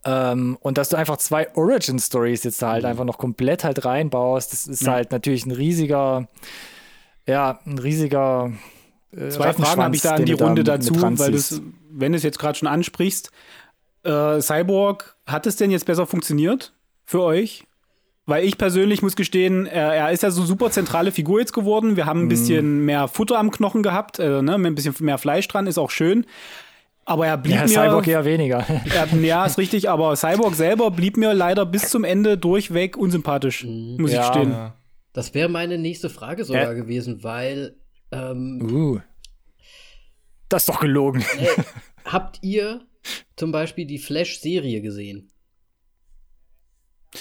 [0.05, 4.53] Ähm, und dass du einfach zwei Origin-Stories jetzt da halt einfach noch komplett halt reinbaust,
[4.53, 4.93] das ist Ja.
[4.93, 6.29] halt natürlich ein riesiger,
[7.27, 8.53] ja, ein riesiger.
[9.15, 12.17] Äh, Zwei Fragen habe ich da an die Runde mit dazu, weil das, wenn du
[12.17, 13.31] es jetzt gerade schon ansprichst,
[14.05, 16.73] äh, Cyborg, hat es denn jetzt besser funktioniert
[17.05, 17.65] für euch?
[18.27, 21.97] Weil ich persönlich muss gestehen, er, er ist ja so super zentrale Figur jetzt geworden.
[21.97, 22.09] Wir Mhm.
[22.09, 24.55] haben ein bisschen mehr Futter am Knochen gehabt, äh, ne?
[24.55, 26.25] ein bisschen mehr Fleisch dran, ist auch schön.
[27.11, 27.69] Aber er blieb ja, mir.
[27.69, 28.65] Cyborg eher weniger.
[28.95, 33.65] Er, ja, ist richtig, aber Cyborg selber blieb mir leider bis zum Ende durchweg unsympathisch,
[33.65, 34.29] muss ich Ja.
[34.29, 34.53] gestehen.
[34.53, 34.77] Ja.
[35.13, 36.77] Das wäre meine nächste Frage sogar Äh.
[36.77, 37.75] gewesen, weil
[38.13, 39.01] ähm, uh.
[40.49, 41.23] Das ist doch gelogen.
[41.39, 41.49] äh,
[42.05, 42.83] habt ihr
[43.35, 45.31] zum Beispiel die Flash-Serie gesehen?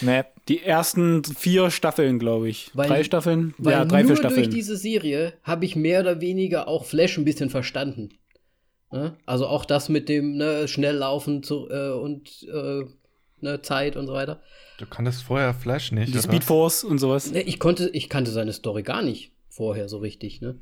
[0.01, 0.21] nee.
[0.47, 2.69] Die ersten vier Staffeln, glaube ich.
[2.75, 3.55] Weil- drei Staffeln?
[3.57, 4.51] Weil ja, drei, nur vier durch Staffeln.
[4.51, 8.09] diese Serie habe ich mehr oder weniger auch Flash ein bisschen verstanden.
[8.91, 9.15] Ne?
[9.25, 12.85] Also auch das mit dem ne, schnell laufen zu, äh, und äh,
[13.41, 14.39] ne, Zeit und so weiter.
[14.79, 16.09] Du kanntest vorher Flash nicht.
[16.13, 16.23] Die oder?
[16.23, 17.31] Speed Force und sowas.
[17.31, 20.41] Ne, ich konnte, ich kannte seine Story gar nicht vorher so richtig.
[20.41, 20.55] Ne?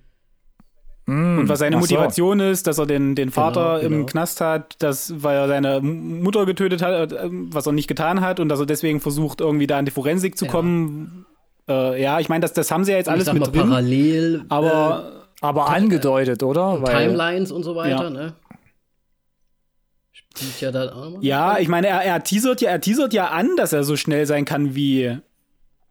[1.05, 1.39] Mm.
[1.39, 1.79] Und was seine so.
[1.79, 4.05] Motivation ist, dass er den, den Vater Genau, im genau.
[4.07, 8.39] Knast hat, dass, weil er seine Mutter getötet hat, äh, was er nicht getan hat
[8.41, 10.51] und dass er deswegen versucht, irgendwie da an die Forensik zu Ja.
[10.51, 11.25] kommen.
[11.69, 13.51] Äh, ja, ich meine, das, das haben sie ja jetzt alles ich sag mit mal
[13.51, 13.69] drin.
[13.69, 16.77] parallel Aber Aber angedeutet, oder?
[16.79, 18.03] äh, Weil, Timelines und so weiter.
[18.05, 18.09] Ja.
[18.09, 18.33] Ne?
[20.11, 21.21] Spielt ja dann auch noch.
[21.21, 24.25] ja, ich meine, er, er, teasert ja, er teasert ja an, dass er so schnell
[24.25, 25.17] sein kann wie,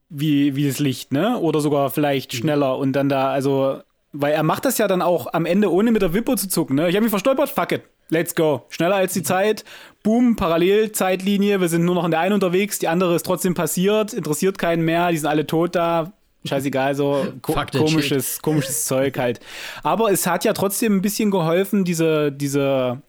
[0.09, 1.39] wie, wie das Licht, ne?
[1.39, 2.39] Oder sogar vielleicht Mhm.
[2.39, 3.79] schneller und dann da, also,
[4.13, 6.77] weil er macht das ja dann auch am Ende, ohne mit der Wimper zu zucken,
[6.77, 6.89] ne?
[6.89, 7.83] Ich habe mich verstolpert, fuck it.
[8.09, 8.63] Let's go.
[8.69, 9.65] Schneller als die Zeit.
[10.05, 11.61] Boom, Parallelzeitlinie.
[11.61, 12.79] Wir sind nur noch in der einen unterwegs.
[12.79, 14.13] Die andere ist trotzdem passiert.
[14.13, 15.11] Interessiert keinen mehr.
[15.11, 16.13] Die sind alle tot da.
[16.47, 19.41] Scheißegal, so ko komisches, komisches Zeug halt.
[19.83, 23.03] Aber es hat ja trotzdem ein bisschen geholfen, diese, diese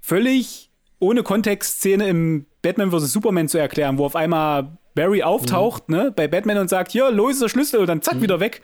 [0.00, 0.70] völlig
[1.00, 3.12] ohne Kontext-Szene im Batman vs.
[3.12, 7.34] Superman zu erklären, wo auf einmal Barry auftaucht, ne, bei Batman und sagt, hier, los
[7.34, 8.62] ist der Schlüssel und dann zack, wieder weg.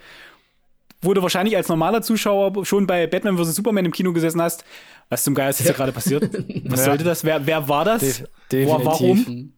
[1.01, 3.55] Wo du wahrscheinlich als normaler Zuschauer schon bei Batman vs.
[3.55, 4.65] Superman im Kino gesessen hast.
[5.11, 6.25] Was zum Geist ist hier gerade passiert?
[6.65, 6.87] Was Ja.
[6.87, 7.23] sollte das?
[7.25, 8.23] Wer, wer war das?
[8.23, 8.85] Wo- definitiv.
[8.87, 9.53] warum?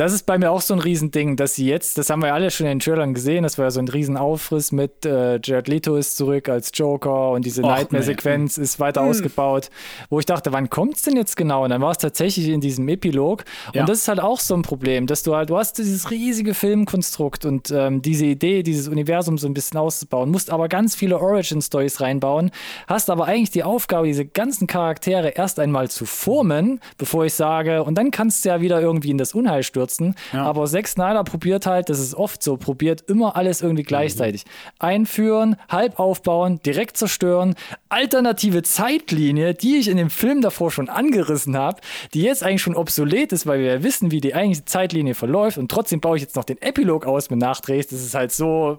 [0.00, 2.50] Das ist bei mir auch so ein Riesending, dass sie jetzt, das haben wir alle
[2.50, 5.94] schon in den Trailern gesehen, das war ja so ein Riesenaufriss mit äh, Jared Leto
[5.96, 9.68] ist zurück als Joker und diese Nightmare-Sequenz ist weiter ausgebaut,
[10.08, 11.64] wo ich dachte, wann kommt's denn jetzt genau?
[11.64, 13.44] Und dann war es tatsächlich in diesem Epilog.
[13.74, 13.82] Ja.
[13.82, 16.54] Und das ist halt auch so ein Problem, dass du halt, du hast dieses riesige
[16.54, 21.20] Filmkonstrukt und ähm, diese Idee, dieses Universum so ein bisschen auszubauen, musst aber ganz viele
[21.20, 22.52] Origin-Stories reinbauen,
[22.86, 27.84] hast aber eigentlich die Aufgabe, diese ganzen Charaktere erst einmal zu formen, bevor ich sage,
[27.84, 29.89] und dann kannst du ja wieder irgendwie in das Unheil stürzen.
[30.32, 30.44] Ja.
[30.44, 34.44] Aber Zack Snyder probiert halt, das ist oft so, probiert immer alles irgendwie gleichzeitig.
[34.78, 37.54] Einführen, halb aufbauen, direkt zerstören,
[37.88, 41.80] alternative Zeitlinie, die ich in dem Film davor schon angerissen habe,
[42.14, 45.58] die jetzt eigentlich schon obsolet ist, weil wir ja wissen, wie die eigentliche Zeitlinie verläuft
[45.58, 47.88] und trotzdem baue ich jetzt noch den Epilog aus mit Nachdrehs.
[47.88, 48.78] Das ist halt so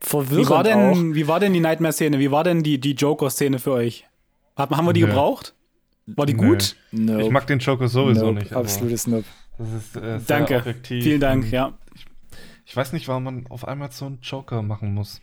[0.00, 0.62] verwirrend Wie war, auch.
[0.62, 2.18] denn, wie war denn die Nightmare-Szene?
[2.18, 4.06] Wie war denn die, die Joker-Szene für euch?
[4.56, 5.06] Haben, haben wir die Nö.
[5.08, 5.54] gebraucht?
[6.06, 6.48] War die Nö.
[6.48, 6.76] gut?
[6.90, 7.22] Nope.
[7.22, 8.40] Ich mag den Joker sowieso Nope.
[8.40, 8.52] nicht.
[8.52, 9.24] Absolutes Nope.
[9.60, 10.56] Das ist äh, sehr Danke.
[10.58, 11.04] objektiv.
[11.04, 11.74] Vielen Dank, ja.
[12.64, 15.20] Ich weiß nicht, warum man auf einmal so einen Joker machen muss.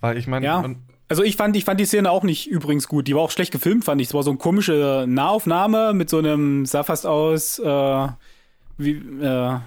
[0.00, 0.60] Weil ich meine, Ja.
[0.60, 0.76] man-
[1.08, 3.08] Also ich fand, ich fand die Szene auch nicht übrigens gut.
[3.08, 4.08] Die war auch schlecht gefilmt, fand ich.
[4.08, 8.08] Es war so eine komische Nahaufnahme mit so einem, sah fast aus, äh,
[8.78, 9.58] wie, äh,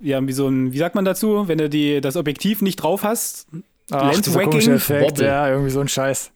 [0.00, 3.02] ja, wie so ein, wie sagt man dazu, wenn du die, das Objektiv nicht drauf
[3.02, 3.48] hast?
[3.90, 6.30] Ach, dieser komische Effekt, ja, irgendwie so ein Scheiß.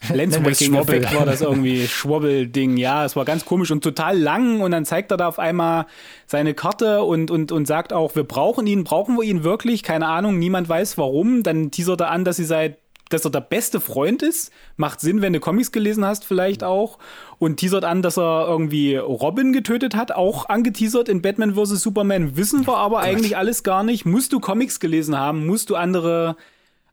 [0.12, 4.84] Lenswacking-Effekt war das irgendwie, Schwobbel-Ding, ja, es war ganz komisch und total lang und dann
[4.84, 5.86] zeigt er da auf einmal
[6.26, 9.82] seine Karte und, und, und sagt auch, wir brauchen ihn, brauchen wir ihn wirklich?
[9.82, 11.42] Keine Ahnung, niemand weiß warum.
[11.42, 12.78] Dann teasert er an, dass sie seit
[13.08, 14.52] dass er der beste Freund ist.
[14.76, 16.98] Macht Sinn, wenn du Comics gelesen hast, vielleicht auch.
[17.38, 21.80] Und teasert an, dass er irgendwie Robin getötet hat, auch angeteasert in Batman vs.
[21.80, 22.36] Superman.
[22.36, 24.04] Wissen wir aber oh eigentlich alles gar nicht.
[24.04, 26.36] Musst du Comics gelesen haben, musst du andere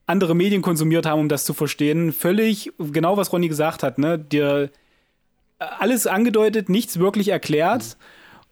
[0.08, 2.14] andere Medien konsumiert haben, um das zu verstehen.
[2.14, 4.20] Völlig genau, was Ronny gesagt hat, ne?
[4.20, 4.70] Dir
[5.58, 7.84] alles angedeutet, nichts wirklich erklärt.
[7.84, 8.06] Mhm.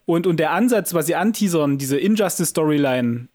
[0.05, 3.27] Und, und der Ansatz, was sie anteasern, diese Injustice-Storyline,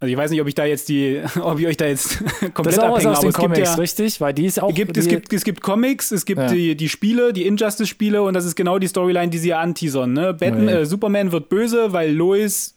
[0.00, 2.18] also ich weiß nicht, ob ich da jetzt die, ob ich euch da jetzt
[2.54, 4.74] komplett das ist auch abhänge, aus es Comics, ja, richtig, weil die ist auch.
[4.74, 6.48] Gibt, es, gibt, es gibt Comics, es gibt ja.
[6.48, 10.12] die, die Spiele, die Injustice-Spiele und das ist genau die Storyline, die sie ja anteasern.
[10.12, 10.34] Ne?
[10.34, 12.74] Batman, äh, Superman wird böse, weil Lois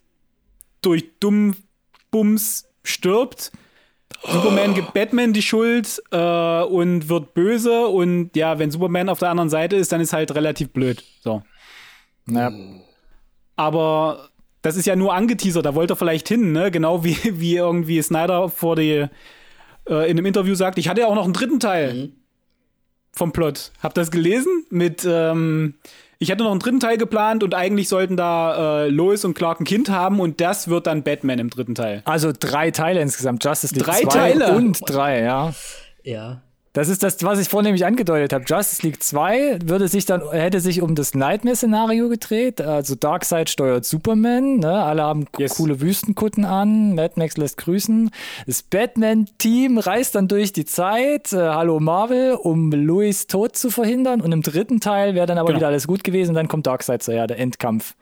[0.82, 1.55] durch dumm
[2.11, 3.51] Bums stirbt
[4.24, 9.30] Superman gibt Batman die Schuld äh, und wird böse und ja, wenn Superman auf der
[9.30, 11.03] anderen Seite ist, dann ist halt relativ blöd.
[11.22, 11.43] So.
[12.30, 12.51] Ja.
[13.55, 14.30] Aber
[14.61, 16.72] das ist ja nur angeteasert, da wollte er vielleicht hin, ne?
[16.72, 19.07] Genau wie, wie irgendwie Snyder vor die
[19.89, 22.13] äh, in einem Interview sagt, ich hatte ja auch noch einen dritten Teil mhm.
[23.13, 23.72] vom Plot.
[23.82, 24.65] Habt ihr das gelesen?
[24.70, 25.76] Mit ähm,
[26.20, 29.59] ich hatte noch einen dritten Teil geplant und eigentlich sollten da äh, Lois und Clark
[29.59, 32.01] ein Kind haben und das wird dann Batman im dritten Teil.
[32.05, 33.43] Also drei Teile insgesamt.
[33.43, 35.53] Justice League drei Teile und drei, ja.
[36.03, 36.41] Ja.
[36.74, 38.45] Das ist das, was ich vorhin nämlich angedeutet habe.
[38.47, 42.61] Justice League 2 würde sich dann, hätte sich um das Nightmare-Szenario gedreht.
[42.61, 44.84] Also Darkseid steuert Superman, ne?
[44.84, 45.55] alle haben yes.
[45.55, 48.11] coole Wüstenkutten an, Mad Max lässt grüßen.
[48.45, 54.22] Das Batman-Team reist dann durch die Zeit, äh, hallo Marvel, um Louis Tod zu verhindern.
[54.22, 55.59] Und im dritten Teil wäre dann aber genau.
[55.59, 56.32] wieder alles gut gewesen.
[56.32, 57.95] Und dann kommt Darkseid so, ja, der Endkampf.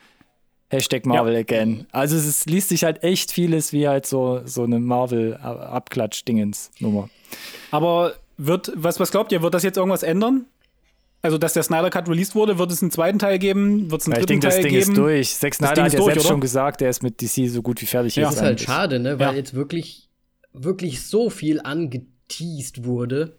[0.70, 1.39] Hashtag Marvel ja.
[1.39, 1.88] again.
[1.91, 7.09] Also es ist, liest sich halt echt vieles wie halt so, so eine Marvel-Abklatsch-Dingens-Nummer.
[7.72, 10.46] Aber wird, was, was glaubt ihr, wird das jetzt irgendwas ändern?
[11.22, 13.90] Also, dass der Snyder Cut released wurde, wird es einen zweiten Teil geben?
[13.90, 14.68] Wird es einen ja, dritten Teil geben?
[14.68, 15.36] Ich denke, das Ding ist durch.
[15.36, 16.34] Zack Snyder hat ja durch, selbst oder?
[16.34, 18.16] schon gesagt, der ist mit DC so gut wie fertig.
[18.16, 19.18] Ja, das ist halt schade, ne?
[19.18, 19.34] Weil ja.
[19.34, 20.10] jetzt wirklich,
[20.54, 23.38] wirklich so viel angeteased wurde.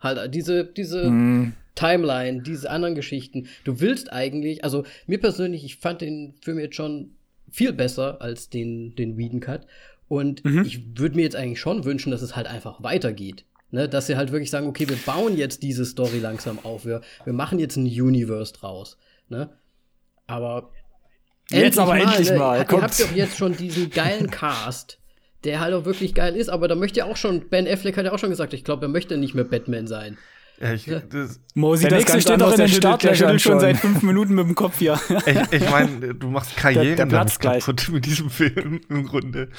[0.00, 1.52] Halt diese, diese mm.
[1.76, 3.46] Timeline, diese anderen Geschichten.
[3.62, 7.12] Du willst eigentlich, also mir persönlich, ich fand den Film jetzt schon
[7.50, 9.66] viel besser als den, den Whedon Cut.
[10.08, 10.64] Und mhm.
[10.64, 13.44] ich würde mir jetzt eigentlich schon wünschen, dass es halt einfach weitergeht.
[13.70, 17.02] Ne, dass sie halt wirklich sagen, okay, wir bauen jetzt diese Story langsam auf, wir,
[17.24, 18.96] wir machen jetzt ein Universe draus.
[19.28, 19.50] Ne?
[20.26, 20.70] Aber
[21.50, 22.38] jetzt aber mal, endlich ne?
[22.38, 22.56] mal.
[22.58, 24.98] Ihr habt doch jetzt schon diesen geilen Cast,
[25.44, 28.06] der halt auch wirklich geil ist, aber da möchte ja auch schon, Ben Affleck hat
[28.06, 30.16] ja auch schon gesagt, ich glaube, er möchte nicht mehr Batman sein.
[30.60, 34.02] Ja, ich, das, Mosi, der das nächste steht doch in den Startlöchern schon seit fünf
[34.02, 34.98] Minuten mit dem Kopf hier.
[35.26, 39.50] ich, ich meine, du machst Karriere der, der damit kaputt mit diesem Film im Grunde.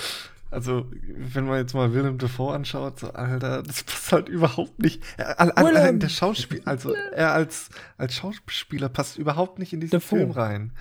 [0.51, 5.03] Also, wenn man jetzt mal Willem Dafoe anschaut, so, Alter, das passt halt überhaupt nicht.
[5.17, 9.99] Er, al, al, der Schauspiel, also er als, als Schauspieler passt überhaupt nicht in diesen
[9.99, 10.19] Dafoe.
[10.19, 10.71] Film rein.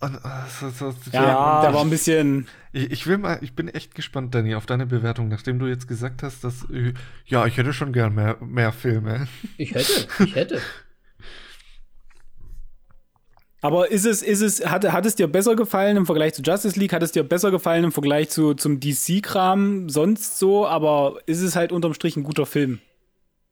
[0.00, 0.18] Und,
[0.58, 2.48] so, so, ja, ja, der war ein bisschen.
[2.72, 5.86] Ich, ich, will mal, ich bin echt gespannt, Danny, auf deine Bewertung, nachdem du jetzt
[5.86, 6.66] gesagt hast, dass
[7.26, 9.28] ja, ich hätte schon gern mehr, mehr Filme.
[9.58, 10.60] Ich hätte, ich hätte.
[13.62, 16.78] Aber ist es, ist es, hat, hat es dir besser gefallen im Vergleich zu Justice
[16.78, 16.92] League?
[16.92, 20.66] Hat es dir besser gefallen im Vergleich zu, zum DC-Kram sonst so?
[20.66, 22.80] Aber ist es halt unterm Strich ein guter Film?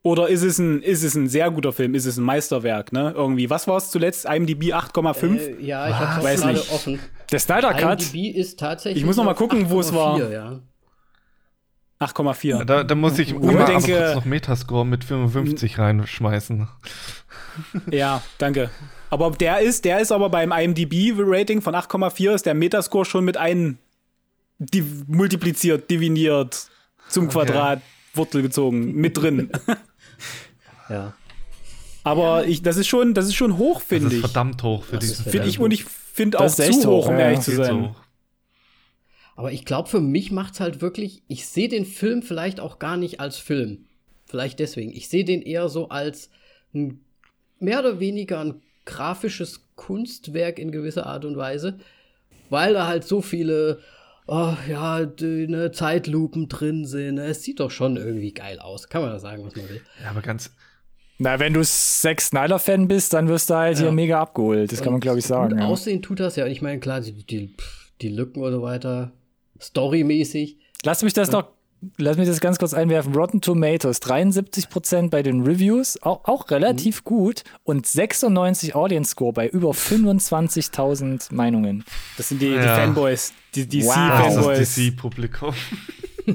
[0.03, 1.95] Oder ist es ein, ist es ein sehr guter Film?
[1.95, 3.13] Ist es ein Meisterwerk, ne?
[3.15, 3.51] Irgendwie.
[3.51, 4.25] Was war es zuletzt?
[4.25, 5.37] IMDb 8,5?
[5.37, 6.73] Äh, ja, ich hab's Weiß gerade nicht.
[6.73, 6.99] offen.
[7.31, 8.15] Der Snyder Cut?
[8.15, 9.03] IMDb ist tatsächlich.
[9.03, 10.19] Ich muss noch mal gucken, wo es war.
[10.31, 10.61] Ja.
[12.01, 12.65] 8,4.
[12.65, 16.69] Da, da, muss ich denke, noch Metascore mit 55 reinschmeißen.
[17.91, 18.71] Ja, danke.
[19.11, 23.37] Aber der ist, der ist aber beim IMDb-Rating von 8,4 ist der Metascore schon mit
[23.37, 23.79] ein
[24.59, 26.69] die, multipliziert, diviniert,
[27.09, 27.33] zum okay.
[27.33, 27.83] Quadrat,
[28.15, 29.51] Wurzel gezogen, mit drin.
[30.89, 31.15] ja.
[32.05, 34.21] Aber ich, das ist schon, das ist schon hoch, finde ich.
[34.21, 35.33] Verdammt hoch für diesen Film.
[35.33, 37.95] Finde ich und ich finde auch zu hoch, um ehrlich zu sein.
[39.37, 42.79] Aber ich glaube, für mich macht es halt wirklich, ich sehe den Film vielleicht auch
[42.81, 43.87] gar nicht als Film.
[44.27, 44.91] Vielleicht deswegen.
[44.91, 46.31] Ich sehe den eher so als
[46.75, 47.01] ein,
[47.61, 51.79] mehr oder weniger ein grafisches Kunstwerk in gewisser Art und Weise,
[52.51, 53.81] weil da halt so viele
[54.29, 57.17] oh, ja, ne, Zeitlupen drin sind.
[57.17, 57.27] Ne?
[57.27, 58.89] Es sieht doch schon irgendwie geil aus.
[58.89, 59.81] Kann man da sagen, was man will.
[60.03, 60.55] Ja, aber ganz.
[61.19, 63.85] Na, wenn du Zack Snyder-Fan bist, dann wirst du halt ja.
[63.85, 64.71] hier mega abgeholt.
[64.71, 65.59] Das und kann man, glaube ich, sagen.
[65.59, 65.67] Ja.
[65.67, 66.45] Aussehen tut das ja.
[66.45, 67.57] Und ich meine, klar, die, die,
[68.01, 69.13] die Lücken oder so weiter,
[69.61, 70.59] storymäßig.
[70.85, 71.49] Lass mich das noch
[71.97, 73.15] lass mich das ganz kurz einwerfen.
[73.15, 77.05] Rotten Tomatoes, 73% bei den Reviews, auch, auch relativ Mhm.
[77.05, 77.45] gut.
[77.65, 81.85] Und 96 Audience Score bei über 25.000 Meinungen.
[82.17, 82.77] Das sind die, die Ja.
[82.77, 83.95] Fanboys, die Wow.
[83.95, 84.75] Das DC-Fanboys.
[84.75, 85.55] DC-Publikum.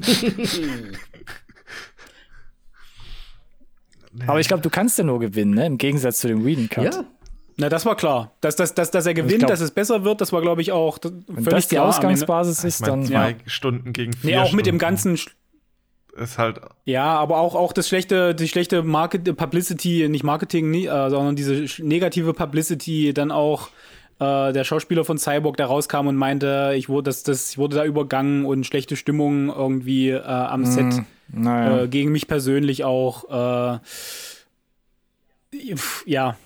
[4.26, 5.66] Aber ich glaube, du kannst ja nur gewinnen, ne?
[5.66, 6.84] Im Gegensatz zu dem Whedon Cut.
[6.84, 7.04] Ja,
[7.56, 8.32] Na, das war klar.
[8.40, 10.72] Dass, dass, dass, dass er gewinnt, glaub- dass es besser wird, das war, glaube ich,
[10.72, 11.78] auch das- Wenn völlig das die.
[11.78, 13.04] Ausgangsbasis Ich ist, dann.
[13.06, 13.36] zwei Ja.
[13.46, 15.30] Stunden gegen vier Nee, auch mit dem Stunden ganzen Sch-
[16.16, 20.86] ist halt Ja, aber auch, auch das schlechte, die schlechte Market Publicity, nicht Marketing, nie,
[20.86, 23.68] äh, sondern diese negative Publicity, dann auch
[24.20, 27.76] äh, der Schauspieler von Cyborg, der rauskam und meinte, ich wurde, das, das, ich wurde
[27.76, 31.02] da übergangen und schlechte Stimmung irgendwie äh, am Set
[31.32, 31.82] Naja.
[31.82, 33.74] äh, gegen mich persönlich auch.
[33.74, 33.78] Äh,
[35.74, 36.36] pf, ja.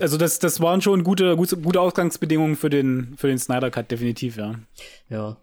[0.00, 3.90] Also das, das waren schon gute, gute, gute Ausgangsbedingungen für den, für den Snyder Cut,
[3.90, 4.56] definitiv, ja.
[5.08, 5.36] ja.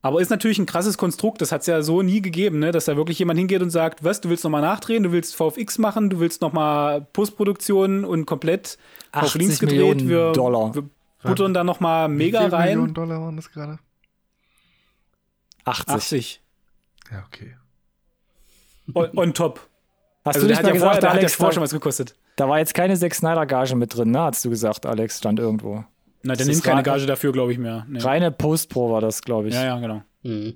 [0.00, 2.72] Aber ist natürlich ein krasses Konstrukt, das hat es ja so nie gegeben, ne?
[2.72, 5.78] dass da wirklich jemand hingeht und sagt, was, du willst nochmal nachdrehen, du willst VFX
[5.78, 8.78] machen, du willst nochmal Postproduktion und komplett
[9.12, 9.78] auf 80 links gedreht.
[9.78, 10.74] Millionen wir, Dollar.
[10.74, 10.88] wir
[11.22, 12.94] buttern da nochmal Wie mega viel Millionen rein.
[12.94, 13.78] Dollar waren das gerade?
[15.64, 15.94] 80.
[15.94, 16.42] 80.
[17.10, 17.56] Ja, okay.
[18.92, 19.60] On, on top.
[20.24, 21.62] Hast Also du der nicht hat mal ja vorher, gesagt, der hat ja vorher schon
[21.62, 22.14] was gekostet.
[22.36, 24.20] Da war jetzt keine Zack Snyder-Gage mit drin, ne?
[24.20, 25.84] Hast du gesagt, Alex, stand irgendwo.
[26.22, 27.84] Na, der Das nimmt ist keine Gage dafür, glaube ich, mehr.
[27.88, 28.00] Nee.
[28.00, 29.54] Reine Post-Pro war das, glaube ich.
[29.54, 30.02] Ja, ja, genau.
[30.22, 30.54] Mhm.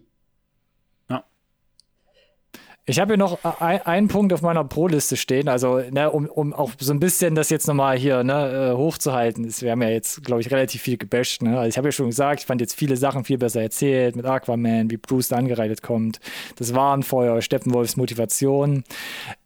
[2.90, 6.55] Ich habe hier noch ein, einen Punkt auf meiner Pro-Liste stehen, also ne, um, um
[6.55, 9.44] auch so ein bisschen das jetzt nochmal hier ne, äh, hochzuhalten.
[9.44, 11.42] Das- Wir haben ja jetzt, glaube ich, relativ viel gebasht.
[11.42, 11.59] Ne?
[11.59, 14.24] Also ich habe ja schon gesagt, ich fand jetzt viele Sachen viel besser erzählt mit
[14.24, 16.18] Aquaman, wie Bruce da angereitet kommt.
[16.56, 18.84] Das Warnfeuer, Steppenwolfs Motivation.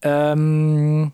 [0.02, 1.10] Ähm,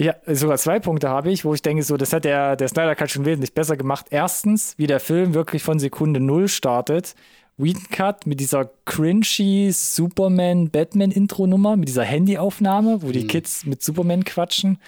[0.00, 2.94] ja, sogar zwei Punkte habe ich, wo ich denke, so, das hat der, der Snyder
[2.94, 4.06] Cut schon wesentlich besser gemacht.
[4.10, 7.14] Erstens, wie der Film wirklich von Sekunde Null startet.
[7.58, 14.78] Whedon Cut mit dieser cringy Superman-Batman-Intro-Nummer, mit dieser Handyaufnahme, wo die Kids mit Superman quatschen.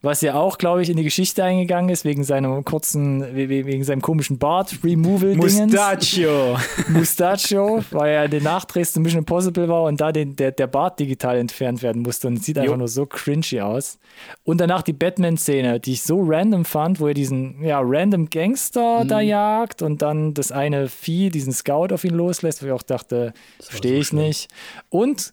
[0.00, 3.66] Was ja auch, glaube ich, in die Geschichte eingegangen ist, wegen seinem kurzen, we- we-
[3.66, 5.72] wegen seinem komischen Bart-Removal-Dingens.
[5.72, 6.56] Mustachio.
[6.88, 10.68] Mustachio, weil er in den Nachdrehs zu Mission Impossible war und da den, der, der
[10.68, 13.98] Bart digital entfernt werden musste und es sieht einfach nur so cringy aus.
[14.44, 19.04] Und danach die Batman-Szene, die ich so random fand, wo er diesen ja, random Gangster
[19.04, 22.82] da jagt und dann das eine Vieh, diesen Scout auf ihn loslässt, wo ich auch
[22.84, 24.48] dachte, verstehe ich nicht.
[24.90, 25.32] Und,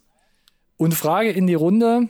[0.76, 2.08] und Frage in die Runde,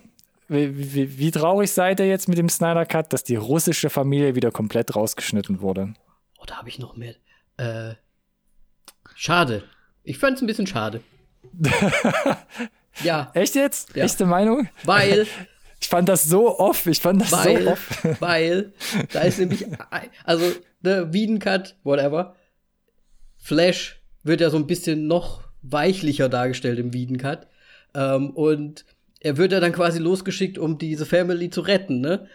[0.49, 4.35] wie, wie, wie traurig seid ihr jetzt mit dem Snyder Cut, dass die russische Familie
[4.35, 5.95] wieder komplett rausgeschnitten wurde?
[6.39, 7.15] Oh, da habe ich noch mehr.
[7.57, 7.95] Äh,
[9.15, 9.65] schade.
[10.03, 11.03] Ich fand es ein bisschen schade.
[13.03, 13.95] ja, Echt jetzt?
[13.97, 14.05] Ja.
[14.05, 14.69] Echte Meinung?
[14.85, 15.27] weil,
[15.81, 16.87] Ich fand das so off.
[16.87, 18.05] Ich fand das so weil, off.
[18.21, 18.73] weil,
[19.13, 19.67] da ist nämlich,
[20.25, 20.53] also,
[20.83, 22.35] ne, Whedon Cut, whatever.
[23.37, 27.47] Flash wird ja so ein bisschen noch weichlicher dargestellt im Whedon Cut.
[27.95, 28.85] Ähm, und
[29.27, 32.29] er wird ja dann quasi losgeschickt, um diese Family zu retten, ne?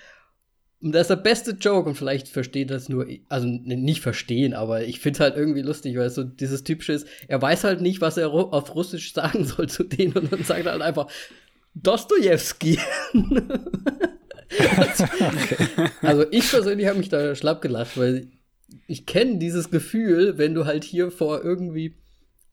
[0.82, 4.54] Und das ist der beste Joke und vielleicht versteht das nur, also ne, nicht verstehen,
[4.54, 7.82] aber ich finde halt irgendwie lustig, weil es so dieses typische ist, er weiß halt
[7.82, 11.08] nicht, was er auf Russisch sagen soll zu denen und dann sagt er halt einfach
[11.74, 12.78] Dostojewski.
[16.02, 18.28] Also ich persönlich habe mich da schlapp gelacht, weil
[18.86, 21.96] ich kenne dieses Gefühl, wenn du halt hier vor irgendwie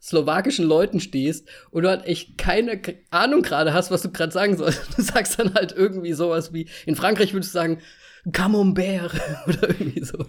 [0.01, 2.81] slowakischen Leuten stehst und du halt echt keine
[3.11, 4.81] Ahnung gerade hast, was du gerade sagen sollst.
[4.97, 7.79] Du sagst dann halt irgendwie sowas wie, in Frankreich würdest du sagen,
[8.33, 9.15] Camembert
[9.47, 10.19] oder irgendwie so.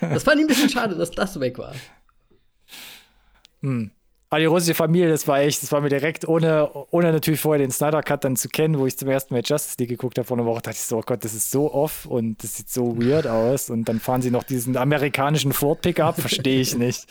[0.00, 1.74] Das fand ich ein bisschen schade, dass das weg war.
[4.32, 7.58] Aber die russische Familie, das war echt, das war mir direkt, ohne, ohne natürlich vorher
[7.58, 10.26] den Snyder Cut dann zu kennen, wo ich zum ersten Mal Justice League geguckt habe
[10.26, 12.70] vor einer Woche, dachte ich so, oh Gott, das ist so off und das sieht
[12.70, 13.68] so weird aus.
[13.68, 17.06] Und dann fahren sie noch diesen amerikanischen Ford Pickup, verstehe ich nicht.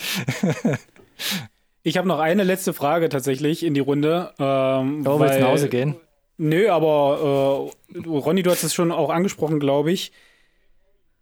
[1.84, 4.32] Ich habe noch eine letzte Frage tatsächlich in die Runde.
[4.40, 5.96] Ähm, Oh, willst du weil- nach Hause gehen?
[6.38, 10.12] Nö, aber äh, Ronny, du hast es schon auch angesprochen, glaube ich.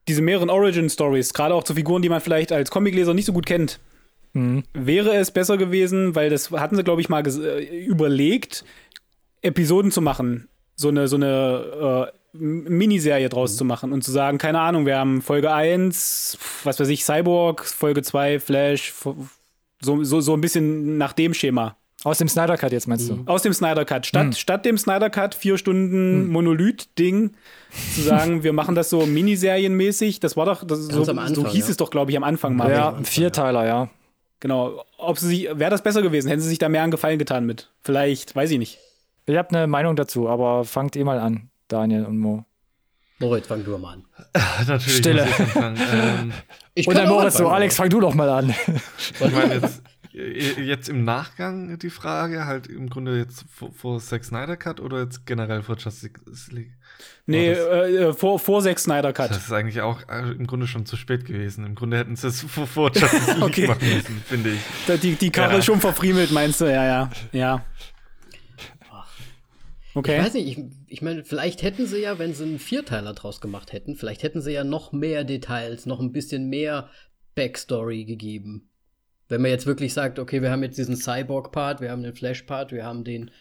[0.07, 3.45] Diese mehreren Origin-Stories, gerade auch zu Figuren, die man vielleicht als Comicleser nicht so gut
[3.45, 3.79] kennt.
[4.33, 4.63] Mhm.
[4.73, 8.63] Wäre es besser gewesen, weil das hatten sie, glaube ich, mal äh, überlegt,
[9.41, 10.47] Episoden zu machen.
[10.75, 14.97] So eine, so eine äh, Miniserie draus zu machen und zu sagen, keine Ahnung, wir
[14.97, 18.93] haben Folge 1, was weiß ich, Cyborg, Folge 2, Flash,
[19.81, 21.75] so, so, so ein bisschen nach dem Schema.
[22.05, 23.23] Aus dem Snyder Cut jetzt meinst du?
[23.25, 24.05] Aus dem Snyder Cut.
[24.05, 24.33] Statt, Hm.
[24.33, 27.31] statt dem Snyder Cut vier Stunden Monolith-Ding
[27.93, 30.21] zu sagen, wir machen das so Miniserienmäßig.
[30.21, 31.71] Das war doch, das, so, am Anfang, so hieß ja.
[31.71, 32.71] es doch, glaube ich, am Anfang mal.
[32.71, 33.89] Ja, ein Vierteiler, ja.
[34.39, 34.81] Genau.
[34.97, 36.29] Ob sie sich, wäre das besser gewesen?
[36.29, 37.69] Hätten sie sich da mehr einen Gefallen getan mit?
[37.81, 38.79] Vielleicht, weiß ich nicht.
[39.25, 42.45] Ich habe eine Meinung dazu, aber fangt ihr mal an, Daniel und Mo.
[43.19, 44.05] Moritz, fang du mal an.
[44.67, 45.27] Natürlich Stille.
[45.27, 46.33] ich ähm,
[46.73, 47.49] Ich Und dann Moritz so.
[47.49, 48.49] Alex, fang du doch mal an.
[48.49, 49.81] ich meine, jetzt,
[50.13, 54.79] Äh, jetzt im Nachgang die Frage, halt im Grunde jetzt vor, vor Zack Snyder Cut
[54.79, 56.11] oder jetzt generell vor Justice
[56.51, 56.71] League?
[57.25, 59.29] Nee, das, äh, vor, vor Zack Snyder Cut.
[59.29, 61.65] Das ist eigentlich auch äh, im Grunde schon zu spät gewesen.
[61.65, 63.67] Im Grunde hätten sie es vor, vor Justice League okay.
[63.67, 64.59] machen müssen, finde ich.
[64.87, 65.61] Da, die, die Karre ja.
[65.61, 66.65] schon verfriemelt, meinst du?
[66.65, 67.09] Ja, ja.
[67.31, 67.65] Ja.
[69.95, 70.17] Okay.
[70.17, 73.41] Ich weiß nicht, ich, ich meine, vielleicht hätten sie ja, wenn sie einen Vierteiler draus
[73.41, 76.89] gemacht hätten, vielleicht hätten sie ja noch mehr Details, noch ein bisschen mehr
[77.35, 78.69] Backstory gegeben.
[79.27, 82.71] Wenn man jetzt wirklich sagt, okay, wir haben jetzt diesen Cyborg-Part, wir haben den Flash-Part,
[82.71, 83.31] wir haben den.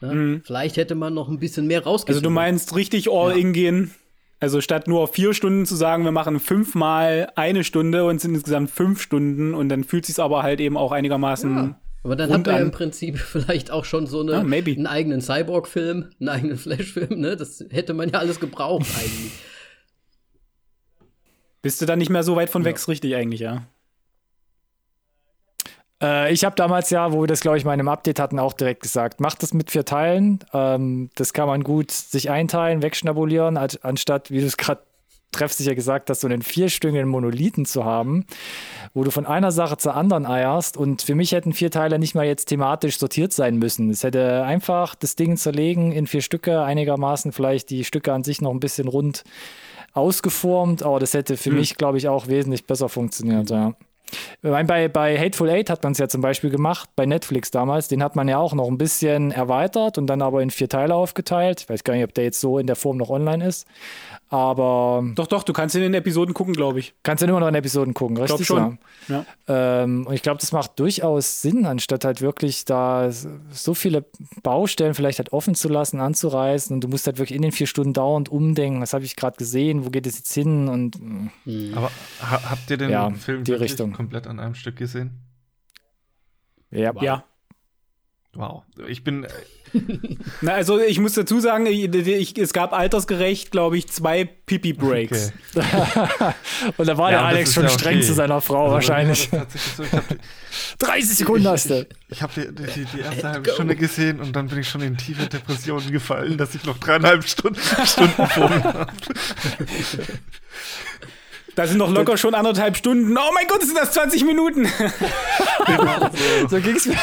[0.00, 0.14] Ne?
[0.14, 0.42] Mhm.
[0.44, 2.16] Vielleicht hätte man noch ein bisschen mehr rausgekriegt.
[2.16, 3.50] Also du meinst richtig all ja.
[3.50, 3.94] gehen?
[4.38, 8.70] Also statt nur vier Stunden zu sagen, wir machen fünfmal eine Stunde und sind insgesamt
[8.70, 11.80] fünf Stunden und dann fühlt sich aber halt eben auch einigermaßen ja.
[12.02, 15.20] Aber dann hat man ja im Prinzip vielleicht auch schon so eine, ah, einen eigenen
[15.20, 17.36] Cyborg-Film, einen eigenen Flash-Film, ne?
[17.36, 19.32] Das hätte man ja alles gebraucht eigentlich.
[21.62, 22.66] Bist du dann nicht mehr so weit von ja.
[22.66, 23.66] weg, richtig eigentlich, ja?
[26.02, 28.38] Äh, ich habe damals ja, wo wir das, glaube ich, mal in einem Update hatten,
[28.38, 30.38] auch direkt gesagt, macht das mit vier Teilen.
[30.54, 34.80] Ähm, das kann man gut sich einteilen, wegschnabulieren, anstatt, wie du es gerade
[35.32, 38.26] treffsicher gesagt hast, so einen vierstüngigen Monolithen zu haben,
[38.94, 40.76] wo du von einer Sache zur anderen eierst.
[40.76, 43.90] Und für mich hätten vier Teile nicht mal jetzt thematisch sortiert sein müssen.
[43.90, 48.40] Es hätte einfach das Ding zerlegen in vier Stücke, einigermaßen vielleicht die Stücke an sich
[48.40, 49.24] noch ein bisschen rund
[49.92, 51.58] ausgeformt, aber das hätte für mhm.
[51.58, 53.74] mich, glaube ich, auch wesentlich besser funktioniert, ja.
[54.42, 57.88] Bei, bei Hateful Eight hat man es ja zum Beispiel gemacht, bei Netflix damals.
[57.88, 60.94] Den hat man ja auch noch ein bisschen erweitert und dann aber in vier Teile
[60.94, 61.60] aufgeteilt.
[61.62, 63.66] Ich weiß gar nicht, ob der jetzt so in der Form noch online ist.
[64.30, 65.04] Aber.
[65.16, 66.94] Doch, doch, du kannst in den Episoden gucken, glaube ich.
[67.02, 68.42] Kannst du immer noch in Episoden gucken, richtig?
[68.42, 68.78] Ich schon.
[69.08, 69.24] Ja.
[69.48, 74.04] Ähm, und ich glaube, das macht durchaus Sinn, anstatt halt wirklich da so viele
[74.44, 76.72] Baustellen vielleicht halt offen zu lassen, anzureißen.
[76.72, 78.80] Und du musst halt wirklich in den vier Stunden dauernd umdenken.
[78.80, 79.84] Was habe ich gerade gesehen?
[79.84, 80.68] Wo geht es jetzt hin?
[80.68, 81.00] Und.
[81.00, 81.72] Mhm.
[81.74, 81.90] Aber
[82.22, 83.96] ha habt ihr den ja, Film die Richtung.
[84.00, 85.20] Komplett an einem Stück gesehen?
[86.70, 86.94] Ja.
[86.94, 87.02] Wow.
[87.02, 87.24] ja.
[88.32, 88.62] Wow.
[88.88, 89.24] Ich bin.
[89.24, 89.28] Äh,
[90.40, 95.32] Na, also ich muss dazu sagen, ich, ich, es gab altersgerecht, glaube ich, zwei Pipi-Breaks.
[95.54, 95.66] Okay.
[96.78, 98.06] Und da war ja, der Alex schon ja streng okay.
[98.06, 99.28] zu seiner Frau also, wahrscheinlich.
[99.76, 99.84] So,
[100.78, 101.86] 30 Sekunden hast du.
[102.08, 104.96] Ich habe die, die, die, erste halbe Stunde gesehen und dann bin ich schon in
[104.96, 108.92] tiefe Depressionen gefallen, dass ich noch dreieinhalb Stunden, Stunden vor mir habe.
[111.60, 113.14] Da sind noch locker schon anderthalb Stunden.
[113.14, 114.64] Oh mein Gott, sind das 20 Minuten.
[116.48, 116.96] so ging es mir,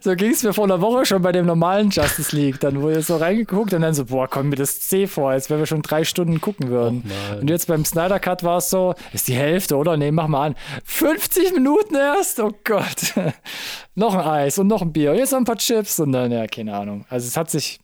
[0.00, 2.58] so mir vor einer Woche schon bei dem normalen Justice League.
[2.58, 5.58] Dann wurde so reingeguckt und dann so, boah, kommt mir das C vor, als wenn
[5.58, 7.04] wir schon drei Stunden gucken würden.
[7.04, 9.98] Oh und jetzt beim Snyder Cut war es so, ist die Hälfte, oder?
[9.98, 10.56] Nee, mach mal an.
[10.84, 12.40] 50 Minuten erst?
[12.40, 13.12] Oh Gott.
[13.94, 15.14] noch ein Eis und noch ein Bier.
[15.14, 17.04] Jetzt noch ein paar Chips und dann, ja, keine Ahnung.
[17.10, 17.78] Also es hat sich,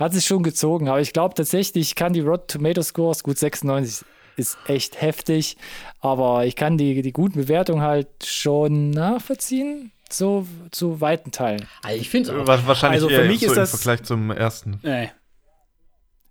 [0.00, 0.88] hat sich schon gezogen.
[0.88, 4.04] Aber ich glaube tatsächlich, ich kann die Rotten Tomato Scores gut 96
[4.36, 5.56] ist echt heftig.
[6.00, 9.92] Aber ich kann die, die guten Bewertungen halt schon nachvollziehen.
[10.10, 11.66] So zu weiten Teilen.
[11.82, 14.78] Also ich finde es Wahrscheinlich also für mich so ist das im Vergleich zum ersten.
[14.82, 15.10] Nee.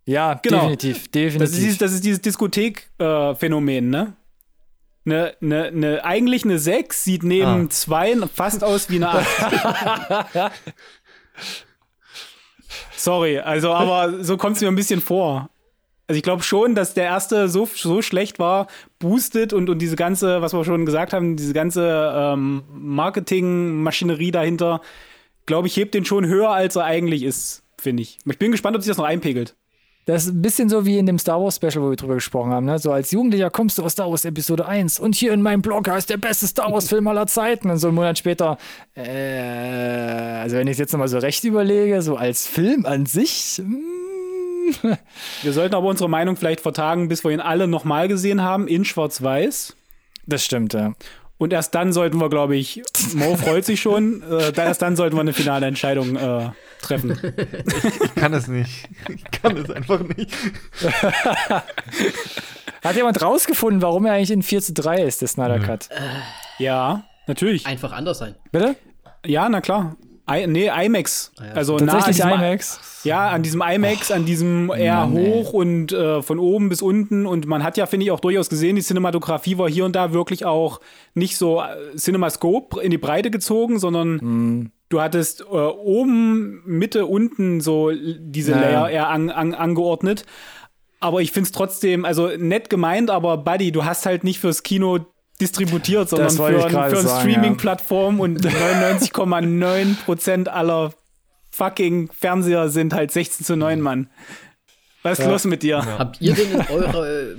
[0.06, 0.60] Ja, genau.
[0.60, 1.40] definitiv, definitiv.
[1.40, 4.14] Das ist dieses, das ist dieses Diskothek-Phänomen, ne?
[5.06, 8.30] Ne, ne, ne, eigentlich eine 6 sieht neben 2 ah.
[8.34, 10.52] fast aus wie eine 8.
[12.96, 15.50] Sorry, also aber so kommt es mir ein bisschen vor.
[16.14, 18.68] Also ich glaube schon, dass der erste so, so schlecht war,
[19.00, 24.82] boostet und, und diese ganze, was wir schon gesagt haben, diese ganze ähm, Marketing-Maschinerie dahinter,
[25.48, 28.20] glaube ich, hebt den schon höher, als er eigentlich ist, finde ich.
[28.26, 29.56] Ich bin gespannt, ob sich das noch einpegelt.
[30.06, 32.52] Das ist ein bisschen so wie in dem Star Wars Special, wo wir drüber gesprochen
[32.52, 32.68] haben.
[32.68, 32.78] Ne?
[32.78, 35.90] So als Jugendlicher kommst du aus Star Wars Episode 1 und hier in meinem Blog
[35.90, 37.72] heißt der beste Star Wars Film aller Zeiten.
[37.72, 38.60] Und so einen Monat später,
[38.94, 43.60] äh, also wenn ich es jetzt nochmal so recht überlege, so als Film an sich,
[43.66, 43.78] mh,
[44.82, 44.98] hm,
[45.42, 48.86] wir sollten aber unsere Meinung vielleicht vertagen, bis wir ihn alle nochmal gesehen haben, in
[48.86, 49.76] Schwarz-Weiß.
[50.26, 50.94] Das stimmt, ja.
[51.38, 52.82] Und erst dann sollten wir, glaube ich,
[53.16, 57.20] Mo freut sich schon, äh, erst dann sollten wir eine finale Entscheidung äh, treffen.
[57.22, 58.88] Ich, ich, kann es nicht.
[59.10, 60.32] Ich kann es einfach nicht.
[62.84, 65.90] Hat jemand rausgefunden, warum er eigentlich in 4 zu 3 ist, der Snyder Cut?
[66.60, 67.66] Ja, natürlich.
[67.66, 68.36] Einfach anders sein.
[68.52, 68.76] Bitte?
[69.26, 69.96] Ja, na klar.
[70.30, 71.32] I, nee, IMAX.
[71.38, 71.54] Ah, ja.
[71.54, 73.02] Also Tatsächlich nah IMAX.
[73.04, 75.60] Ja, an diesem IMAX, an diesem eher Mann, hoch ey.
[75.60, 77.26] und äh, von oben bis unten.
[77.26, 80.14] Und man hat ja, finde ich, auch durchaus gesehen, die Cinematografie war hier und da
[80.14, 80.80] wirklich auch
[81.14, 84.72] nicht so äh, Cinemascope in die Breite gezogen, sondern mm.
[84.88, 88.84] du hattest äh, oben, Mitte, unten so diese naja.
[88.84, 90.26] Layer eher an, an, angeordnet.
[91.02, 94.64] Aber ich finde es trotzdem, also nett gemeint, aber Buddy, du hast halt nicht fürs
[94.64, 95.00] Kino
[95.42, 98.24] distributiert, sondern für, ein, für eine Streaming-Plattform ja.
[98.24, 100.94] und 99,9% aller
[101.50, 104.10] fucking Fernseher sind halt 16 zu 9, Mann.
[105.04, 105.32] Was ist ja.
[105.32, 105.78] los mit dir?
[105.78, 106.00] Ja.
[106.00, 107.36] Habt ihr denn in eurer äh,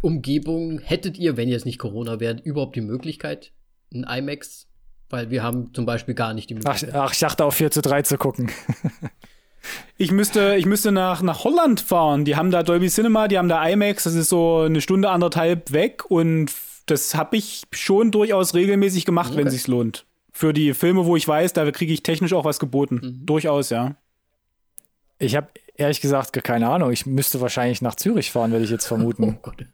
[0.00, 3.52] Umgebung, hättet ihr, wenn ihr es nicht Corona wärt, überhaupt die Möglichkeit,
[3.92, 4.66] ein IMAX
[5.08, 6.94] Weil wir haben zum Beispiel gar nicht die Ach, Möglichkeit.
[6.94, 8.50] ach, ich dachte auf 4 zu 3 zu gucken.
[9.96, 12.26] Ich müsste, ich müsste nach, nach Holland fahren.
[12.26, 15.72] Die haben da Dolby Cinema, die haben da IMAX, das ist so eine Stunde, anderthalb
[15.72, 16.50] weg und
[16.86, 19.50] das habe ich schon durchaus regelmäßig gemacht, wenn Okay.
[19.50, 20.06] sich's lohnt.
[20.32, 23.00] Für die Filme, wo ich weiß, da kriege ich technisch auch was geboten.
[23.02, 23.26] Mhm.
[23.26, 23.96] Durchaus, ja.
[25.18, 26.90] Ich habe ehrlich gesagt gar keine Ahnung.
[26.90, 29.38] Ich müsste wahrscheinlich nach Zürich fahren, würde ich jetzt Oh vermuten.
[29.42, 29.64] Gott.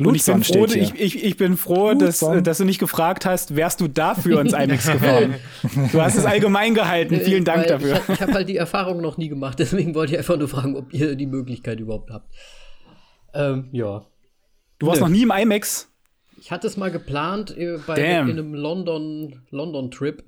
[0.00, 0.82] Und ich bin Luzern froh, steht hier.
[1.04, 2.44] ich, ich, ich bin froh dass, Luzern.
[2.44, 5.34] dass du nicht gefragt hast, wärst du dafür ins IMAX gefahren.
[5.92, 7.20] Du hast es allgemein gehalten.
[7.20, 8.00] Vielen Dank Weil dafür.
[8.06, 10.76] Ich, ich habe halt die Erfahrung noch nie gemacht, deswegen wollte ich einfach nur fragen,
[10.76, 12.32] ob ihr die Möglichkeit überhaupt habt.
[13.34, 14.04] Ähm, ja.
[14.78, 15.06] Du warst Nö.
[15.06, 15.88] noch nie im IMAX?
[16.40, 18.28] Ich hatte es mal geplant, äh, bei Damn.
[18.28, 20.22] in einem London, London-Trip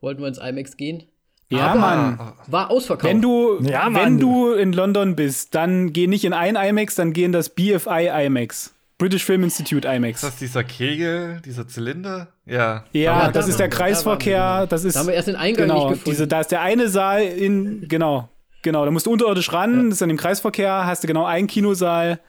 [0.00, 1.04] wollten wir ins IMAX gehen.
[1.48, 2.32] Ja, Aber Mann.
[2.48, 3.08] War ausverkauft.
[3.08, 4.18] Wenn du, Ja, wenn Mann.
[4.18, 8.08] du in London bist, dann geh nicht in ein IMAX, dann geh in das BFI
[8.26, 8.72] IMAX.
[8.98, 10.20] British Film Institute Ist IMAX.
[10.22, 12.28] das dieser Kegel, dieser Zylinder?
[12.46, 12.84] Ja.
[12.92, 14.38] Ja, Ah, das da ist der da Kreisverkehr.
[14.54, 14.66] genau.
[14.66, 16.10] Das ist Da haben wir erst den Eingang genau, nicht gefunden.
[16.10, 18.28] Diese, da ist der eine Saal in, genau,
[18.62, 18.84] genau.
[18.84, 22.20] Da musst du unterirdisch ran, das ist an dem Kreisverkehr, hast du genau einen Kinosaal.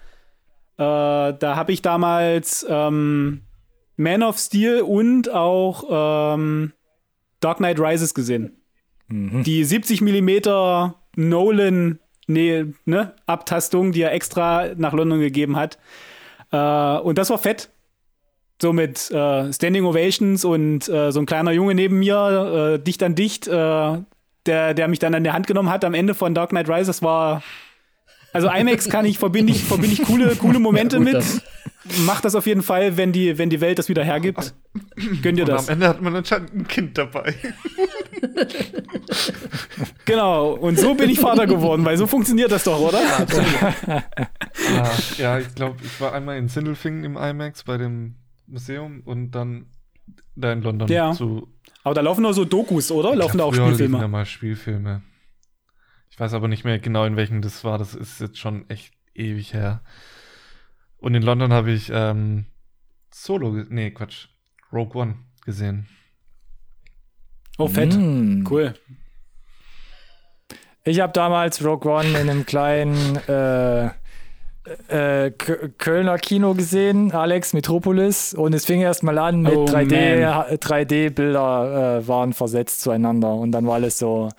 [0.78, 0.84] Äh,
[1.40, 3.42] da habe ich damals ähm,
[3.96, 6.74] Man of Steel und auch ähm,
[7.40, 8.54] Dark Knight Rises gesehen.
[9.10, 15.78] Die 70 Millimeter Nolan nee, ne, Abtastung, die er extra nach London gegeben hat.
[16.52, 16.58] Äh,
[17.00, 17.70] und das war fett.
[18.62, 23.04] So mit äh, Standing Ovations und äh, so ein kleiner Junge neben mir, äh, dicht
[23.04, 23.52] an dicht, äh,
[24.46, 27.02] der, der mich dann an der Hand genommen hat am Ende von Dark Knight Rises.
[27.02, 27.44] War.
[28.38, 31.16] Also IMAX kann ich, verbinde ich, verbinde ich coole, coole Momente Ja, gut, mit.
[31.16, 31.42] das-
[32.06, 34.54] Mach das auf jeden Fall, wenn die, wenn die Welt das wieder hergibt.
[35.22, 35.70] Gönn dir Und das.
[35.70, 37.34] am Ende hat man anscheinend ein Kind dabei.
[40.06, 40.52] Genau.
[40.52, 43.00] Und so bin ich Vater geworden, weil so funktioniert das doch, oder?
[43.88, 48.16] Ah, ja, ich glaube, ich war einmal in Sindelfingen im IMAX bei dem
[48.48, 49.68] Museum und dann
[50.36, 51.14] da in London Ja.
[51.14, 51.48] zu.
[51.84, 53.16] Aber da laufen nur so Dokus, oder?
[53.16, 54.08] Laufen da glaub, auch Da Spielfilme?
[54.10, 55.02] mal Spielfilme.
[56.18, 57.78] Ich weiß aber nicht mehr genau, in welchen das war.
[57.78, 59.84] Das ist jetzt schon echt ewig her.
[60.98, 62.48] Und in London habe ich ähm,
[63.12, 64.26] Solo, nee, Quatsch,
[64.74, 65.88] Rogue One gesehen.
[67.60, 67.96] Oh, fett.
[67.96, 68.48] Mm.
[68.50, 68.74] Cool.
[70.84, 73.92] Ich habe damals Rogue One in einem kleinen äh,
[74.88, 75.32] äh,
[75.78, 80.46] Kölner Kino gesehen, Alex Metropolis, und es fing erst mal an mit Oh, 3D, man.
[80.58, 84.30] 3D-Bilder äh, waren versetzt zueinander und dann war alles so,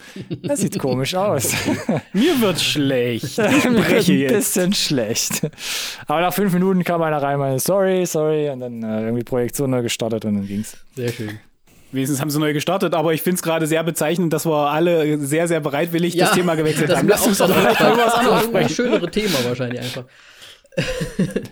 [0.43, 1.53] das sieht komisch aus.
[2.13, 3.39] Mir wird schlecht.
[3.39, 4.33] Ich Ein breche jetzt.
[4.35, 5.49] bisschen schlecht.
[6.07, 9.71] Aber nach fünf Minuten kam einer rein, meinte, sorry, sorry, und dann äh, irgendwie Projektion
[9.71, 10.77] neu gestartet und dann ging's.
[10.95, 11.39] Sehr schön.
[11.91, 15.19] Wenigstens haben sie neu gestartet, aber ich finde es gerade sehr bezeichnend, dass wir alle
[15.19, 17.09] sehr, sehr bereitwillig das Thema gewechselt das haben.
[17.09, 18.75] Lass uns auch doch vielleicht mal was anderes ein sprechen.
[18.75, 20.05] schönere Thema wahrscheinlich einfach.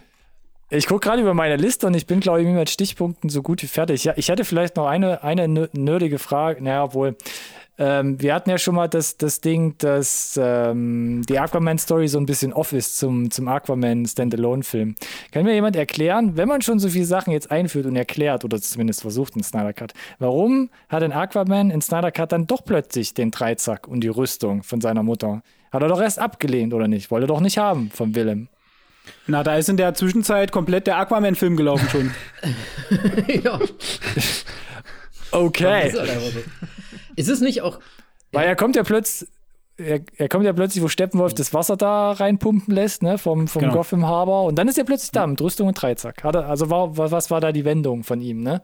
[0.69, 3.63] Ich gucke gerade über meine Liste und ich bin, glaube ich, mit Stichpunkten so gut
[3.63, 4.03] wie fertig.
[4.03, 6.63] Ja, ich hätte vielleicht noch eine, eine nerdige Frage.
[6.63, 7.17] Naja, obwohl,
[7.79, 12.25] ähm, wir hatten ja schon mal das, das Ding, dass ähm, die Aquaman-Story so ein
[12.25, 14.95] bisschen off ist zum, zum Aquaman-Standalone-Film.
[15.31, 18.61] Kann mir jemand erklären, wenn man schon so viele Sachen jetzt einführt und erklärt, oder
[18.61, 23.13] zumindest versucht in Snyder Cut, warum hat ein Aquaman in Snyder Cut dann doch plötzlich
[23.13, 25.43] den Dreizack und die Rüstung von seiner Mutter?
[25.71, 27.11] Hat er doch erst abgelehnt, oder nicht?
[27.11, 28.49] Wollte er doch nicht haben von Willem.
[29.27, 32.11] Na, da ist in der Zwischenzeit komplett der Aquaman-Film gelaufen schon.
[33.45, 33.61] ja,
[35.31, 35.93] Okay.
[37.17, 37.81] Ist es nicht auch.
[38.33, 39.29] Weil er kommt ja plötzlich,
[39.79, 43.63] er, er kommt ja plötzlich, wo Steppenwolf das Wasser da reinpumpen lässt, ne, vom, vom
[43.63, 43.75] Genau.
[43.75, 44.45] Gotham Harbor.
[44.45, 46.25] Und dann ist er plötzlich da mit Rüstung und Dreizack.
[46.25, 48.63] Hat er, also war, wa- was war da die Wendung von ihm, ne?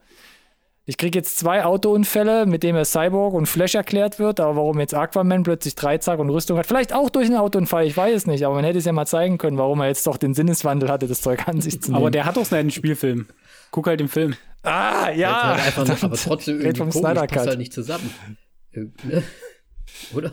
[0.85, 4.81] Ich kriege jetzt zwei Autounfälle, mit dem er Cyborg und Flash erklärt wird, aber warum
[4.81, 8.27] jetzt Aquaman plötzlich Dreizack und Rüstung hat, vielleicht auch durch einen Autounfall, ich weiß es
[8.27, 10.91] nicht, aber man hätte es ja mal zeigen können, warum er jetzt doch den Sinneswandel
[10.91, 12.03] hatte, das Zeug an sich zu nehmen.
[12.03, 13.27] Aber der hat doch seinen Spielfilm.
[13.71, 14.35] Guck halt den Film.
[14.65, 18.13] ah, ja, halt einfach aber trotzdem irgendwie vom komisch, passt halt nicht zusammen.
[18.75, 19.23] Ne?
[20.15, 20.33] Oder?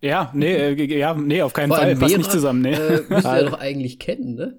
[0.00, 1.96] Ja, nee, äh, ja, nee, auf keinen Vor Fall.
[1.96, 2.74] Passt nicht zusammen, nee.
[2.74, 4.58] Äh, müsst ihr doch eigentlich kennen, ne?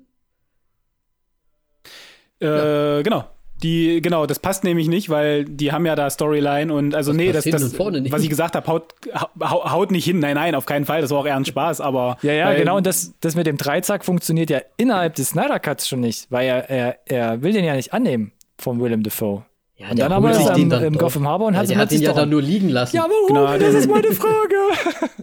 [2.39, 3.25] Äh, genau.
[3.63, 7.17] Die, genau, das passt nämlich nicht, weil die haben ja da Storyline und also Das
[7.17, 8.11] nee, das, das und vorne nicht.
[8.11, 8.93] was ich gesagt habe, haut,
[9.39, 10.19] hau- haut nicht hin.
[10.19, 10.99] Nein, nein, auf keinen Fall.
[11.01, 12.75] Das war auch eher ein Spaß, aber Ja, ja, weil- genau.
[12.75, 16.47] Und das, das mit dem Dreizack funktioniert ja innerhalb des Snyder Cuts schon nicht, weil
[16.47, 19.45] er, er, er will den ja nicht annehmen von Willem Dafoe.
[19.77, 20.97] Ja, Und dann aber ist sich er den im- dann im.
[20.97, 22.69] Gotham Harbor und Ja, hat- der hat hat ihn sich ja doch- dann nur liegen
[22.69, 22.95] lassen.
[22.95, 23.27] Ja, warum?
[23.27, 24.55] Genau, das ist meine Frage.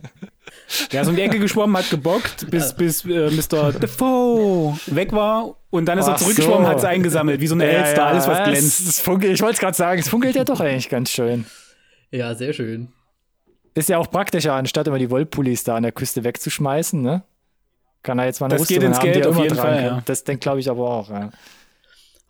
[0.91, 3.73] Der ist um die Ecke geschwommen, hat gebockt, bis, bis äh, Mr.
[3.73, 6.71] Defoe weg war und dann ist er Ach zurückgeschwommen, so.
[6.71, 8.89] hat es eingesammelt, wie so eine Elster, alles was es- glänzt.
[8.89, 11.45] Es funkelt, ich wollte es gerade sagen, es funkelt ja doch eigentlich ganz schön.
[12.11, 12.89] Ja, sehr schön.
[13.75, 17.23] Ist ja auch praktischer, anstatt immer die Wollpullis da an der Küste wegzuschmeißen, ne?
[18.03, 19.83] Kann er jetzt mal eine Das Rüstung geht ins haben, Geld er auf jeden Fall,
[19.83, 20.03] ja.
[20.07, 21.31] Das denkt, glaube ich, aber auch, ja.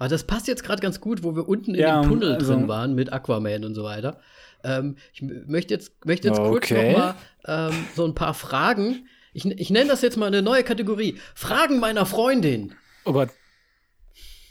[0.02, 2.52] Aber das passt jetzt gerade ganz gut, wo wir unten in Ja, dem Tunnel also-
[2.52, 4.18] drin waren mit Aquaman und so weiter.
[4.64, 6.90] Ähm, ich möchte jetzt, möchte jetzt kurz Okay.
[6.90, 7.14] noch mal
[7.46, 9.06] ähm, so ein paar Fragen.
[9.32, 11.18] Ich, ich nenne das jetzt mal eine neue Kategorie.
[11.36, 12.74] Fragen meiner Freundin.
[13.04, 13.28] Oh Gott.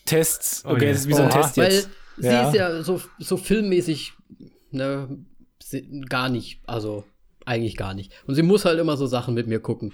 [0.05, 0.63] Tests.
[0.65, 0.91] Oh Okay, je.
[0.93, 1.41] das ist wie so ein Oha.
[1.41, 1.89] Test Weil jetzt.
[2.17, 2.47] sie Ja.
[2.47, 4.13] ist ja so, so filmmäßig
[4.71, 5.09] ne,
[5.61, 6.61] sie- gar nicht.
[6.65, 7.03] Also
[7.45, 8.11] eigentlich gar nicht.
[8.27, 9.93] Und sie muss halt immer so Sachen mit mir gucken.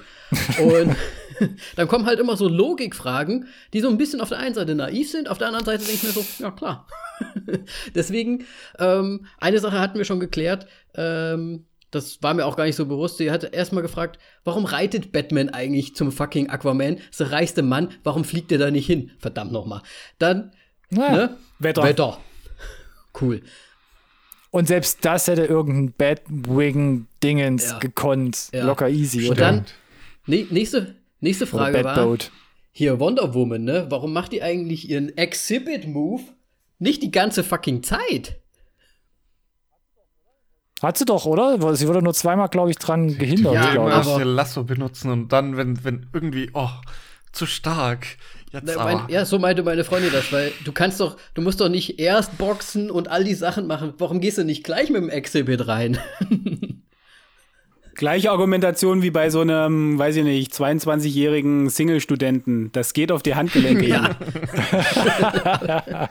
[0.61, 0.95] Und
[1.75, 5.11] dann kommen halt immer so Logikfragen, die so ein bisschen auf der einen Seite naiv
[5.11, 6.87] sind, auf der anderen Seite denke ich mir so, ja klar.
[7.95, 8.45] Deswegen,
[8.79, 12.85] ähm, eine Sache hatten wir schon geklärt, ähm, das war mir auch gar nicht so
[12.85, 13.17] bewusst.
[13.17, 16.97] Sie hatte erstmal gefragt, warum reitet Batman eigentlich zum fucking Aquaman?
[16.97, 19.11] Ist der reichste Mann, warum fliegt er da nicht hin?
[19.19, 19.81] Verdammt nochmal.
[20.19, 20.51] Dann,
[20.89, 21.11] Ja.
[21.11, 21.37] ne?
[21.59, 21.83] Wetter.
[21.83, 22.17] Wetter.
[23.19, 23.41] Cool.
[24.57, 27.77] Und selbst das hätte irgendein Batwing-Dingens Ja.
[27.77, 28.49] gekonnt.
[28.51, 28.65] Ja.
[28.65, 29.39] Locker easy, Und oder?
[29.39, 29.65] dann,
[30.25, 32.17] nächste, nächste Oder Frage war,
[32.71, 33.85] hier Wonder Woman, ne?
[33.89, 36.23] Warum macht die eigentlich ihren Exhibit-Move
[36.79, 38.39] nicht die ganze fucking Zeit?
[40.81, 41.75] Hat sie doch, oder?
[41.75, 45.11] Sie wurde nur zweimal, glaube ich, dran gehindert, Ja, glaube immer aber- ihr Lasso benutzen
[45.11, 46.69] und dann, wenn, wenn irgendwie, oh,
[47.31, 48.17] zu stark.
[48.51, 48.83] Jetzt aber.
[48.83, 51.99] mein, ja, so meinte meine Freundin das, weil du kannst doch, du musst doch nicht
[51.99, 53.93] erst boxen und all die Sachen machen.
[53.97, 55.99] Warum gehst du nicht gleich mit dem Exhibit rein?
[57.97, 62.71] Gleiche Argumentation wie bei so einem, weiß ich nicht, 22-jährigen Single-Studenten.
[62.71, 63.87] Das geht auf die Handgelenke.
[63.87, 64.15] Ja.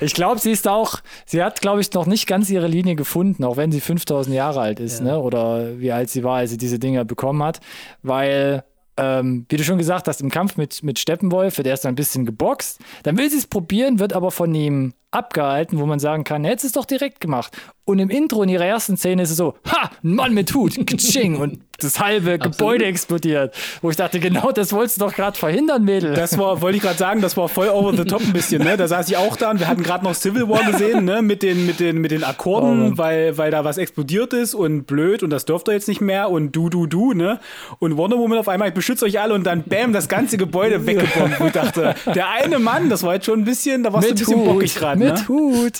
[0.00, 3.42] Ich glaube, sie ist auch, sie hat, glaube ich, noch nicht ganz ihre Linie gefunden,
[3.44, 5.18] auch wenn sie 5000 Jahre alt ist, ne?
[5.18, 7.60] Oder wie alt sie war, als sie diese Dinger bekommen hat.
[8.02, 8.64] Weil,
[8.96, 12.24] ähm, wie du schon gesagt hast, im Kampf mit, mit Steppenwolf wird erst ein bisschen
[12.24, 12.80] geboxt.
[13.02, 16.64] Dann will sie es probieren, wird aber von ihm abgehalten, wo man sagen kann, hättest
[16.66, 17.56] es doch direkt gemacht.
[17.84, 20.74] Und im Intro in ihrer ersten Szene ist es so, ha, ein Mann mit Hut,
[20.86, 23.54] Kitsching, und das halbe Gebäude explodiert.
[23.82, 26.14] Wo ich dachte, genau das wolltest du doch gerade verhindern, Mädel.
[26.14, 28.76] Das war, wollte ich gerade sagen, das war voll over the top ein bisschen, ne?
[28.76, 31.22] Da saß ich auch da und wir hatten gerade noch Civil War gesehen, ne?
[31.22, 32.98] Mit den, mit den, mit den Oh Akkorden, Mann.
[32.98, 36.30] weil, weil da was explodiert ist und blöd und das dürft ihr jetzt nicht mehr
[36.30, 37.40] und du, du, du, ne?
[37.78, 40.86] Und Wonder Woman auf einmal, ich beschütze euch alle und dann bam, das ganze Gebäude
[40.86, 41.40] weggebombt.
[41.40, 44.12] Und ich dachte, der eine Mann, das war jetzt schon ein bisschen, da warst du
[44.12, 45.28] ein bisschen bockig gerade, mit ne?
[45.28, 45.74] Hut.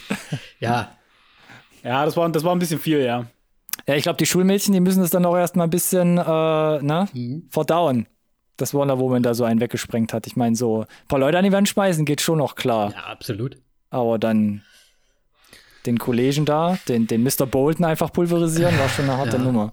[0.60, 0.90] ja,
[1.82, 3.26] Ja, das war, das war ein bisschen viel, ja.
[3.86, 7.08] Ja, ich glaube, die Schulmädchen, die müssen es dann auch erstmal ein bisschen äh, na,
[7.12, 7.46] Mhm.
[7.50, 8.06] verdauen,
[8.56, 10.26] dass Wonder Woman da so einen weggesprengt hat.
[10.26, 12.92] Ich meine, so ein paar Leute an die Wand schmeißen geht schon noch klar.
[12.92, 13.56] ja, absolut.
[13.90, 14.62] Aber dann
[15.86, 17.46] den Kollegen da, den, den Mr.
[17.46, 19.42] Bolton einfach pulverisieren, war schon eine harte Ja.
[19.42, 19.72] Nummer.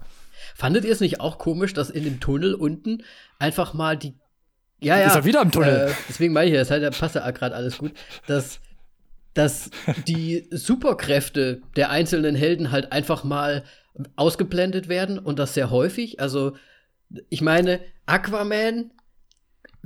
[0.54, 3.02] Fandet ihr es nicht auch komisch, dass in dem Tunnel unten
[3.40, 4.14] einfach mal die.
[4.80, 5.06] Ja, ja.
[5.06, 5.88] Ist er wieder im Tunnel?
[5.88, 7.92] Äh, deswegen meine ich, das halt, da passt ja gerade alles gut.
[8.28, 8.60] Dass,
[9.34, 9.70] dass
[10.06, 13.64] die Superkräfte der einzelnen Helden halt einfach mal
[14.16, 16.20] ausgeblendet werden und das sehr häufig.
[16.20, 16.52] Also,
[17.28, 18.90] ich meine, Aquaman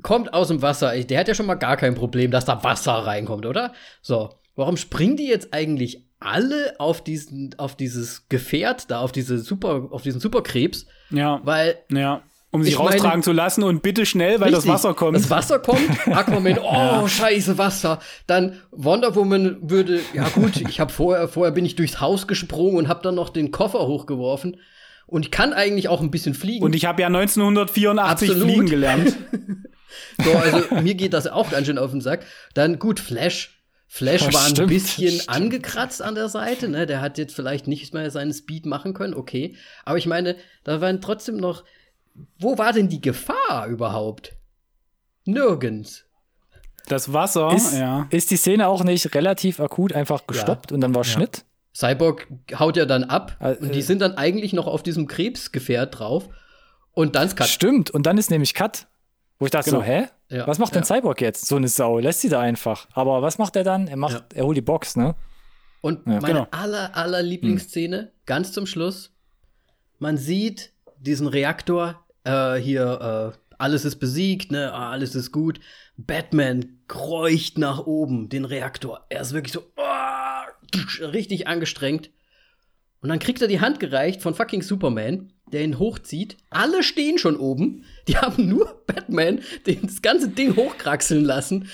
[0.03, 0.97] kommt aus dem Wasser.
[1.05, 3.73] Der hat ja schon mal gar kein Problem, dass da Wasser reinkommt, oder?
[4.01, 9.39] So, warum springen die jetzt eigentlich alle auf diesen, auf dieses Gefährt da, auf diese
[9.39, 10.87] Super, auf diesen Superkrebs?
[11.11, 12.23] Ja, Weil ja.
[12.51, 14.73] Um sich Ich meine- raustragen zu lassen und bitte schnell, weil das Richtig.
[14.73, 15.17] Wasser kommt.
[15.17, 17.99] Das Wasser kommt, Aquaman, oh, scheiße, Wasser.
[18.27, 22.77] Dann Wonder Woman würde, ja gut, ich habe vorher, vorher bin ich durchs Haus gesprungen
[22.79, 24.57] und habe dann noch den Koffer hochgeworfen.
[25.07, 26.65] Und ich kann eigentlich auch ein bisschen fliegen.
[26.65, 28.49] Und ich habe ja 1984 Absolut.
[28.51, 29.17] fliegen gelernt.
[30.23, 32.25] so, also mir geht das auch ganz schön auf den Sack.
[32.55, 33.55] Dann gut, Flash.
[33.91, 36.85] Flash Ja, war ein stimmt, bisschen angekratzt an der Seite, ne?
[36.85, 39.57] Der hat jetzt vielleicht nicht mehr seinen Speed machen können, okay.
[39.87, 41.65] Aber ich meine, da waren trotzdem noch.
[42.39, 44.37] Wo war denn die Gefahr überhaupt?
[45.25, 46.05] Nirgends.
[46.87, 48.07] Das Wasser, Ist, ja.
[48.11, 51.45] ist die Szene auch nicht relativ akut einfach gestoppt und dann war Schnitt?
[51.75, 52.27] Cyborg
[52.59, 53.83] haut ja dann ab Äh, und die äh.
[53.83, 56.29] sind dann eigentlich noch auf diesem Krebsgefährt drauf.
[56.93, 57.47] Und dann ist Cut.
[57.49, 58.87] Stimmt, und dann ist nämlich Cut.
[59.39, 59.83] Wo ich dachte Genau.
[59.83, 60.07] so, hä?
[60.31, 61.47] Ja, Was macht denn Cyborg jetzt?
[61.47, 62.89] So eine Sau, lässt sie da einfach.
[62.93, 63.87] Aber was macht er dann?
[63.87, 64.25] Er macht, Ja.
[64.35, 65.15] er holt die Box, ne?
[65.81, 66.47] Und Ja, meine genau.
[66.51, 69.13] aller, aller Lieblingsszene, ganz zum Schluss,
[70.01, 75.61] man sieht diesen Reaktor, äh, hier, äh, alles ist besiegt, ne, ah, alles ist gut.
[75.97, 79.05] Batman kreucht nach oben den Reaktor.
[79.09, 80.47] Er ist wirklich so ah,
[81.01, 82.11] richtig angestrengt.
[83.01, 86.37] Und dann kriegt er die Hand gereicht von fucking Superman, der ihn hochzieht.
[86.51, 87.85] Alle stehen schon oben.
[88.07, 91.69] Die haben nur Batman den das ganze Ding hochkraxeln lassen.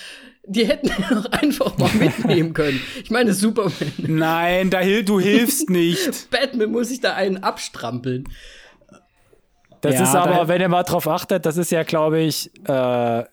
[0.47, 2.81] Die hätten ihn auch einfach mal mitnehmen können.
[3.03, 3.93] Ich meine, Superman.
[3.99, 6.29] Nein, da du hilfst nicht.
[6.31, 8.29] Batman muss sich da einen abstrampeln.
[9.85, 12.51] Das Ja, ist aber, da- wenn ihr mal drauf achtet, das ist ja, glaube ich,
[12.67, 13.25] äh,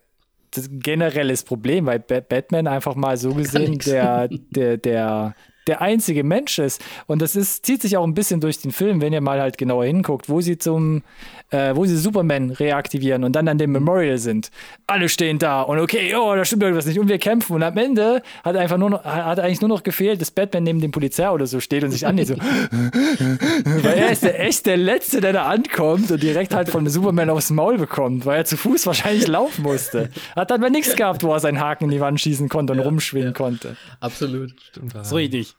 [0.54, 5.34] das generelles Problem, weil Ba- Batman einfach mal so gesehen der, der, der,
[5.68, 6.82] der einzige Mensch ist.
[7.08, 9.58] Und das ist, zieht sich auch ein bisschen durch den Film, wenn ihr mal halt
[9.58, 11.04] genauer hinguckt, wo sie zum,
[11.52, 14.50] äh, wo sie Superman reaktivieren und dann an dem Memorial sind.
[14.88, 17.00] Alle stehen da und okay, oh, da stimmt irgendwas nicht.
[17.00, 17.56] Und wir kämpfen.
[17.56, 20.82] Und am Ende hat einfach nur noch, hat eigentlich nur noch gefehlt, dass Batman neben
[20.82, 22.28] dem Polizei oder so steht und sich annäht.
[22.28, 22.36] So.
[22.36, 27.30] weil er ist der, echt der Letzte, der da ankommt und direkt halt von Superman
[27.30, 30.10] aufs Maul bekommt, weil er zu Fuß wahrscheinlich laufen musste.
[30.36, 32.80] Hat dann mal nichts gehabt, wo er seinen Haken in die Wand schießen konnte und
[32.80, 33.76] rumschwingen konnte.
[34.00, 34.54] Absolut.
[34.70, 34.96] Stimmt.
[34.96, 35.51] Das ist richtig.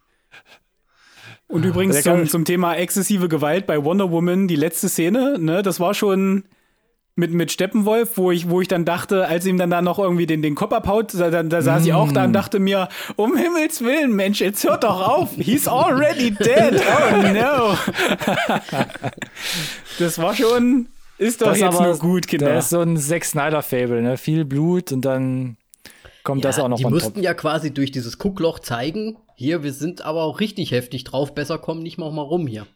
[1.49, 5.81] Und übrigens zum, zum Thema exzessive Gewalt bei Wonder Woman, die letzte Szene, ne, das
[5.81, 6.45] war schon
[7.15, 10.25] mit, mit Steppenwolf, wo ich, wo ich dann dachte, als ihm dann da noch irgendwie
[10.25, 13.37] den, den Kopf abhaut, da, da, da saß ich auch da und dachte mir, um
[13.37, 15.29] Himmels Willen, Mensch, jetzt hört doch auf.
[15.37, 16.81] He's already dead.
[17.13, 17.77] Oh no.
[19.99, 20.87] das war schon,
[21.19, 22.57] ist doch Das jetzt aber- nur gut, Kinder.
[22.57, 24.17] ist so ein Zack Snyder-Fable, ne?
[24.17, 25.59] Viel Blut und dann
[26.25, 27.23] kommt das auch noch die mussten top.
[27.23, 31.59] ja quasi durch dieses Guckloch zeigen, hier, wir sind aber auch richtig heftig drauf, besser
[31.59, 32.67] kommen nicht mal mal rum hier.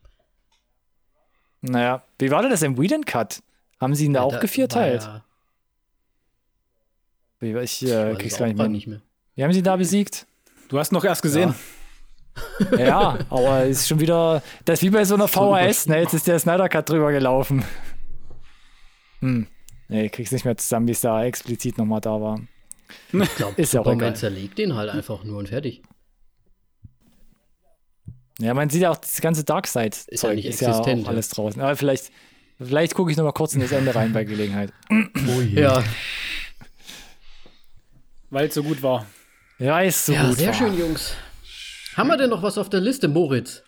[1.62, 3.42] Naja, wie war denn das im Whedon Cut?
[3.80, 5.08] Haben sie ihn da Ja, auch da gevierteilt?
[7.40, 8.68] Wie- Ich ja- äh, weiß krieg's ich gar nicht mehr.
[8.68, 9.00] nicht mehr.
[9.34, 10.26] Wie haben sie ihn da besiegt?
[10.68, 11.54] Du hast noch erst gesehen.
[12.76, 16.00] Ja, aber ist schon wieder, das ist wie bei so einer VHS, ne?
[16.00, 17.64] Jetzt ist der Snyder Cut drüber gelaufen.
[19.20, 19.46] Hm.
[19.88, 22.40] Nee, ich krieg's nicht mehr zusammen, wie es da explizit nochmal da war.
[23.12, 25.82] Ich glaube, Ist ja auch Superman zerlegt den halt einfach nur und fertig.
[28.38, 31.04] Ja, man sieht ja auch das ganze Darkseid-Zeug Ist ja nicht ist ja existent, auch
[31.06, 31.10] ja.
[31.10, 31.60] alles draußen.
[31.62, 32.10] Aber vielleicht,
[32.60, 34.72] vielleicht gucke ich nochmal kurz in das Ende rein bei Gelegenheit.
[34.90, 35.62] Oh je.
[35.62, 35.82] Ja,
[38.30, 39.06] Weil es so gut war.
[39.58, 40.36] Ja, ist so ja gut.
[40.36, 40.54] sehr war.
[40.54, 41.14] schön, Jungs.
[41.96, 43.62] Haben wir denn noch was auf der Liste, Moritz?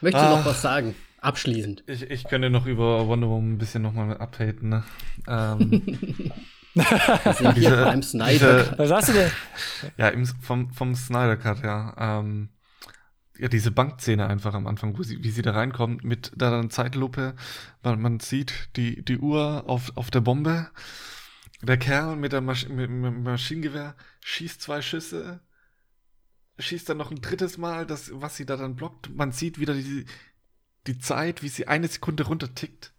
[0.00, 0.36] Möchtest du Ah.
[0.38, 0.94] noch was sagen?
[1.20, 1.84] Abschließend.
[1.86, 4.70] Ich, ich könnte noch über Wonder Woman ein bisschen nochmal abhaten.
[4.70, 4.82] Ne?
[5.28, 5.70] Ähm,
[6.74, 8.62] Wir sind hier Diese- beim Snyder.
[8.64, 9.30] diese- Was hast du denn?
[9.98, 11.94] ja, im, vom, vom Snyder Cut, ja.
[12.20, 12.48] Ähm,
[13.42, 16.70] ja, diese Bankszene einfach am Anfang, wo sie, wie sie da reinkommt mit da dann
[16.70, 17.34] Zeitlupe.
[17.82, 20.70] Man, man sieht die, die Uhr auf, auf der Bombe.
[21.60, 25.40] Der Kerl mit, der Masch dem Maschinengewehr schießt zwei Schüsse,
[26.60, 29.12] schießt dann noch ein drittes Mal, das, was sie da dann blockt.
[29.12, 30.06] Man sieht wieder die,
[30.86, 32.94] die Zeit, wie sie eine Sekunde runtertickt.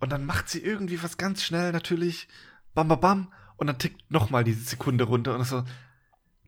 [0.00, 2.28] Und dann macht sie irgendwie was ganz schnell, natürlich.
[2.72, 3.32] Bam, bam, bam.
[3.58, 5.34] Und dann tickt nochmal diese Sekunde runter.
[5.34, 5.64] Und so,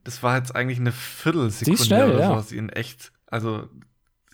[0.07, 2.29] das war jetzt eigentlich eine Viertelsekunde schnell, oder ja.
[2.29, 3.13] sowas in echt.
[3.27, 3.69] Also,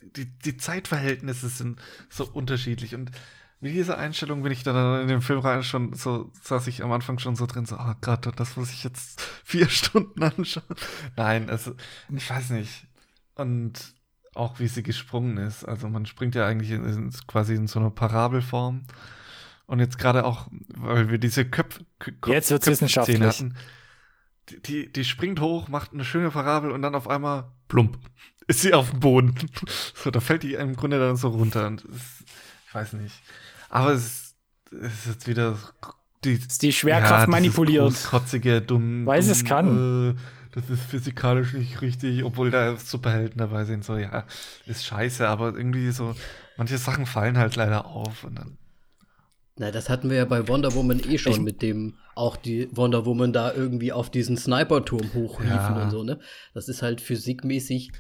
[0.03, 1.81] die, die Zeitverhältnisse sind
[2.11, 2.95] so unterschiedlich.
[2.95, 3.11] Und
[3.61, 6.93] mit dieser Einstellung bin ich dann in den Film rein schon so, saß ich am
[6.93, 10.77] Anfang schon so drin, so, oh Gott, das muss ich jetzt vier Stunden anschauen.
[11.17, 11.75] Nein, also,
[12.15, 12.87] ich weiß nicht.
[13.35, 13.95] Und
[14.35, 15.65] auch wie sie gesprungen ist.
[15.65, 18.83] Also man springt ja eigentlich in, in, quasi in so einer Parabelform.
[19.67, 23.23] Und jetzt gerade auch, weil wir diese Köpf, Köpf Jetzt wird's Köpfe-Szene wissenschaftlich.
[23.23, 23.55] hatten,
[24.51, 27.99] die, die, springt hoch, macht eine schöne Parabel und dann auf einmal plump
[28.49, 29.35] ist sie auf dem Boden.
[29.95, 31.67] So, da fällt die im Grunde dann so runter.
[31.67, 32.25] Und es,
[32.67, 33.15] ich weiß nicht.
[33.69, 34.37] Aber es, ist-
[34.73, 35.57] es ist jetzt wieder
[36.25, 37.95] die, Ist die Schwerkraft manipuliert.
[38.05, 39.07] Kotzige, dumm.
[39.07, 40.17] Weil es kann.
[40.17, 40.21] Äh,
[40.55, 43.85] das ist physikalisch nicht richtig, obwohl da Superhelden dabei sind.
[43.85, 44.25] So, ja,
[44.67, 46.15] ist scheiße, aber irgendwie so,
[46.59, 48.25] manche Sachen fallen halt leider auf.
[48.25, 48.59] Und dann,
[49.57, 53.05] Na, das hatten wir ja bei Wonder Woman eh schon, mit dem auch die Wonder
[53.05, 55.83] Woman da irgendwie auf diesen Sniperturm hochliefen Ja.
[55.85, 56.19] und so, ne?
[56.55, 57.93] Das ist halt physikmäßig.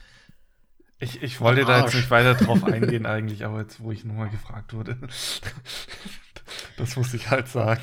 [0.99, 4.31] ich, ich wollte da jetzt nicht weiter drauf eingehen, eigentlich, aber jetzt, wo ich nochmal
[4.31, 4.97] gefragt wurde,
[6.79, 7.81] das muss ich halt sagen.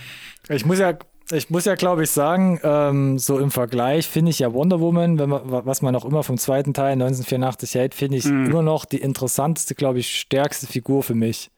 [0.49, 0.97] Ich muss ja,
[1.31, 5.19] ich muss ja, glaube ich, sagen, ähm, so im Vergleich finde ich ja Wonder Woman,
[5.19, 8.85] wenn man, was man auch immer vom zweiten Teil 1984 hält, finde ich immer noch
[8.85, 11.51] die interessanteste, glaube ich, stärkste Figur für mich.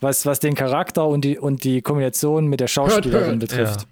[0.00, 3.82] Was, was den Charakter und die, und die Kombination mit der Schauspielerin betrifft.
[3.82, 3.86] Ja.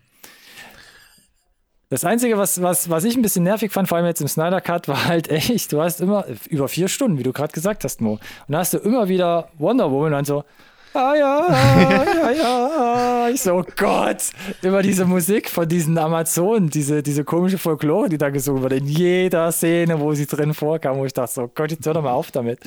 [1.90, 4.60] Das Einzige, was, was, was ich ein bisschen nervig fand, vor allem jetzt im Snyder
[4.60, 8.00] Cut, war halt echt, du hast immer über vier Stunden, wie du gerade gesagt hast,
[8.00, 8.12] Mo.
[8.12, 10.44] Und da hast du immer wieder Wonder Woman und so,
[10.94, 13.28] ah ja, ja, ja.
[13.32, 14.30] Ich so, oh Gott,
[14.62, 18.86] immer diese Musik von diesen Amazonen, diese, diese komische Folklore, die da gesungen wurde, in
[18.86, 22.02] jeder Szene, wo sie drin vorkam, wo ich dachte, so, oh Gott, jetzt hör doch
[22.02, 22.60] mal auf damit.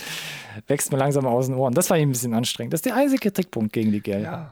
[0.67, 1.73] Wächst mir langsam aus den Ohren.
[1.73, 2.73] Das war ihm ein bisschen anstrengend.
[2.73, 4.23] Das ist der einzige Kritikpunkt gegen die Geld.
[4.23, 4.51] Ja.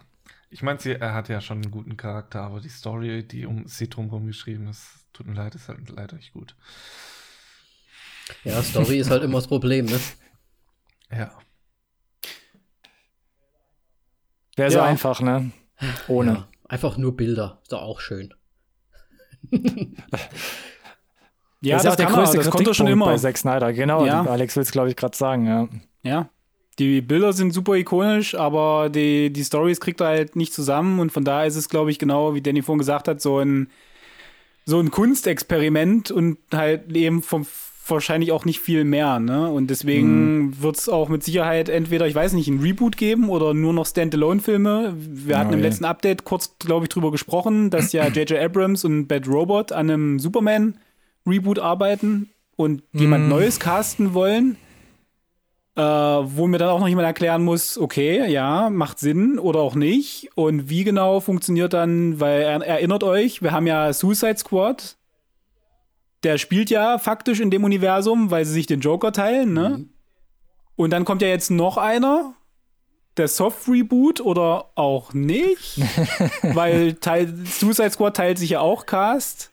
[0.49, 3.67] Ich meine, sie- er hat ja schon einen guten Charakter, aber die Story, die um
[3.67, 4.83] sie drumherum geschrieben ist,
[5.13, 6.55] tut mir leid, ist halt leider nicht gut.
[8.43, 9.99] Ja, Story ist halt immer das Problem, ne?
[11.11, 11.31] Ja.
[14.60, 14.86] Wäre so Ja.
[14.86, 15.52] einfach, ne?
[16.07, 16.31] Ohne.
[16.31, 17.60] Ja, einfach nur Bilder.
[17.64, 18.34] Ist doch auch schön.
[21.61, 23.06] Ja, das ist das, auch der größte er, das konnte schon immer.
[23.07, 23.73] bei Zack Snyder.
[23.73, 24.23] Genau, Ja.
[24.23, 25.68] Alex will es, glaube ich, gerade sagen, ja.
[26.03, 26.30] Ja.
[26.80, 31.11] Die Bilder sind super ikonisch, aber die, die Stories kriegt er halt nicht zusammen und
[31.11, 33.69] von daher ist es, glaube ich, genau, wie Danny vorhin gesagt hat, so ein,
[34.64, 37.45] so ein Kunstexperiment und halt eben vom
[37.91, 39.49] wahrscheinlich auch nicht viel mehr, ne?
[39.49, 40.61] Und deswegen mhm.
[40.61, 43.86] wird es auch mit Sicherheit entweder, ich weiß nicht, ein Reboot geben oder nur noch
[43.86, 44.95] Standalone-Filme.
[44.98, 48.40] Wir hatten oh, im letzten Update kurz, glaube ich, drüber gesprochen, dass ja J.J.
[48.40, 52.99] Abrams und Bad Robot an einem Superman-Reboot arbeiten und mhm.
[52.99, 54.57] jemand Neues casten wollen.
[55.76, 59.76] Äh, wo mir dann auch noch jemand erklären muss, okay, ja, macht Sinn oder auch
[59.76, 60.30] nicht.
[60.36, 64.98] Und wie genau funktioniert dann, weil er, erinnert euch, wir haben ja Suicide Squad,
[66.23, 69.69] der spielt ja faktisch in dem Universum, weil sie sich den Joker teilen, ne?
[69.69, 69.89] Mhm.
[70.75, 72.33] Und dann kommt ja jetzt noch einer,
[73.17, 75.79] der Soft-Reboot oder auch nicht,
[76.41, 79.51] weil Teil, Suicide Squad teilt sich ja auch Cast.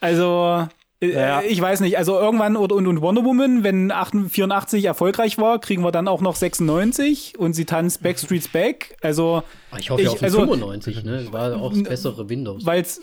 [0.00, 0.68] Also,
[1.00, 1.42] äh, ja.
[1.42, 5.92] ich weiß nicht, also irgendwann und, und Wonder Woman, wenn 84 erfolgreich war, kriegen wir
[5.92, 8.96] dann auch noch 96 und sie tanzt Backstreet's Back.
[9.02, 9.42] Also,
[9.78, 11.26] ich hoffe ich, auf also, 95, ne?
[11.32, 12.64] War auch das bessere Windows.
[12.64, 13.00] Weil's,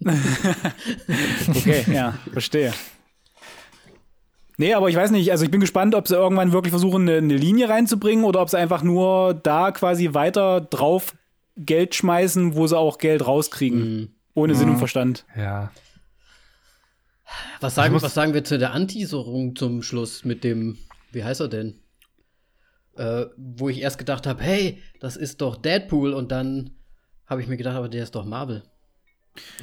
[1.48, 2.72] okay, ja, verstehe.
[4.56, 7.18] Nee, aber ich weiß nicht, also ich bin gespannt, ob sie irgendwann wirklich versuchen, eine,
[7.18, 11.14] eine Linie reinzubringen oder ob sie einfach nur da quasi weiter drauf
[11.56, 13.78] Geld schmeißen, wo sie auch Geld rauskriegen.
[13.80, 14.08] Mhm.
[14.34, 14.58] Ohne mhm.
[14.58, 15.24] Sinn und Verstand.
[15.36, 15.72] Ja.
[17.60, 20.78] Was sagen, was sagen wir zu der Antisorung zum Schluss mit dem,
[21.12, 21.80] wie heißt er denn?
[22.96, 26.70] Äh, wo ich erst gedacht habe, hey, das ist doch Deadpool und dann
[27.26, 28.62] habe ich mir gedacht, aber der ist doch Marvel.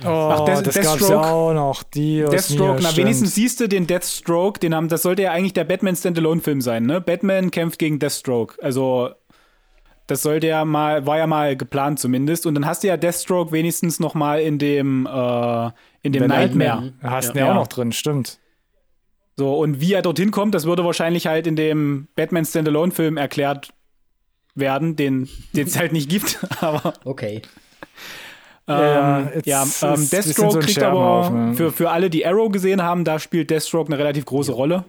[0.03, 1.11] Oh, Ach, Death, das Deathstroke.
[1.11, 1.83] ja auch noch.
[1.83, 5.65] Die Deathstroke, na, wenigstens siehst du den Deathstroke, den haben, das sollte ja eigentlich der
[5.65, 7.01] Batman Standalone-Film sein, ne?
[7.01, 8.55] Batman kämpft gegen Deathstroke.
[8.61, 9.09] Also,
[10.07, 12.45] das sollte ja mal, war ja mal geplant zumindest.
[12.45, 15.69] Und dann hast du ja Deathstroke wenigstens noch mal in dem, äh,
[16.01, 16.81] in dem Nightmare.
[16.81, 16.93] Nightmare.
[17.03, 17.45] Hast du ja.
[17.45, 18.39] ja auch noch drin, stimmt.
[19.35, 23.69] So, und wie er dorthin kommt, das würde wahrscheinlich halt in dem Batman Standalone-Film erklärt
[24.55, 26.93] werden, den es halt nicht gibt, aber.
[27.03, 27.41] Okay.
[28.69, 31.53] Ähm, ja, ähm, Deathstroke so kriegt aber ne?
[31.53, 34.83] für, für alle, die Arrow gesehen haben, da spielt Deathstroke eine relativ große Rolle.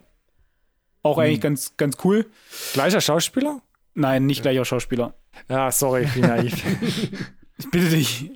[1.03, 1.25] Auch hm.
[1.25, 2.27] eigentlich ganz, ganz cool.
[2.73, 3.61] Gleicher Schauspieler?
[3.95, 5.15] Nein, nicht gleicher Schauspieler.
[5.49, 6.55] Ja, sorry, ich bin naiv.
[7.59, 8.31] ich bitte dich.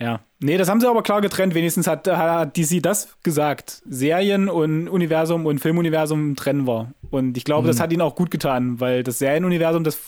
[0.00, 0.20] Ja.
[0.38, 1.54] Nee, das haben sie aber klar getrennt.
[1.54, 3.82] Wenigstens hat, hat DC das gesagt.
[3.88, 6.92] Serien und Universum und Filmuniversum trennen wir.
[7.10, 7.68] Und ich glaube, mhm.
[7.68, 9.98] das hat ihnen auch gut getan, weil das Serienuniversum, das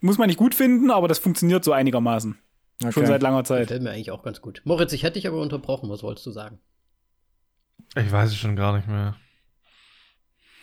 [0.00, 2.38] muss man nicht gut finden, aber das funktioniert so einigermaßen.
[2.80, 2.92] Okay.
[2.92, 3.62] Schon seit langer Zeit.
[3.62, 4.62] Gefällt mir eigentlich auch ganz gut.
[4.64, 5.90] Moritz, ich hätte dich aber unterbrochen.
[5.90, 6.60] Was wolltest du sagen?
[7.96, 9.16] Ich weiß es schon gar nicht mehr.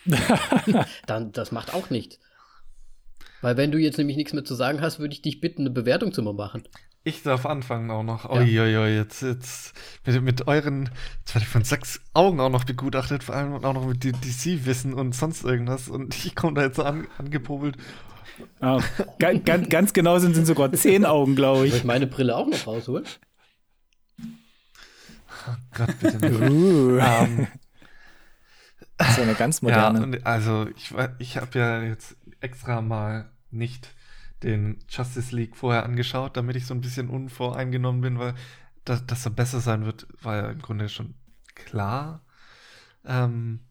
[1.08, 2.20] Dann, das macht auch nichts.
[3.42, 5.72] Weil wenn du jetzt nämlich nichts mehr zu sagen hast, würde ich dich bitten, eine
[5.72, 6.64] Bewertung zu machen.
[7.04, 8.26] Ich darf anfangen auch noch.
[8.26, 8.40] Ja.
[8.40, 9.74] Uiuiui, jetzt, jetzt
[10.06, 10.90] mit, mit euren,
[11.20, 14.94] jetzt werde ich von sechs Augen auch noch begutachtet, vor allem auch noch mit DC-Wissen
[14.94, 15.90] und sonst irgendwas.
[15.90, 17.78] Und ich komme da jetzt so an, angepobelt
[18.62, 18.82] Oh,
[19.20, 21.72] ganz, ganz, genau sind, sind sogar zehn Augen, glaube ich.
[21.72, 23.06] Soll ich meine Brille auch noch rausholen?
[24.20, 26.42] Oh Gott, bitte nicht.
[26.42, 26.96] Uh.
[26.96, 27.48] Um, ähm,
[29.16, 30.18] so eine ganz moderne.
[30.18, 33.94] Ja, also ich, ich habe ja jetzt extra mal nicht
[34.44, 38.36] den Justice League vorher angeschaut, damit ich so ein bisschen unvoreingenommen bin, weil
[38.86, 41.16] dass, dass er besser sein wird, war ja im Grunde schon
[41.56, 42.22] klar.
[43.04, 43.62] Ähm,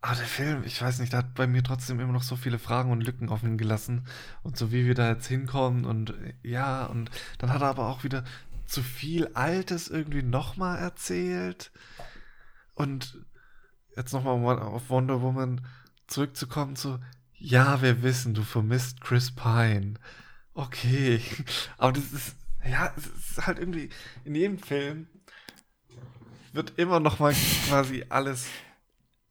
[0.00, 2.58] aber der Film, ich weiß nicht, der hat bei mir trotzdem immer noch so viele
[2.58, 4.06] Fragen und Lücken offen gelassen.
[4.42, 8.04] Und so wie wir da jetzt hinkommen und ja, und dann hat er aber auch
[8.04, 8.24] wieder
[8.66, 11.72] zu viel Altes irgendwie nochmal erzählt.
[12.74, 13.24] Und
[13.96, 15.66] jetzt nochmal auf Wonder Woman
[16.06, 16.98] zurückzukommen, so,
[17.34, 19.94] ja, wir wissen, du vermisst Chris Pine.
[20.54, 21.20] Okay.
[21.78, 23.90] Aber das ist, ja, es ist halt irgendwie,
[24.24, 25.08] in jedem Film
[26.52, 27.34] wird immer nochmal
[27.66, 28.46] quasi alles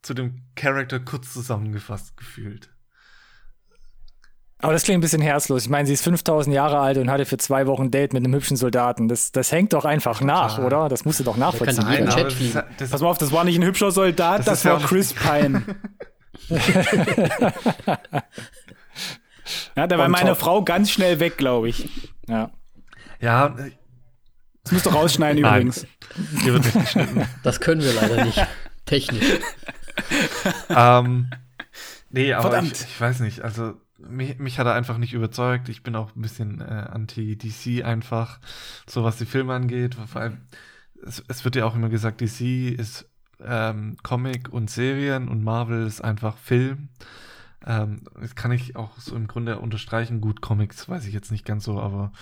[0.06, 2.70] zu dem Charakter kurz zusammengefasst gefühlt.
[4.58, 5.64] Aber das klingt ein bisschen herzlos.
[5.64, 8.32] Ich meine, sie ist 5000 Jahre alt und hatte für zwei Wochen Date mit einem
[8.34, 9.06] hübschen Soldaten.
[9.06, 10.64] Das, das hängt doch einfach nach, Total.
[10.64, 10.88] oder?
[10.88, 11.84] Das musst du doch nachvollziehen.
[11.84, 14.64] Nein, das ist, das Pass mal auf, das war nicht ein hübscher Soldat, das, das
[14.64, 15.62] war ja Chris Pine.
[19.76, 20.38] ja, da war meine top.
[20.38, 21.90] Frau ganz schnell weg, glaube ich.
[22.28, 22.50] Ja.
[23.20, 23.54] Ja.
[24.64, 25.62] Das musst du rausschneiden Nein.
[25.62, 25.86] übrigens.
[26.42, 27.28] Hier wird nicht geschnitten.
[27.42, 28.46] Das können wir leider nicht.
[28.86, 29.24] Technisch.
[30.68, 31.30] ähm,
[32.10, 33.42] nee, aber ich, ich, weiß nicht.
[33.42, 35.68] Also, mich, mich, hat er einfach nicht überzeugt.
[35.68, 38.40] Ich bin auch ein bisschen äh, anti-DC einfach,
[38.86, 39.94] so was die Filme angeht.
[39.94, 40.42] Vor allem,
[41.04, 43.08] es, es wird ja auch immer gesagt, DC ist
[43.44, 46.88] ähm, Comic und Serien und Marvel ist einfach Film.
[47.66, 50.20] Ähm, das kann ich auch so im Grunde unterstreichen.
[50.20, 52.12] Gut, Comics weiß ich jetzt nicht ganz so, aber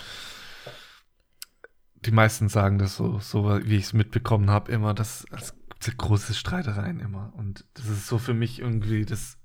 [2.07, 6.35] die meisten sagen das so, so wie ich es mitbekommen habe, immer, dass als große
[6.35, 7.33] Streitereien immer.
[7.37, 9.39] Und das ist so für mich irgendwie das,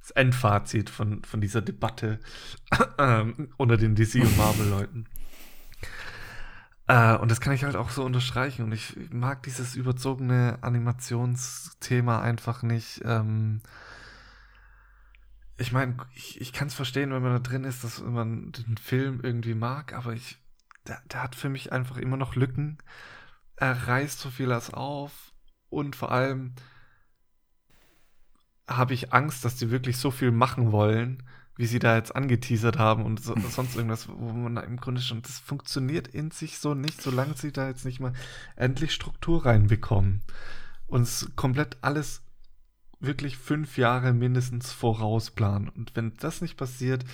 [0.00, 2.20] das Endfazit von, von dieser Debatte
[2.98, 5.06] ähm, unter den DC und Marvel-Leuten.
[6.86, 8.64] Äh, und das kann ich halt auch so unterstreichen.
[8.64, 13.00] Und ich mag dieses überzogene Animationsthema einfach nicht.
[13.04, 13.60] Ähm,
[15.56, 18.76] ich meine, ich, ich kann es verstehen, wenn man da drin ist, dass man den
[18.76, 20.38] Film irgendwie mag, aber ich,
[20.86, 22.78] der, der hat für mich einfach immer noch Lücken.
[23.56, 25.23] Er reißt so vieles auf
[25.74, 26.54] und vor allem
[28.66, 31.22] habe ich Angst, dass die wirklich so viel machen wollen,
[31.56, 35.22] wie sie da jetzt angeteasert haben und so, sonst irgendwas, wo man im Grunde schon,
[35.22, 38.12] das funktioniert in sich so nicht, solange sie da jetzt nicht mal
[38.56, 40.22] endlich Struktur reinbekommen.
[40.86, 42.22] Und es komplett alles
[43.00, 45.68] wirklich fünf Jahre mindestens vorausplanen.
[45.68, 47.04] Und wenn das nicht passiert,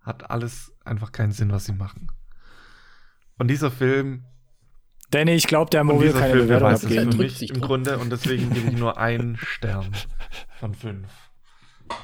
[0.00, 2.10] hat alles einfach keinen Sinn, was sie machen.
[3.38, 4.24] Und dieser Film.
[5.10, 7.12] Danny, ich glaube, der Mo will keine Film, Bewertung abgeben.
[7.12, 9.92] für mich im Grunde und deswegen gebe ich nur einen Stern
[10.58, 11.08] von fünf.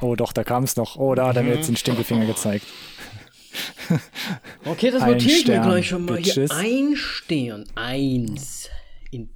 [0.00, 0.96] Oh, doch, da kam es noch.
[0.96, 2.66] Oh, da hat er mir jetzt den Stinkefinger gezeigt.
[4.64, 6.16] Okay, das notiere ich mir gleich schon mal.
[6.16, 6.50] Hier Bitches.
[6.50, 7.64] ein Stern.
[7.74, 8.70] Eins.
[9.10, 9.28] In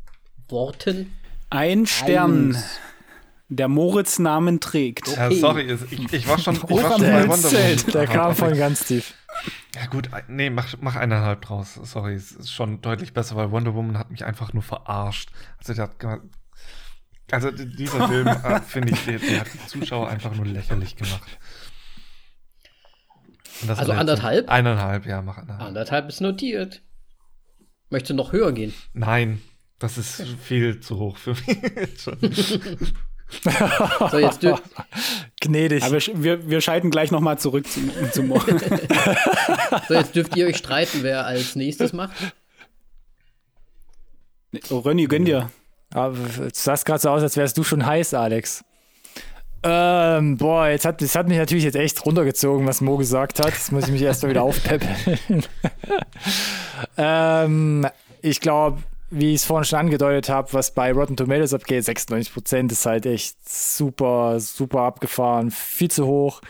[0.48, 1.12] Worten.
[1.50, 2.78] Ein Stern, Eins.
[3.48, 5.08] Der Moritz Namen trägt.
[5.16, 7.28] Ja, sorry, ich, ich war schon, ich war schon bei.
[7.28, 7.92] Wonder Woman.
[7.92, 9.14] Der kam von ganz tief.
[9.74, 11.74] Ja gut, nee, mach, mach eineinhalb draus.
[11.74, 15.30] Sorry, es ist schon deutlich besser, weil Wonder Woman hat mich einfach nur verarscht.
[15.58, 16.22] Also der hat
[17.30, 21.38] also dieser Film, äh, finde ich, der, der hat die Zuschauer einfach nur lächerlich gemacht.
[23.68, 24.48] Also anderthalb?
[24.48, 25.68] Eineinhalb, ja, mach eineinhalb.
[25.68, 26.82] Anderthalb ist notiert.
[27.90, 28.74] Möchtest du noch höher gehen?
[28.92, 29.40] Nein,
[29.78, 31.48] das ist viel zu hoch für mich.
[34.10, 34.60] So, jetzt, dür
[35.40, 35.82] Gnädig.
[35.82, 38.28] Aber wir, wir schalten gleich nochmal zurück zum, zum
[39.88, 42.16] so, jetzt dürft ihr euch streiten, wer als nächstes macht.
[44.70, 45.50] oh, Rönni, gönn dir.
[45.92, 48.64] Aber du sahst gerade so aus, als wärst du schon heiß, Alex.
[49.62, 53.52] Ähm, boah, jetzt hat, das hat mich natürlich jetzt echt runtergezogen, was Mo gesagt hat.
[53.52, 55.18] Jetzt muss ich mich erstmal wieder aufpeppeln.
[56.96, 57.86] ähm,
[58.22, 62.72] ich glaube, wie ich es vorhin schon angedeutet habe, was bei Rotten Tomatoes abgeht, 96%
[62.72, 66.40] ist halt echt super, super abgefahren, viel zu hoch.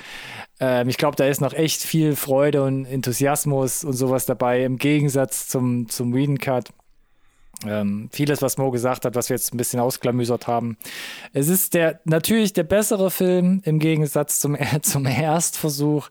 [0.58, 4.78] Ähm, ich glaube, da ist noch echt viel Freude und Enthusiasmus und sowas dabei, im
[4.78, 6.70] Gegensatz zum, zum Whedon Cut.
[7.64, 10.76] Ähm, vieles, was Mo gesagt hat, was wir jetzt ein bisschen ausklamüsert haben.
[11.32, 16.10] Es ist der natürlich der bessere Film im Gegensatz zum, zum Erstversuch,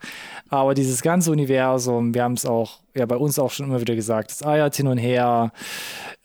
[0.49, 3.95] aber dieses ganze Universum, wir haben es auch ja bei uns auch schon immer wieder
[3.95, 5.51] gesagt, es eiert hin und her.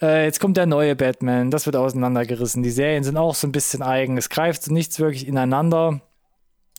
[0.01, 2.63] Äh, jetzt kommt der neue Batman, das wird auseinandergerissen.
[2.63, 6.01] Die Serien sind auch so ein bisschen eigen, es greift nichts wirklich ineinander.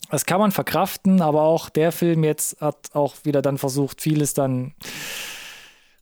[0.09, 4.33] Das kann man verkraften, aber auch der Film jetzt hat auch wieder dann versucht, vieles
[4.33, 4.73] dann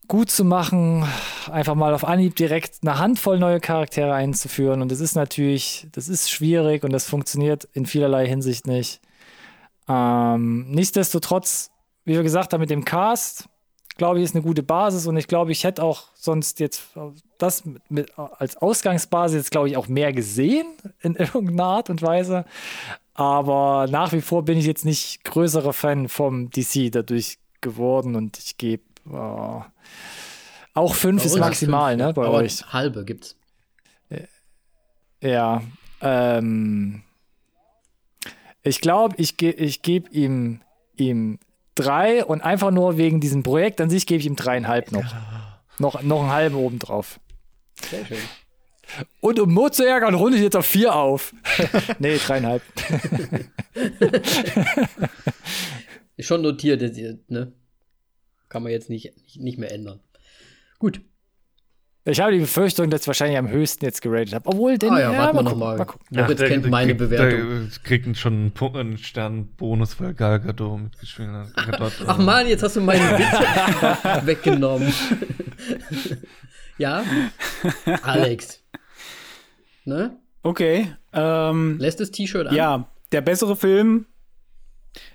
[0.10, 1.06] gut zu machen,
[1.52, 4.81] einfach mal auf Anhieb direkt eine Handvoll neue Charaktere einzuführen.
[4.81, 8.99] Und das ist natürlich, das ist schwierig und das funktioniert in vielerlei Hinsicht nicht.
[9.88, 11.69] Ähm, nichtsdestotrotz,
[12.06, 13.48] wie wir gesagt haben, mit dem Cast,
[13.98, 16.81] glaube ich, ist eine gute Basis und ich glaube, ich hätte auch sonst jetzt
[17.38, 20.65] das mit, mit, als Ausgangsbasis jetzt, glaube ich, auch mehr gesehen
[21.02, 22.45] in irgendeiner Art und Weise.
[23.14, 28.40] Aber nach wie vor bin ich jetzt nicht größerer Fan vom DC dadurch geworden und
[28.40, 29.64] ich gebe oh,
[30.73, 32.72] auch fünf ist maximal, fünf, ne, bei euch.
[32.72, 33.36] Halbe gibt's.
[35.22, 35.61] Ja.
[36.02, 37.03] Ähm,
[38.64, 40.61] ich glaube, ich, ge ich gebe ihm,
[40.95, 41.40] ihm
[41.76, 45.14] drei und einfach nur wegen diesem Projekt an sich gebe ich ihm dreieinhalb noch.
[45.77, 47.19] Noch, noch einen halben obendrauf.
[47.90, 48.18] Sehr schön.
[49.22, 51.34] Und um Mo zu ärgern, runde ich jetzt auf vier auf.
[51.99, 52.61] nee, dreieinhalb.
[56.19, 56.81] Schon notiert,
[57.30, 57.53] ne?
[58.50, 60.00] Kann man jetzt nicht, nicht, mehr ändern.
[60.80, 61.02] Gut.
[62.06, 64.48] Ich habe die Befürchtung, dass ich wahrscheinlich am höchsten jetzt geratet habe.
[64.48, 65.86] Obwohl, den, Ah ja, warten wir mal noch mal.
[65.86, 66.08] gucken.
[66.10, 67.70] Moritz kennt der meine kriegt, Bewertung.
[67.70, 71.80] Der kriegt schon einen, Punkt, einen Sternbonus, weil Gal Gadot mitgespielt hat.
[71.80, 74.92] Dort, Ach man, jetzt hast du meinen Witz weggenommen.
[76.80, 77.04] ja?
[78.02, 78.64] Alex.
[79.86, 80.18] Ne?
[80.42, 80.94] Okay.
[81.14, 82.56] Ähm, Lässt das T-Shirt an?
[82.56, 84.06] ja, der bessere Film.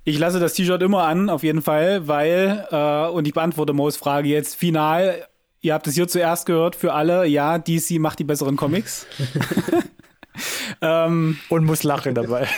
[0.05, 3.96] Ich lasse das T-Shirt immer an, auf jeden Fall, weil, äh, und ich beantworte Mo's
[3.96, 5.26] Frage jetzt final.
[5.60, 7.26] Ihr habt es hier zuerst gehört für alle.
[7.26, 9.06] Ja, DC macht die besseren Comics.
[10.82, 12.48] ähm, Und muss lachen dabei.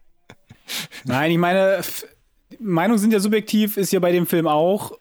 [1.04, 1.80] Nein, ich meine,
[2.60, 4.92] Meinungen sind ja subjektiv, ist ja bei dem Film auch.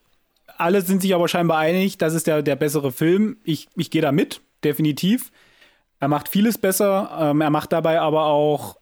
[0.58, 3.38] Alle sind sich aber scheinbar einig, das ist der, der bessere Film.
[3.44, 5.32] Ich, ich gehe da mit, definitiv.
[6.00, 8.78] Er macht vieles besser, ähm, er macht dabei aber auch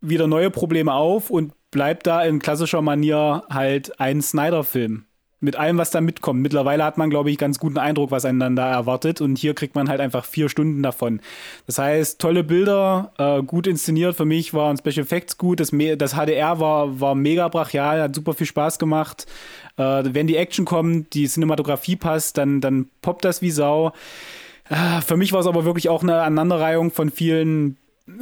[0.00, 5.04] wieder neue Probleme auf und bleibt da in klassischer Manier halt ein Snyder-Film.
[5.40, 6.40] mit allem, was da mitkommt.
[6.40, 9.20] Mittlerweile hat man, glaube ich, ganz guten Eindruck, was einen dann da erwartet.
[9.20, 11.20] Und hier kriegt man halt einfach vier Stunden davon.
[11.66, 14.16] Das heißt, tolle Bilder, äh, gut inszeniert.
[14.16, 15.60] Für mich waren Special Effects gut.
[15.60, 19.26] Das, das HDR war, war mega brachial, hat super viel Spaß gemacht.
[19.76, 23.92] Äh, wenn die Action kommt, die Cinematografie passt, dann, dann poppt das wie Sau.
[24.70, 27.76] Äh, für mich war es aber wirklich auch eine Aneinanderreihung von vielen,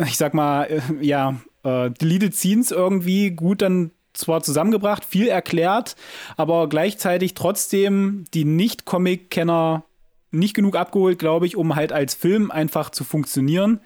[0.05, 5.97] ich sag mal, äh, ja, äh, Deleted Scenes irgendwie gut dann zwar zusammengebracht, viel erklärt,
[6.36, 9.85] aber gleichzeitig trotzdem die Nicht-Comic-Kenner
[10.31, 13.81] nicht genug abgeholt, glaube ich, um halt als Film einfach zu funktionieren.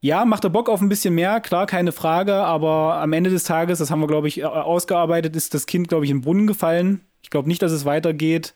[0.00, 3.44] Ja, macht er Bock auf ein bisschen mehr, klar, keine Frage, aber am Ende des
[3.44, 6.46] Tages, das haben wir, glaube ich, ausgearbeitet, ist das Kind, glaube ich, in den Brunnen
[6.46, 7.00] gefallen.
[7.22, 8.54] Ich glaube nicht, dass es weitergeht.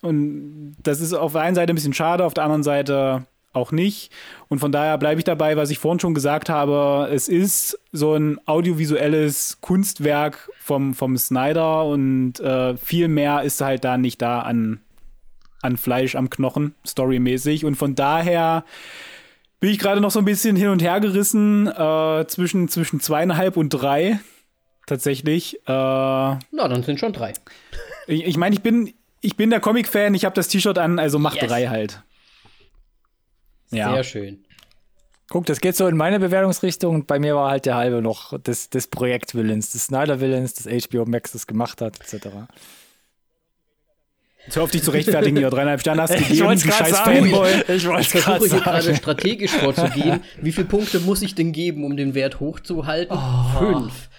[0.00, 3.72] Und das ist auf der einen Seite ein bisschen schade, auf der anderen Seite auch
[3.72, 4.12] nicht.
[4.48, 7.08] Und von daher bleibe ich dabei, was ich vorhin schon gesagt habe.
[7.12, 13.84] Es ist so ein audiovisuelles Kunstwerk vom, vom Snyder und äh, viel mehr ist halt
[13.84, 14.80] da nicht da an,
[15.62, 17.64] an Fleisch am Knochen, storymäßig.
[17.64, 18.64] Und von daher
[19.58, 23.56] bin ich gerade noch so ein bisschen hin und her gerissen äh, zwischen, zwischen zweieinhalb
[23.56, 24.20] und drei.
[24.86, 25.56] Tatsächlich.
[25.66, 27.32] Äh, Na, dann sind schon drei.
[28.06, 31.18] Ich, ich meine, ich bin, ich bin der Comic-Fan, ich habe das T-Shirt an, also
[31.18, 31.46] mach yes.
[31.46, 32.02] drei halt.
[33.70, 33.94] Ja.
[33.94, 34.44] Sehr schön.
[35.28, 37.06] Guck, das geht so in meine Bewertungsrichtung.
[37.06, 41.30] Bei mir war halt der halbe noch des, des Projektwillens, des Snyder-Willens, des HBO Max
[41.30, 42.26] das gemacht hat, etc.
[44.44, 47.30] Jetzt hör auf dich zu rechtfertigen, hier dreieinhalb Sterne hast gegeben, ich du scheiß sagen.
[47.30, 47.52] Fanboy.
[47.68, 50.24] Ich, ich versuche hier gerade strategisch vorzugehen.
[50.40, 53.16] Wie viele Punkte muss ich denn geben, um den Wert hochzuhalten?
[53.16, 53.58] Oh.
[53.58, 54.09] Fünf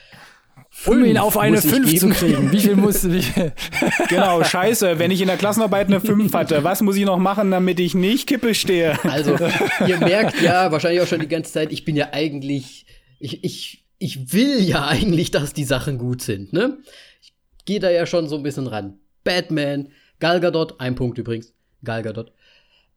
[0.85, 2.51] um ihn auf eine 5 zu kriegen.
[2.51, 3.31] Wie viel muss ich?
[4.09, 7.51] genau, scheiße, wenn ich in der Klassenarbeit eine 5 hatte, was muss ich noch machen,
[7.51, 8.97] damit ich nicht Kippe stehe?
[9.03, 9.37] Also,
[9.87, 12.85] ihr merkt ja wahrscheinlich auch schon die ganze Zeit, ich bin ja eigentlich,
[13.19, 16.77] ich, ich, ich will ja eigentlich, dass die Sachen gut sind, ne?
[17.21, 17.33] Ich
[17.65, 18.97] gehe da ja schon so ein bisschen ran.
[19.23, 19.89] Batman,
[20.19, 21.53] Gal Gadot, ein Punkt übrigens,
[21.83, 22.31] Gal Gadot.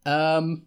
[0.07, 0.67] Ähm,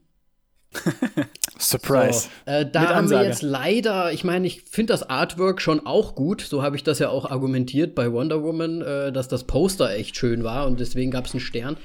[1.60, 2.30] Surprise.
[2.45, 6.15] So, äh, da haben wir jetzt leider, ich meine, ich finde das Artwork schon auch
[6.15, 6.41] gut.
[6.41, 10.15] So habe ich das ja auch argumentiert bei Wonder Woman, äh, dass das Poster echt
[10.15, 11.77] schön war und deswegen gab es einen Stern.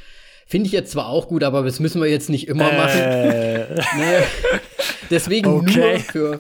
[0.47, 2.77] Finde ich jetzt zwar auch gut, aber das müssen wir jetzt nicht immer äh.
[2.77, 3.77] machen.
[3.99, 4.23] ne?
[5.11, 5.79] Deswegen okay.
[5.79, 6.39] nur für,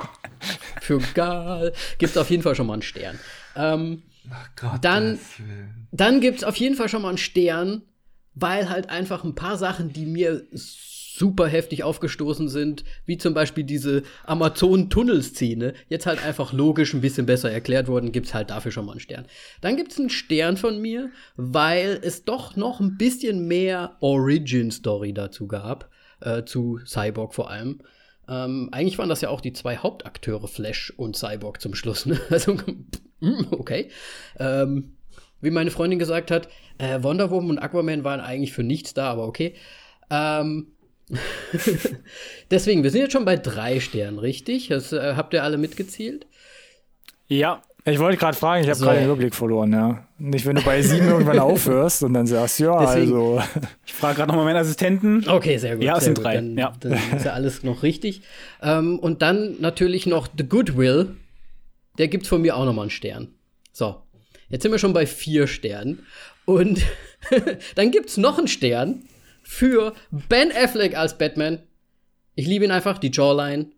[0.80, 3.18] für Gal gibt es auf jeden Fall schon mal einen Stern.
[3.56, 4.02] Ähm,
[4.56, 5.18] Gott, dann
[5.90, 7.82] dann gibt es auf jeden Fall schon mal einen Stern,
[8.34, 10.46] weil halt einfach ein paar Sachen, die mir
[11.16, 17.26] super heftig aufgestoßen sind, wie zum Beispiel diese Amazon-Tunnel-Szene, jetzt halt einfach logisch ein bisschen
[17.26, 19.26] besser erklärt worden, gibt's halt dafür schon mal einen Stern.
[19.60, 25.46] Dann gibt's einen Stern von mir, weil es doch noch ein bisschen mehr Origin-Story dazu
[25.46, 25.90] gab,
[26.20, 27.80] äh, zu Cyborg vor allem.
[28.28, 32.06] Ähm, eigentlich waren das ja auch die zwei Hauptakteure, Flash und Cyborg zum Schluss.
[32.06, 32.20] Ne?
[32.30, 32.56] Also,
[33.50, 33.90] okay.
[34.38, 34.96] Ähm,
[35.40, 36.48] wie meine Freundin gesagt hat,
[36.78, 39.54] äh, Wonder Woman und Aquaman waren eigentlich für nichts da, aber okay.
[40.10, 40.68] Ähm,
[42.50, 44.68] Deswegen, wir sind jetzt schon bei drei Sternen, richtig?
[44.68, 46.26] Das, äh, habt ihr alle mitgezielt?
[47.28, 47.62] Ja.
[47.84, 48.84] Ich wollte gerade fragen, ich habe so.
[48.84, 50.06] gerade den Überblick verloren, ja.
[50.16, 53.42] Nicht, wenn du bei sieben irgendwann aufhörst und dann sagst, ja, Deswegen, also.
[53.84, 55.28] Ich frage gerade nochmal meinen Assistenten.
[55.28, 55.84] Okay, sehr gut.
[55.84, 56.36] Ja, es sind drei.
[56.36, 56.72] Dann, ja.
[56.78, 58.22] dann ist ja alles noch richtig.
[58.62, 61.16] Ähm, und dann natürlich noch The Goodwill.
[61.98, 63.28] Der gibt von mir auch nochmal einen Stern.
[63.72, 63.96] So.
[64.48, 66.06] Jetzt sind wir schon bei vier Sternen.
[66.44, 66.82] Und
[67.74, 69.02] dann gibt es noch einen Stern
[69.42, 71.62] für Ben Affleck als Batman.
[72.34, 73.70] Ich liebe ihn einfach, die Jawline.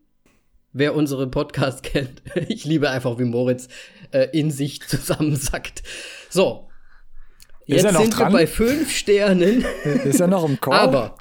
[0.72, 3.68] Wer unsere Podcast kennt, ich liebe einfach, wie Moritz
[4.10, 5.82] äh, in sich zusammensackt.
[6.30, 6.68] So.
[7.66, 8.32] Jetzt sind dran?
[8.32, 9.64] wir bei fünf Sternen.
[10.04, 10.78] Ist er noch im Call?
[10.78, 11.16] Aber.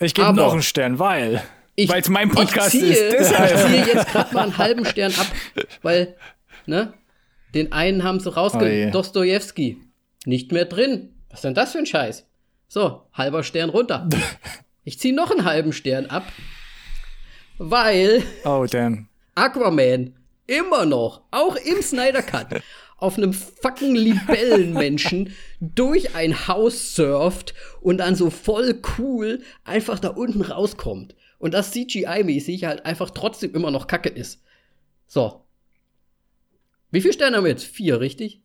[0.00, 1.42] Ich gebe noch einen Stern, weil.
[1.86, 3.12] Weil es mein Podcast ich ziehe, ist.
[3.18, 3.54] Deshalb.
[3.54, 5.26] Ich ziehe jetzt gerade mal einen halben Stern ab,
[5.82, 6.16] weil,
[6.66, 6.94] ne?
[7.54, 8.86] Den einen haben sie rausge...
[8.88, 9.78] Oh Dostojewski.
[10.24, 11.14] Nicht mehr drin.
[11.28, 12.26] Was ist denn das für ein Scheiß?
[12.72, 14.08] So, halber Stern runter.
[14.82, 16.24] Ich ziehe noch einen halben Stern ab,
[17.58, 19.08] weil oh, damn.
[19.34, 20.16] Aquaman
[20.46, 22.62] immer noch, auch im Snyder Cut,
[22.96, 27.52] auf einem fucking Libellenmenschen durch ein Haus surft
[27.82, 31.14] und dann so voll cool einfach da unten rauskommt.
[31.38, 34.42] Und das CGI-mäßig halt einfach trotzdem immer noch kacke ist.
[35.06, 35.44] So.
[36.90, 37.64] Wie viele Sterne haben wir jetzt?
[37.64, 38.39] Vier, richtig?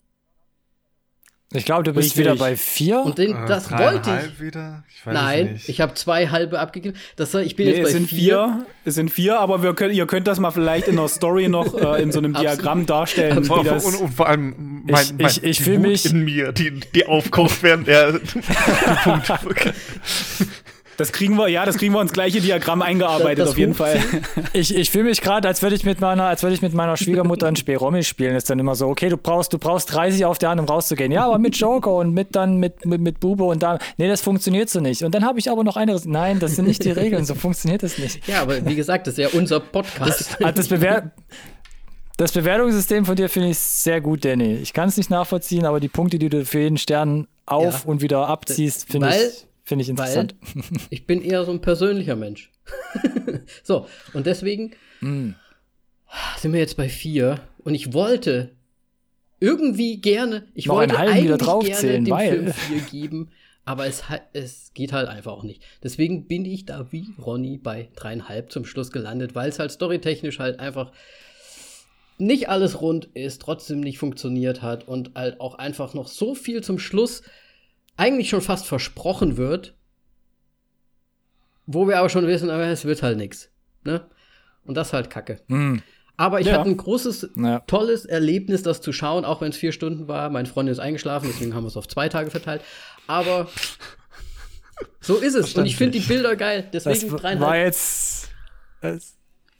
[1.56, 2.26] Ich glaube, du bist Richtig.
[2.26, 3.00] wieder bei vier.
[3.00, 4.42] Und den, äh, das wollte ich.
[4.42, 4.84] Wieder?
[4.88, 5.70] ich Nein, nicht.
[5.70, 6.98] ich habe zwei halbe abgegeben.
[7.16, 8.18] Das, ich bin nee, jetzt bei es sind vier.
[8.18, 8.66] vier.
[8.86, 11.74] Es sind vier, aber wir können, ihr könnt das mal vielleicht in der Story noch
[11.74, 13.44] äh, in so einem Diagramm darstellen.
[13.44, 16.80] Wie das und, und, vor allem mein, mein ich, ich fühle mich in mir, die,
[16.94, 18.42] die aufkocht, während er die
[19.04, 19.40] Punkte
[20.98, 23.74] Das kriegen wir, ja, das kriegen wir ins gleiche Diagramm eingearbeitet, Das- das auf jeden
[23.74, 24.00] Fall.
[24.54, 26.96] Ich, ich fühle mich gerade, als würde ich mit meiner, als würde ich mit meiner
[26.98, 28.36] Schwiegermutter ein Spiel Romy spielen.
[28.36, 31.12] Ist dann immer so, okay, du brauchst, du brauchst 30 auf der Hand, um rauszugehen.
[31.12, 33.78] Ja, aber mit Joker und mit dann mit, mit, mit Bube und da.
[33.98, 35.04] Nee, das funktioniert so nicht.
[35.04, 36.00] Und dann habe ich aber noch eine.
[36.06, 38.26] Nein, das sind nicht die Regeln, so funktioniert das nicht.
[38.28, 40.38] Ja, aber wie gesagt, das ist ja unser Podcast.
[40.44, 41.12] Ah, Das, Bewer
[42.18, 44.56] das Bewertungssystem von dir finde ich sehr gut, Danny.
[44.56, 47.90] Ich kann es nicht nachvollziehen, aber die Punkte, die du für jeden Stern auf Ja.
[47.90, 50.36] und wieder abziehst, finde ich, finde ich interessant.
[50.54, 52.52] Weil ich bin eher so ein persönlicher Mensch.
[53.64, 54.72] so, und deswegen
[55.02, 57.42] sind wir jetzt bei vier.
[57.64, 58.52] Und ich wollte
[59.40, 63.32] irgendwie gerne, ich Noch wollte eigentlich draufzählen, gerne dem weil- Film vier geben,
[63.66, 65.64] aber es, es geht halt einfach auch nicht.
[65.84, 70.38] Deswegen bin ich da wie Ronny bei dreieinhalb zum Schluss gelandet, weil es halt storytechnisch
[70.40, 70.92] halt einfach
[72.18, 76.64] nicht alles rund ist, trotzdem nicht funktioniert hat und halt auch einfach noch so viel
[76.64, 77.24] zum Schluss
[77.98, 79.76] eigentlich schon fast versprochen wird,
[81.66, 83.50] wo wir aber schon wissen, aber es wird halt nichts.
[83.84, 84.06] Ne?
[84.66, 85.42] Und das ist halt kacke.
[85.48, 85.82] Hm,
[86.18, 86.60] Aber ich Ja.
[86.60, 87.60] hatte ein großes, ja.
[87.68, 90.30] tolles Erlebnis, das zu schauen, auch wenn es vier Stunden war.
[90.30, 92.62] Meine Freundin ist eingeschlafen, deswegen haben wir es auf zwei Tage verteilt.
[93.08, 93.50] Aber
[95.02, 95.54] so ist es.
[95.56, 96.68] Und ich finde die Bilder geil.
[96.72, 97.66] Das Deswegen war dreieinhalb.
[97.66, 98.30] jetzt.
[98.82, 99.15] Das,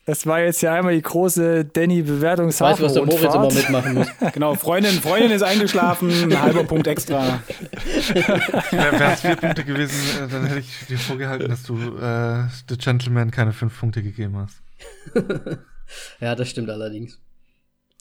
[0.06, 2.86] das war jetzt ja einmal die große Ich weiß, Danny-Bewertungshafen.
[2.86, 4.08] was der Moritz immer mitmachen muss.
[4.34, 7.42] Genau, Freundin, Freundin ist eingeschlafen, ein halber Punkt extra.
[8.72, 12.78] Wären es vier Punkte gewesen, äh, dann hätte ich dir vorgehalten, dass du äh, The
[12.78, 14.62] Gentleman keine fünf Punkte gegeben hast.
[16.20, 17.20] Ja, das stimmt allerdings.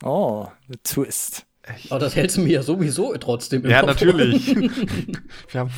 [0.02, 1.44] Oh, the Twist.
[1.90, 3.88] Aber das hältst du mir ja sowieso trotzdem im Ja, Kopf.
[3.90, 4.56] natürlich.
[5.50, 5.70] Wir haben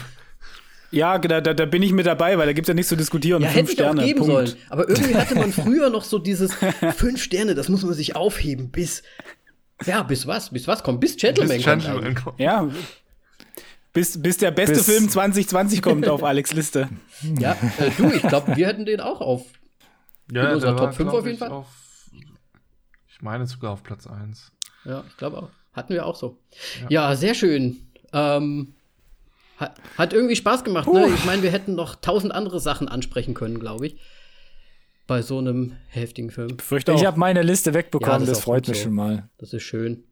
[0.90, 2.96] Ja, da, da, da bin ich mit dabei, weil da gibt es ja nichts zu
[2.96, 3.42] diskutieren.
[3.42, 4.32] Ja, Fünf hätte ich auch Sterne, geben Punkt.
[4.32, 4.52] sollen.
[4.70, 6.54] Aber irgendwie hatte man früher noch so dieses
[6.96, 9.02] fünf Sterne, das muss man sich aufheben bis.
[9.84, 10.50] Ja, bis was?
[10.50, 11.00] Bis was kommt?
[11.00, 12.24] Bis Gentleman, Bis kommt Gentleman eigentlich.
[12.24, 12.40] kommt.
[12.40, 12.68] Ja.
[13.92, 16.88] Bis, bis der beste Bis- Film 2020 kommt auf Alex Liste.
[17.38, 19.42] Ja, äh, du, ich glaube, wir hätten den auch auf.
[20.32, 21.50] Ja, In unserer war, Top fünf glaub auf jeden ich, Fall?
[21.50, 21.66] Auf,
[23.08, 24.52] ich meine sogar auf Platz 1.
[24.84, 25.50] Ja, ich glaube auch.
[25.72, 26.38] Hatten wir auch so.
[26.88, 27.76] Ja, sehr schön.
[28.12, 28.74] Ähm,
[29.56, 31.08] hat, hat irgendwie Spaß gemacht, ne?
[31.14, 33.96] Ich meine, wir hätten noch tausend andere Sachen ansprechen können, glaube ich.
[35.06, 36.56] Bei so einem heftigen Film.
[36.70, 37.04] Ich auch.
[37.04, 38.84] habe meine Liste Ja, wegbekommen, das ist das, auch freut mich so.
[38.84, 39.28] schon mal.
[39.38, 40.04] Das ist schön.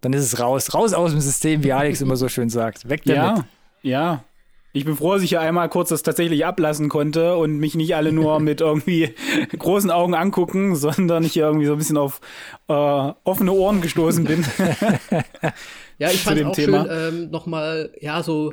[0.00, 0.74] Dann ist es raus.
[0.74, 2.88] Raus aus dem System, wie Alex immer so schön sagt.
[2.88, 3.44] Weg damit.
[3.82, 4.24] Ja, ja.
[4.72, 7.96] Ich bin froh, dass ich ja einmal kurz das tatsächlich ablassen konnte und mich nicht
[7.96, 9.14] alle nur mit irgendwie
[9.58, 12.20] großen Augen angucken, sondern ich hier irgendwie so ein bisschen auf
[12.68, 14.44] äh, offene Ohren gestoßen bin.
[15.98, 16.84] Ja, ich fand dem auch Thema.
[16.86, 18.52] schön, ähm, noch mal, ja, so,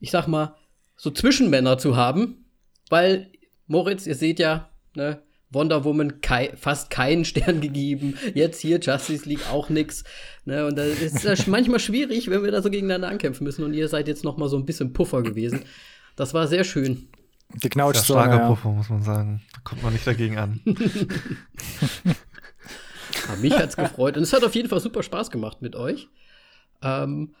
[0.00, 0.54] ich sag mal,
[0.96, 2.44] so Zwischenmänner zu haben.
[2.90, 3.30] Weil,
[3.66, 8.16] Moritz, ihr seht ja, ne, Wonder Woman kei fast keinen Stern gegeben.
[8.34, 10.04] Jetzt hier Justice League auch nix.
[10.44, 13.64] Ne, und da ist es manchmal schwierig, wenn wir da so gegeneinander ankämpfen müssen.
[13.64, 15.64] Und ihr seid jetzt noch mal so ein bisschen Puffer gewesen.
[16.16, 17.08] Das war sehr schön.
[17.54, 18.20] Die Der Knautschzone.
[18.20, 18.48] starker Ja.
[18.48, 19.42] Puffer, muss man sagen.
[19.52, 20.60] Da kommt man nicht dagegen an.
[23.28, 24.16] Aber mich hat's gefreut.
[24.16, 26.08] Und es hat auf jeden Fall super Spaß gemacht mit euch.
[26.82, 27.34] Ähm,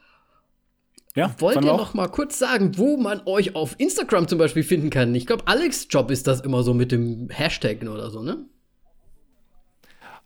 [1.14, 4.90] Ja, Wollt ihr noch mal kurz sagen, wo man euch auf Instagram zum Beispiel finden
[4.90, 5.14] kann?
[5.14, 8.46] Ich glaube, Alex Job ist das immer so mit dem Hashtag oder so, ne?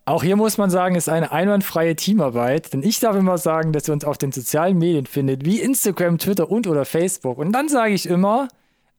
[0.05, 2.73] Auch hier muss man sagen, ist eine einwandfreie Teamarbeit.
[2.73, 6.17] Denn ich darf immer sagen, dass ihr uns auf den sozialen Medien findet, wie Instagram,
[6.17, 7.37] Twitter und oder Facebook.
[7.37, 8.47] Und dann sage ich immer,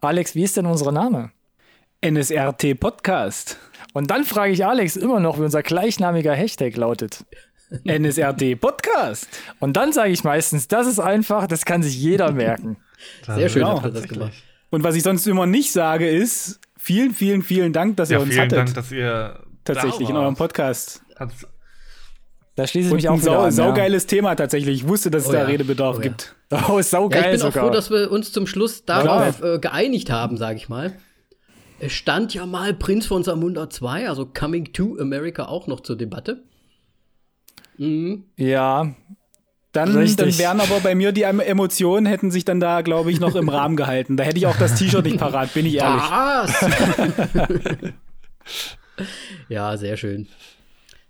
[0.00, 1.32] Alex, wie ist denn unser Name?
[2.00, 3.58] NSRT Podcast.
[3.92, 7.24] Und dann frage ich Alex immer noch, wie unser gleichnamiger Hashtag lautet.
[7.84, 9.28] NSRT Podcast.
[9.60, 12.76] Und dann sage ich meistens, das ist einfach, das kann sich jeder merken.
[13.26, 14.32] Sehr schön genau, ihr das gemacht.
[14.70, 18.22] Und was ich sonst immer nicht sage, ist, vielen, vielen, vielen Dank, dass ihr Ja,
[18.22, 18.58] uns vielen hattet.
[18.58, 20.36] Dank, dass ihr tatsächlich da in eurem.
[20.36, 21.02] Podcast.
[21.18, 21.46] Hat's-
[22.56, 23.52] Da schließe ich Und mich ein auch wieder sau, an.
[23.52, 24.82] saugeiles Thema tatsächlich.
[24.82, 25.44] Ich wusste, dass es Oh da ja.
[25.46, 26.02] Redebedarf Oh ja.
[26.08, 26.34] gibt.
[26.52, 26.64] Ja.
[26.68, 27.64] Oh, ist Ja, saugeil ich bin auch sogar.
[27.66, 30.92] froh, dass wir uns zum Schluss darauf äh, geeinigt haben, sage ich mal.
[31.78, 35.96] Es stand ja mal Prinz von Samunda 2, also Coming to America, auch noch zur
[35.96, 36.42] Debatte.
[37.80, 38.24] Mhm.
[38.36, 38.94] ja,
[39.72, 40.36] Dann, Richtig.
[40.36, 43.36] dann wären aber bei mir die Em- Emotionen hätten sich dann da, glaube ich, noch
[43.36, 44.16] im Rahmen gehalten.
[44.16, 46.02] Da hätte ich auch das T-Shirt nicht parat, bin ich ehrlich.
[46.02, 46.66] Was?
[49.48, 50.26] ja, sehr schön.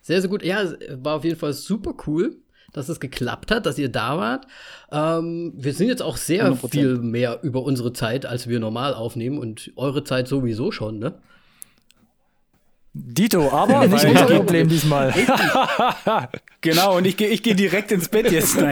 [0.00, 0.44] Sehr, sehr gut.
[0.44, 0.62] Ja,
[1.02, 2.36] war auf jeden Fall super cool,
[2.72, 4.46] dass es geklappt hat, dass ihr da wart.
[4.92, 6.70] Ähm, wir sind jetzt auch sehr 100%.
[6.70, 11.14] viel mehr über unsere Zeit, als wir normal aufnehmen und eure Zeit sowieso schon, ne?
[12.92, 15.14] Dito, aber nicht unser Problem diesmal.
[16.62, 18.58] Genau, und ich gehe ich geh direkt ins Bett jetzt.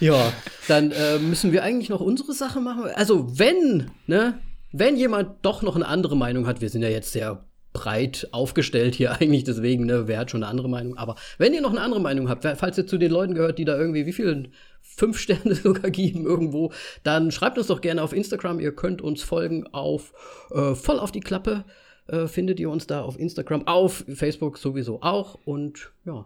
[0.00, 0.32] Ja,
[0.68, 2.84] dann äh, müssen wir eigentlich noch unsere Sache machen.
[2.94, 4.38] Also, wenn, ne,
[4.70, 8.94] wenn jemand doch noch eine andere Meinung hat, wir sind ja jetzt sehr breit aufgestellt
[8.94, 10.96] hier eigentlich, deswegen, ne, wer hat schon eine andere Meinung?
[10.96, 13.64] Aber wenn ihr noch eine andere Meinung habt, falls ihr zu den Leuten gehört, die
[13.64, 14.50] da irgendwie, wie viel,
[14.82, 18.60] fünf Sterne sogar geben irgendwo, dann schreibt uns doch gerne auf Instagram.
[18.60, 20.12] Ihr könnt uns folgen auf
[20.50, 21.64] äh, voll auf die Klappe.
[22.08, 25.38] Äh, findet ihr uns da auf Instagram, auf Facebook sowieso auch.
[25.44, 26.24] Und ja,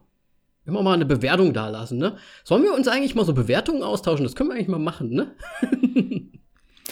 [0.64, 2.16] immer mal eine Bewertung da lassen, ne?
[2.44, 4.24] Sollen wir uns eigentlich mal so Bewertungen austauschen?
[4.24, 5.34] Das können wir eigentlich mal machen, ne?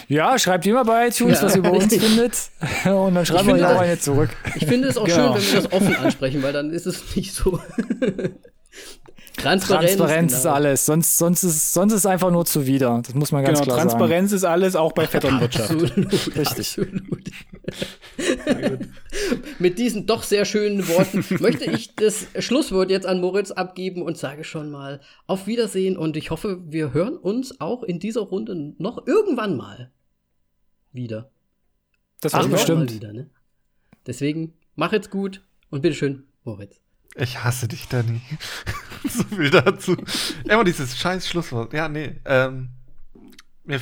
[0.08, 1.46] Ja, schreibt immer bei iTunes, Ja.
[1.46, 2.50] was ihr über uns findet.
[2.84, 4.30] Und dann schreiben wir euch auch eine zurück.
[4.56, 5.34] Ich finde es auch Genau.
[5.36, 7.60] schön, wenn wir das offen ansprechen, weil dann ist es nicht so.
[9.42, 10.54] Transparenz, Transparenz ist genau.
[10.54, 10.86] alles.
[10.86, 13.00] Sonst, sonst, ist, sonst ist einfach nur zuwider.
[13.04, 15.70] Das muss man ganz Genau, klar Transparenz ist alles, auch bei Vetternwirtschaft.
[15.70, 15.96] Absolut,
[16.36, 16.78] Richtig.
[16.78, 17.30] absolut.
[19.58, 24.18] Mit diesen doch sehr schönen Worten möchte ich das Schlusswort jetzt an Moritz abgeben und
[24.18, 28.74] sage schon mal auf Wiedersehen und ich hoffe, wir hören uns auch in dieser Runde
[28.78, 29.90] noch irgendwann mal
[30.92, 31.30] wieder.
[32.20, 32.90] Das war bestimmt.
[32.90, 33.30] Mal wieder, ne?
[34.06, 36.80] Deswegen mach jetzt gut und bitteschön, Moritz.
[37.16, 38.20] Ich hasse dich, Danny.
[39.08, 39.96] so viel dazu.
[40.44, 41.72] Immer dieses scheiß Schlusswort.
[41.72, 42.16] Ja, nee.
[42.24, 42.70] Ähm,
[43.64, 43.80] mir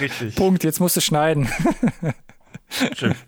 [0.00, 0.34] richtig.
[0.34, 1.48] Punkt, jetzt musst du schneiden.
[2.96, 3.14] Schön.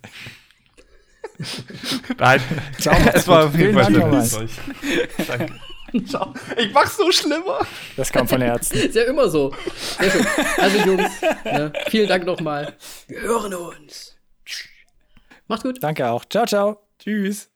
[2.18, 2.40] Nein,
[2.78, 3.92] Ciao, es war auf jeden Fall.
[3.92, 5.58] Danke.
[6.06, 6.34] Ciao.
[6.56, 7.60] Ich mach's so schlimmer.
[7.96, 8.76] Das kam von Herzen.
[8.76, 9.54] Ist ja immer so.
[9.98, 10.26] Sehr schön.
[10.58, 11.10] Also Jungs,
[11.44, 12.76] ne, vielen Dank nochmal.
[13.06, 14.16] Wir hören uns.
[15.46, 15.82] Macht's gut.
[15.82, 16.24] Danke auch.
[16.26, 16.82] Ciao, ciao.
[16.98, 17.50] Tschüss.